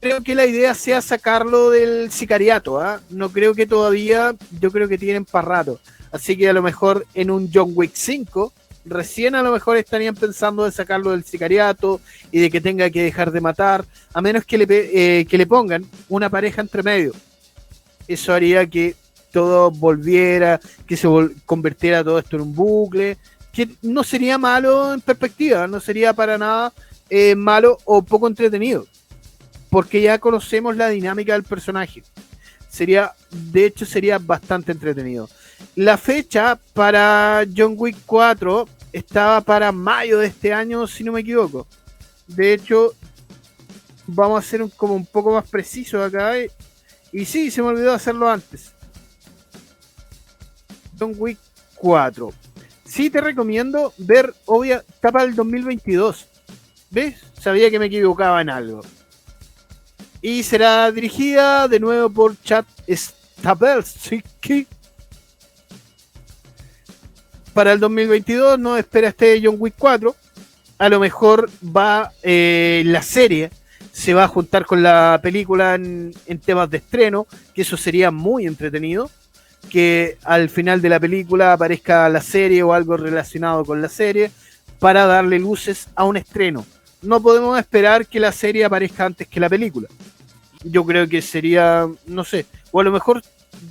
creo 0.00 0.22
que 0.22 0.34
la 0.34 0.46
idea 0.46 0.74
sea 0.74 1.02
sacarlo 1.02 1.70
del 1.70 2.10
sicariato, 2.10 2.80
¿ah? 2.80 3.00
No 3.10 3.30
creo 3.30 3.54
que 3.54 3.66
todavía, 3.66 4.34
yo 4.60 4.70
creo 4.70 4.88
que 4.88 4.98
tienen 4.98 5.24
para 5.24 5.48
rato. 5.48 5.80
Así 6.12 6.36
que 6.36 6.48
a 6.48 6.52
lo 6.52 6.62
mejor 6.62 7.06
en 7.14 7.30
un 7.30 7.50
John 7.52 7.72
Wick 7.74 7.92
5, 7.94 8.52
recién 8.84 9.34
a 9.34 9.42
lo 9.42 9.52
mejor 9.52 9.76
estarían 9.76 10.14
pensando 10.14 10.64
de 10.64 10.72
sacarlo 10.72 11.10
del 11.10 11.24
sicariato 11.24 12.00
y 12.30 12.40
de 12.40 12.50
que 12.50 12.60
tenga 12.60 12.90
que 12.90 13.02
dejar 13.02 13.30
de 13.30 13.40
matar, 13.40 13.84
a 14.14 14.20
menos 14.22 14.44
que 14.44 14.58
le, 14.58 14.66
eh, 14.70 15.26
que 15.26 15.38
le 15.38 15.46
pongan 15.46 15.84
una 16.08 16.30
pareja 16.30 16.62
entre 16.62 16.82
medio. 16.82 17.12
Eso 18.06 18.32
haría 18.32 18.66
que 18.66 18.96
todo 19.30 19.70
volviera, 19.70 20.60
que 20.86 20.96
se 20.96 21.08
convirtiera 21.44 22.02
todo 22.02 22.18
esto 22.18 22.36
en 22.36 22.42
un 22.42 22.54
bucle, 22.54 23.18
que 23.52 23.68
no 23.82 24.02
sería 24.04 24.38
malo 24.38 24.94
en 24.94 25.00
perspectiva, 25.00 25.66
no 25.66 25.80
sería 25.80 26.12
para 26.12 26.38
nada 26.38 26.72
eh, 27.10 27.34
malo 27.34 27.78
o 27.84 28.02
poco 28.02 28.26
entretenido, 28.26 28.86
porque 29.70 30.00
ya 30.00 30.18
conocemos 30.18 30.76
la 30.76 30.88
dinámica 30.88 31.32
del 31.32 31.44
personaje. 31.44 32.02
Sería, 32.68 33.12
de 33.30 33.66
hecho, 33.66 33.86
sería 33.86 34.18
bastante 34.18 34.72
entretenido. 34.72 35.28
La 35.74 35.96
fecha 35.96 36.58
para 36.74 37.44
John 37.54 37.74
Wick 37.76 37.96
4 38.06 38.68
estaba 38.92 39.40
para 39.40 39.72
mayo 39.72 40.18
de 40.18 40.28
este 40.28 40.52
año, 40.52 40.86
si 40.86 41.04
no 41.04 41.12
me 41.12 41.20
equivoco. 41.20 41.66
De 42.26 42.52
hecho, 42.52 42.94
vamos 44.06 44.44
a 44.44 44.48
ser 44.48 44.68
como 44.76 44.94
un 44.94 45.06
poco 45.06 45.32
más 45.32 45.48
preciso 45.48 46.02
acá. 46.02 46.34
Y 47.12 47.24
sí, 47.24 47.50
se 47.50 47.62
me 47.62 47.68
olvidó 47.68 47.92
hacerlo 47.92 48.28
antes. 48.28 48.72
John 50.98 51.14
Wick 51.16 51.38
4. 51.76 52.32
Sí 52.84 53.10
te 53.10 53.20
recomiendo 53.20 53.92
ver, 53.98 54.34
obvia, 54.46 54.84
tapa 55.00 55.22
del 55.22 55.34
2022. 55.34 56.26
¿Ves? 56.90 57.16
Sabía 57.38 57.70
que 57.70 57.78
me 57.78 57.86
equivocaba 57.86 58.40
en 58.40 58.50
algo. 58.50 58.80
Y 60.20 60.42
será 60.42 60.90
dirigida 60.90 61.68
de 61.68 61.80
nuevo 61.80 62.10
por 62.10 62.40
Chad 62.42 62.64
Stahelski. 62.88 64.66
Para 67.54 67.72
el 67.72 67.80
2022 67.80 68.58
no 68.58 68.76
espera 68.76 69.08
este 69.08 69.40
John 69.42 69.56
Wick 69.58 69.74
4. 69.78 70.14
A 70.78 70.88
lo 70.88 71.00
mejor 71.00 71.50
va 71.64 72.12
eh, 72.22 72.82
la 72.86 73.02
serie 73.02 73.50
se 73.98 74.14
va 74.14 74.24
a 74.24 74.28
juntar 74.28 74.64
con 74.64 74.80
la 74.80 75.18
película 75.20 75.74
en, 75.74 76.14
temas 76.44 76.70
de 76.70 76.76
estreno, 76.76 77.26
que 77.52 77.62
eso 77.62 77.76
sería 77.76 78.12
muy 78.12 78.46
entretenido. 78.46 79.10
Que 79.70 80.18
al 80.22 80.50
final 80.50 80.80
de 80.80 80.88
la 80.88 81.00
película 81.00 81.52
aparezca 81.52 82.08
la 82.08 82.20
serie 82.20 82.62
o 82.62 82.72
algo 82.72 82.96
relacionado 82.96 83.64
con 83.64 83.82
la 83.82 83.88
serie 83.88 84.30
para 84.78 85.04
darle 85.06 85.40
luces 85.40 85.88
a 85.96 86.04
un 86.04 86.16
estreno. 86.16 86.64
No 87.02 87.20
podemos 87.20 87.58
esperar 87.58 88.06
que 88.06 88.20
la 88.20 88.32
serie 88.32 88.64
aparezca 88.64 89.04
antes 89.04 89.28
que 89.28 89.40
la 89.40 89.48
película. 89.48 89.88
Yo 90.64 90.84
creo 90.84 91.08
que 91.08 91.22
sería, 91.22 91.86
no 92.06 92.24
sé, 92.24 92.46
o 92.72 92.80
a 92.80 92.84
lo 92.84 92.90
mejor 92.90 93.22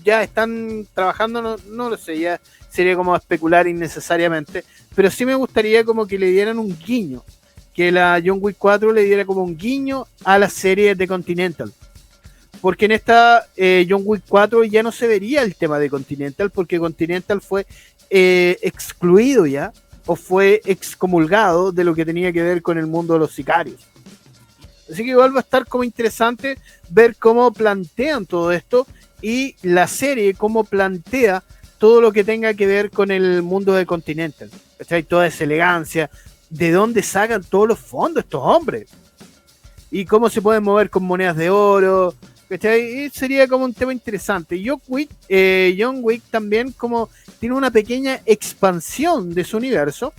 ya 0.03 0.23
están 0.23 0.87
trabajando, 0.93 1.41
no, 1.41 1.57
no 1.69 1.89
lo 1.89 1.97
sé, 1.97 2.19
ya 2.19 2.39
sería 2.69 2.95
como 2.95 3.15
especular 3.15 3.67
innecesariamente, 3.67 4.63
pero 4.95 5.11
sí 5.11 5.25
me 5.25 5.35
gustaría 5.35 5.83
como 5.83 6.07
que 6.07 6.17
le 6.17 6.27
dieran 6.31 6.59
un 6.59 6.77
guiño 6.77 7.23
que 7.77 7.91
la 7.91 8.19
John 8.25 8.39
Wick 8.41 8.55
4 8.57 8.91
le 8.91 9.03
diera 9.03 9.23
como 9.23 9.43
un 9.43 9.55
guiño 9.55 10.07
a 10.23 10.39
la 10.39 10.49
serie 10.49 10.95
de 10.95 11.07
Continental. 11.07 11.71
Porque 12.59 12.85
en 12.85 12.91
esta 12.91 13.45
eh, 13.55 13.85
John 13.87 14.01
Wick 14.03 14.23
4 14.27 14.63
ya 14.63 14.81
no 14.81 14.91
se 14.91 15.05
vería 15.05 15.43
el 15.43 15.55
tema 15.55 15.77
de 15.77 15.87
Continental, 15.87 16.49
porque 16.49 16.79
Continental 16.79 17.39
fue 17.39 17.67
eh, 18.09 18.57
excluido 18.63 19.45
ya, 19.45 19.71
o 20.07 20.15
fue 20.15 20.61
excomulgado 20.65 21.71
de 21.71 21.83
lo 21.83 21.93
que 21.93 22.05
tenía 22.05 22.33
que 22.33 22.41
ver 22.41 22.63
con 22.63 22.79
el 22.79 22.87
mundo 22.87 23.13
de 23.13 23.19
los 23.19 23.33
sicarios. 23.33 23.85
Así 24.91 25.03
que 25.03 25.11
igual 25.11 25.35
va 25.35 25.39
a 25.39 25.41
estar 25.41 25.67
como 25.67 25.83
interesante 25.83 26.57
ver 26.89 27.15
cómo 27.17 27.51
plantean 27.51 28.25
todo 28.25 28.51
esto 28.51 28.87
y 29.21 29.55
la 29.61 29.87
serie 29.87 30.33
cómo 30.33 30.63
plantea 30.63 31.43
todo 31.77 32.01
lo 32.01 32.11
que 32.11 32.23
tenga 32.23 32.53
que 32.53 32.65
ver 32.65 32.89
con 32.89 33.11
el 33.11 33.43
mundo 33.43 33.73
de 33.73 33.85
Continental. 33.85 34.49
hay 34.89 35.03
Toda 35.03 35.27
esa 35.27 35.43
elegancia, 35.43 36.09
de 36.49 36.71
dónde 36.71 37.03
sacan 37.03 37.43
todos 37.43 37.67
los 37.67 37.79
fondos 37.79 38.23
estos 38.23 38.41
hombres. 38.43 38.89
Y 39.91 40.05
cómo 40.05 40.29
se 40.29 40.41
pueden 40.41 40.63
mover 40.63 40.89
con 40.89 41.03
monedas 41.03 41.37
de 41.37 41.49
oro. 41.49 42.15
Sería 43.13 43.47
como 43.47 43.65
un 43.65 43.73
tema 43.73 43.91
interesante. 43.91 44.61
John 44.63 44.81
Wick, 44.87 45.09
eh, 45.27 45.75
John 45.77 45.99
Wick 46.01 46.23
también 46.29 46.71
como 46.71 47.09
tiene 47.39 47.55
una 47.55 47.71
pequeña 47.71 48.21
expansión 48.25 49.33
de 49.33 49.43
su 49.43 49.57
universo. 49.57 50.13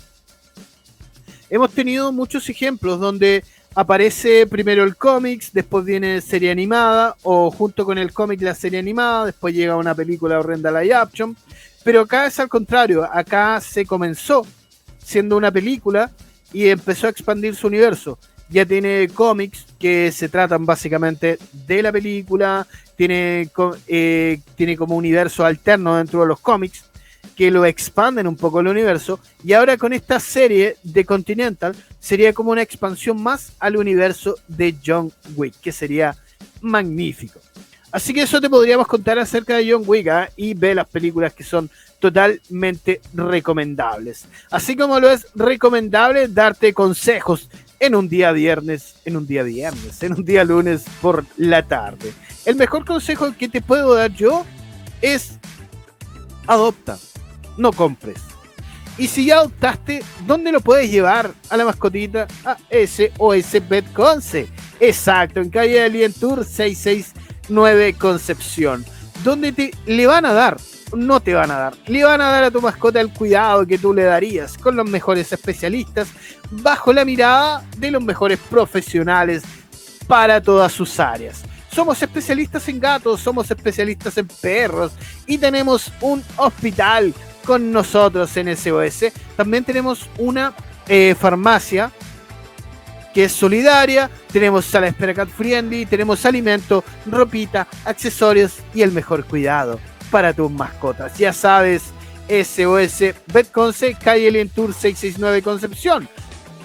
Hemos 1.51 1.73
tenido 1.73 2.13
muchos 2.13 2.49
ejemplos 2.49 3.01
donde 3.01 3.43
aparece 3.75 4.47
primero 4.47 4.85
el 4.85 4.97
cómics, 4.97 5.53
después 5.53 5.85
viene 5.85 6.21
serie 6.21 6.51
animada, 6.51 7.17
o 7.23 7.51
junto 7.51 7.85
con 7.85 7.97
el 7.97 8.13
cómic 8.13 8.43
la 8.43 8.55
serie 8.55 8.79
animada, 8.79 9.27
después 9.27 9.55
llega 9.55 9.77
una 9.77 9.95
película 9.95 10.39
horrenda 10.39 10.71
live 10.71 10.95
action. 10.95 11.37
Pero 11.85 12.03
acá 12.03 12.27
es 12.27 12.39
al 12.39 12.49
contrario, 12.49 13.09
acá 13.11 13.61
se 13.61 13.87
comenzó 13.87 14.45
siendo 15.03 15.37
una 15.37 15.51
película 15.51 16.11
y 16.53 16.69
empezó 16.69 17.07
a 17.07 17.11
expandir 17.11 17.55
su 17.55 17.67
universo. 17.67 18.19
Ya 18.51 18.65
tiene 18.65 19.09
cómics 19.13 19.67
que 19.79 20.11
se 20.11 20.29
tratan 20.29 20.65
básicamente 20.65 21.39
de 21.53 21.83
la 21.83 21.93
película, 21.93 22.67
tiene, 22.97 23.51
eh, 23.87 24.41
tiene 24.57 24.77
como 24.77 24.97
universo 24.97 25.45
alterno 25.45 25.97
dentro 25.97 26.21
de 26.21 26.27
los 26.27 26.41
cómics 26.41 26.85
que 27.37 27.51
lo 27.53 27.65
expanden 27.65 28.27
un 28.27 28.37
poco 28.37 28.59
el 28.59 28.67
universo. 28.67 29.21
Y 29.45 29.53
ahora 29.53 29.77
con 29.77 29.93
esta 29.93 30.19
serie 30.19 30.77
de 30.83 31.05
Continental 31.05 31.77
sería 32.01 32.33
como 32.33 32.51
una 32.51 32.63
expansión 32.63 33.23
más 33.23 33.53
al 33.61 33.77
universo 33.77 34.35
de 34.49 34.75
John 34.85 35.13
Wick, 35.37 35.55
que 35.61 35.71
sería 35.71 36.17
magnífico. 36.61 37.39
Así 37.91 38.13
que 38.13 38.23
eso 38.23 38.41
te 38.41 38.51
podríamos 38.51 38.87
contar 38.87 39.19
acerca 39.19 39.57
de 39.57 39.71
John 39.71 39.85
Wick 39.87 40.09
¿ah? 40.09 40.29
y 40.37 40.53
ve 40.55 40.75
las 40.75 40.89
películas 40.89 41.33
que 41.33 41.45
son 41.45 41.71
totalmente 41.99 43.01
recomendables. 43.15 44.27
Así 44.51 44.77
como 44.77 45.01
lo 45.01 45.11
es 45.11 45.27
recomendable 45.35 46.29
darte 46.29 46.75
consejos 46.75 47.49
en 47.81 47.95
un 47.95 48.09
día 48.09 48.33
viernes, 48.33 48.97
en 49.05 49.17
un 49.17 49.27
día 49.27 49.43
viernes, 49.43 50.03
en 50.03 50.15
un 50.15 50.25
día 50.25 50.45
lunes 50.45 50.85
por 51.01 51.25
la 51.37 51.63
tarde. 51.63 52.13
El 52.45 52.57
mejor 52.57 52.85
consejo 52.85 53.35
que 53.37 53.49
te 53.49 53.61
puedo 53.61 53.95
dar 53.95 54.13
yo 54.13 54.45
es 55.01 55.39
adopta, 56.47 56.99
no 57.57 57.73
compres. 57.73 58.19
Y 58.97 59.07
si 59.07 59.27
ya 59.27 59.39
adoptaste, 59.39 60.03
¿dónde 60.27 60.51
lo 60.51 60.61
puedes 60.61 60.91
llevar 60.91 61.33
a 61.51 61.57
la 61.57 61.65
mascotita? 61.65 62.27
A 62.45 62.57
SOS 62.71 63.69
Bet 63.69 63.93
Conce. 63.93 64.49
Exacto, 64.81 65.41
en 65.41 65.51
calle 65.51 65.85
Alien 65.85 66.13
Tour 66.13 66.45
669 66.45 67.95
Concepción. 67.95 68.85
Donde 69.23 69.53
te 69.53 69.71
le 69.87 70.07
van 70.07 70.25
a 70.25 70.33
dar 70.33 70.59
no 70.97 71.21
te 71.21 71.35
van 71.35 71.51
a 71.51 71.59
dar. 71.59 71.75
Le 71.87 72.05
van 72.05 72.21
a 72.21 72.31
dar 72.31 72.45
a 72.45 72.51
tu 72.51 72.61
mascota 72.61 73.01
el 73.01 73.13
cuidado 73.13 73.67
que 73.67 73.79
tú 73.79 73.93
le 73.93 74.05
darías 74.05 74.57
con 74.57 74.77
los 74.77 74.89
mejores 74.89 75.33
especialistas 75.33 76.09
bajo 76.51 76.93
la 76.93 77.05
mirada 77.05 77.65
de 77.77 77.91
los 77.91 78.03
mejores 78.03 78.39
profesionales 78.51 79.43
para 80.07 80.41
todas 80.41 80.73
sus 80.73 80.99
áreas. 80.99 81.43
Somos 81.71 82.03
especialistas 82.03 82.67
en 82.69 82.81
gatos, 82.81 83.21
somos 83.21 83.51
especialistas 83.51 84.17
en 84.19 84.27
perros 84.27 84.93
y 85.27 85.39
tenemos 85.39 85.93
un 86.01 86.25
hospital 86.37 87.15
con 87.45 87.71
nosotros 87.71 88.37
en 88.37 88.57
SOS. 88.57 89.13
También 89.37 89.65
tenemos 89.65 90.09
una 90.19 90.55
eh, 90.89 91.15
farmacia 91.19 91.93
que 93.13 93.25
es 93.25 93.33
solidaria, 93.33 94.11
tenemos 94.33 94.65
sala 94.65 94.89
espera 94.89 95.15
cat 95.15 95.29
friendly, 95.29 95.87
tenemos 95.87 96.25
alimento, 96.25 96.85
ropita, 97.07 97.67
accesorios 97.85 98.59
y 98.75 98.83
el 98.83 98.93
mejor 98.93 99.25
cuidado 99.25 99.79
para 100.11 100.33
tus 100.33 100.51
mascotas. 100.51 101.17
Ya 101.19 101.33
sabes, 101.33 101.93
SOS 102.29 103.15
Betconce, 103.33 103.95
calle 103.95 104.45
Tour 104.47 104.75
669 104.75 105.43
Concepción. 105.43 106.09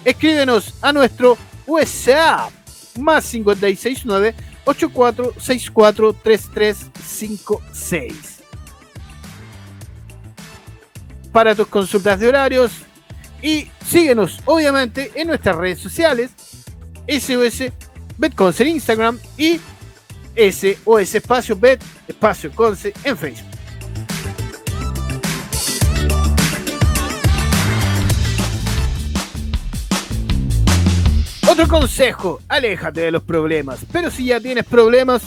Escríbenos 0.04 0.74
a 0.82 0.92
nuestro 0.92 1.38
WhatsApp 1.66 2.52
más 3.00 3.26
569 3.30 4.36
8464 4.66 6.14
3356. 6.14 8.42
Para 11.32 11.56
tus 11.56 11.68
consultas 11.68 12.20
de 12.20 12.28
horarios 12.28 12.74
y 13.42 13.70
síguenos 13.86 14.42
obviamente 14.46 15.12
en 15.16 15.28
nuestras 15.28 15.56
redes 15.56 15.80
sociales 15.80 16.32
SOS 17.08 17.72
Betconce 18.18 18.68
Instagram 18.68 19.18
y 19.38 19.62
SOS 20.36 21.16
espacio 21.16 21.56
Bet 21.56 21.82
espacio 22.08 22.52
Conce 22.52 22.94
en 23.04 23.18
Facebook. 23.18 23.54
Otro 31.50 31.68
consejo, 31.68 32.40
aléjate 32.48 33.02
de 33.02 33.12
los 33.12 33.22
problemas. 33.22 33.86
Pero 33.92 34.10
si 34.10 34.26
ya 34.26 34.40
tienes 34.40 34.66
problemas, 34.66 35.22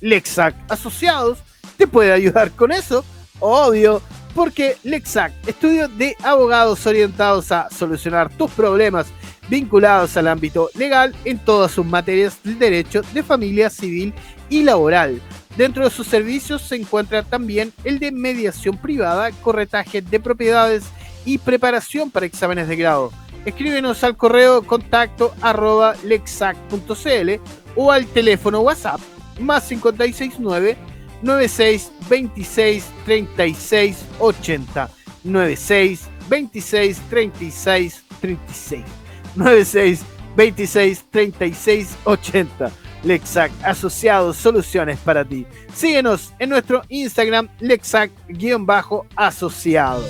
Lexac 0.00 0.54
Asociados 0.68 1.38
te 1.76 1.88
puede 1.88 2.12
ayudar 2.12 2.52
con 2.52 2.70
eso, 2.70 3.04
obvio, 3.40 4.00
porque 4.34 4.76
Lexac, 4.84 5.32
estudio 5.46 5.88
de 5.88 6.14
abogados 6.22 6.86
orientados 6.86 7.50
a 7.50 7.68
solucionar 7.70 8.30
tus 8.30 8.50
problemas 8.52 9.06
vinculados 9.48 10.16
al 10.16 10.28
ámbito 10.28 10.70
legal 10.74 11.14
en 11.24 11.38
todas 11.38 11.72
sus 11.72 11.86
materias 11.86 12.38
del 12.42 12.58
derecho 12.58 13.02
de 13.12 13.22
familia 13.22 13.70
civil 13.70 14.12
y 14.48 14.62
laboral. 14.62 15.20
Dentro 15.56 15.84
de 15.84 15.90
sus 15.90 16.06
servicios 16.06 16.62
se 16.62 16.76
encuentra 16.76 17.22
también 17.22 17.72
el 17.84 17.98
de 17.98 18.12
mediación 18.12 18.76
privada, 18.76 19.32
corretaje 19.32 20.02
de 20.02 20.20
propiedades 20.20 20.84
y 21.24 21.38
preparación 21.38 22.10
para 22.10 22.26
exámenes 22.26 22.68
de 22.68 22.76
grado. 22.76 23.12
Escríbenos 23.44 24.02
al 24.04 24.16
correo 24.16 24.62
contacto 24.62 25.34
arroba 25.40 25.94
lexac.cl 26.04 27.40
o 27.74 27.92
al 27.92 28.06
teléfono 28.06 28.60
WhatsApp 28.60 29.00
más 29.38 29.68
569 29.68 30.76
96 31.22 31.92
26 32.08 32.84
36 33.04 34.04
80 34.18 34.90
96 35.24 36.08
26 36.28 37.00
36 37.08 38.04
36. 38.20 39.05
96 39.36 40.04
26 40.36 41.04
36 41.10 41.96
80. 42.04 42.70
Lexac 43.02 43.50
Asociados 43.62 44.36
Soluciones 44.36 44.98
para 44.98 45.24
ti. 45.24 45.46
Síguenos 45.72 46.34
en 46.38 46.50
nuestro 46.50 46.82
Instagram 46.88 47.48
Lexac-asociados. 47.60 50.04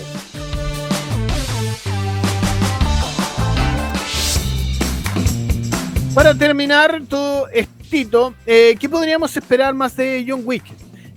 Para 6.15 6.35
terminar 6.35 7.03
todo 7.09 7.49
estito, 7.49 8.35
eh, 8.47 8.77
¿qué 8.81 8.89
podríamos 8.89 9.37
esperar 9.37 9.75
más 9.75 9.95
de 9.97 10.25
John 10.27 10.41
Wick? 10.45 10.65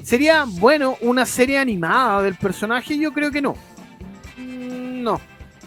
¿Sería 0.03 0.43
bueno 0.45 0.97
una 0.99 1.26
serie 1.26 1.57
animada 1.57 2.22
del 2.24 2.36
personaje? 2.36 2.97
Yo 2.97 3.14
creo 3.14 3.32
que 3.32 3.41
no. 3.41 3.55
Mm, 4.38 5.03
no. 5.03 5.22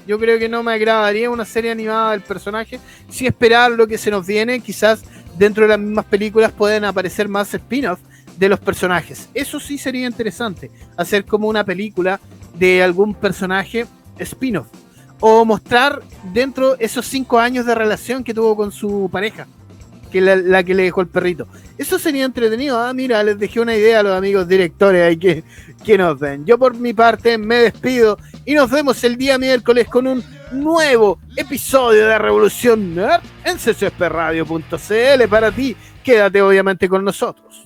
Yo 0.07 0.18
creo 0.18 0.38
que 0.38 0.48
no 0.48 0.62
me 0.62 0.72
agradaría 0.72 1.30
una 1.30 1.44
serie 1.44 1.70
animada 1.70 2.12
del 2.12 2.22
personaje. 2.22 2.80
Si 3.09 3.26
esperar 3.26 3.70
lo 3.72 3.86
que 3.86 3.98
se 3.98 4.11
nos 4.11 4.26
viene, 4.26 4.61
quizás 4.61 5.03
dentro 5.38 5.64
de 5.64 5.68
las 5.70 5.78
mismas 5.78 6.05
películas 6.07 6.53
pueden 6.53 6.84
aparecer 6.84 7.28
más 7.28 7.53
spin-off 7.55 8.00
de 8.36 8.48
los 8.48 8.61
personajes. 8.61 9.28
Eso 9.34 9.61
sí 9.61 9.78
sería 9.78 10.07
interesante. 10.07 10.70
Hacer 10.96 11.24
como 11.24 11.48
una 11.48 11.64
película 11.64 12.20
de 12.59 12.82
algún 12.82 13.14
personaje 13.14 13.86
spin-off 14.18 14.66
o 15.20 15.44
mostrar 15.44 16.03
dentro 16.32 16.76
esos 16.80 17.07
cinco 17.07 17.38
años 17.38 17.64
de 17.64 17.74
relación 17.74 18.24
que 18.24 18.34
tuvo 18.34 18.57
con 18.57 18.72
su 18.72 19.09
pareja, 19.12 19.46
que 20.11 20.20
la, 20.20 20.34
la 20.34 20.64
que 20.64 20.74
le 20.74 20.82
dejó 20.82 21.00
el 21.00 21.07
perrito. 21.07 21.46
Eso 21.78 21.96
sería 21.96 22.24
entretenido. 22.24 22.80
Ah, 22.80 22.92
mira, 22.92 23.22
les 23.22 23.38
dejé 23.38 23.61
una 23.61 23.76
idea 23.76 24.00
a 24.00 24.03
los 24.03 24.16
amigos 24.16 24.48
directores 24.48 25.00
ahí 25.03 25.16
que, 25.16 25.44
que 25.83 25.99
nos 25.99 26.18
ven. 26.18 26.45
Yo 26.45 26.59
por 26.59 26.74
mi 26.74 26.93
parte 26.93 27.39
me 27.39 27.57
despido 27.57 28.18
y 28.45 28.55
nos 28.55 28.70
vemos 28.70 29.03
el 29.05 29.16
día 29.16 29.39
miércoles 29.39 29.89
con 29.89 30.07
un 30.07 30.24
nuevo 30.53 31.18
episodio 31.37 32.07
de 32.07 32.18
Revolución 32.18 32.95
Nerd 32.95 33.22
en 33.45 33.57
ccpradio.cl 33.59 35.28
para 35.28 35.51
ti. 35.51 35.76
Quédate 36.03 36.43
obviamente 36.43 36.89
con 36.89 37.05
nosotros. 37.05 37.64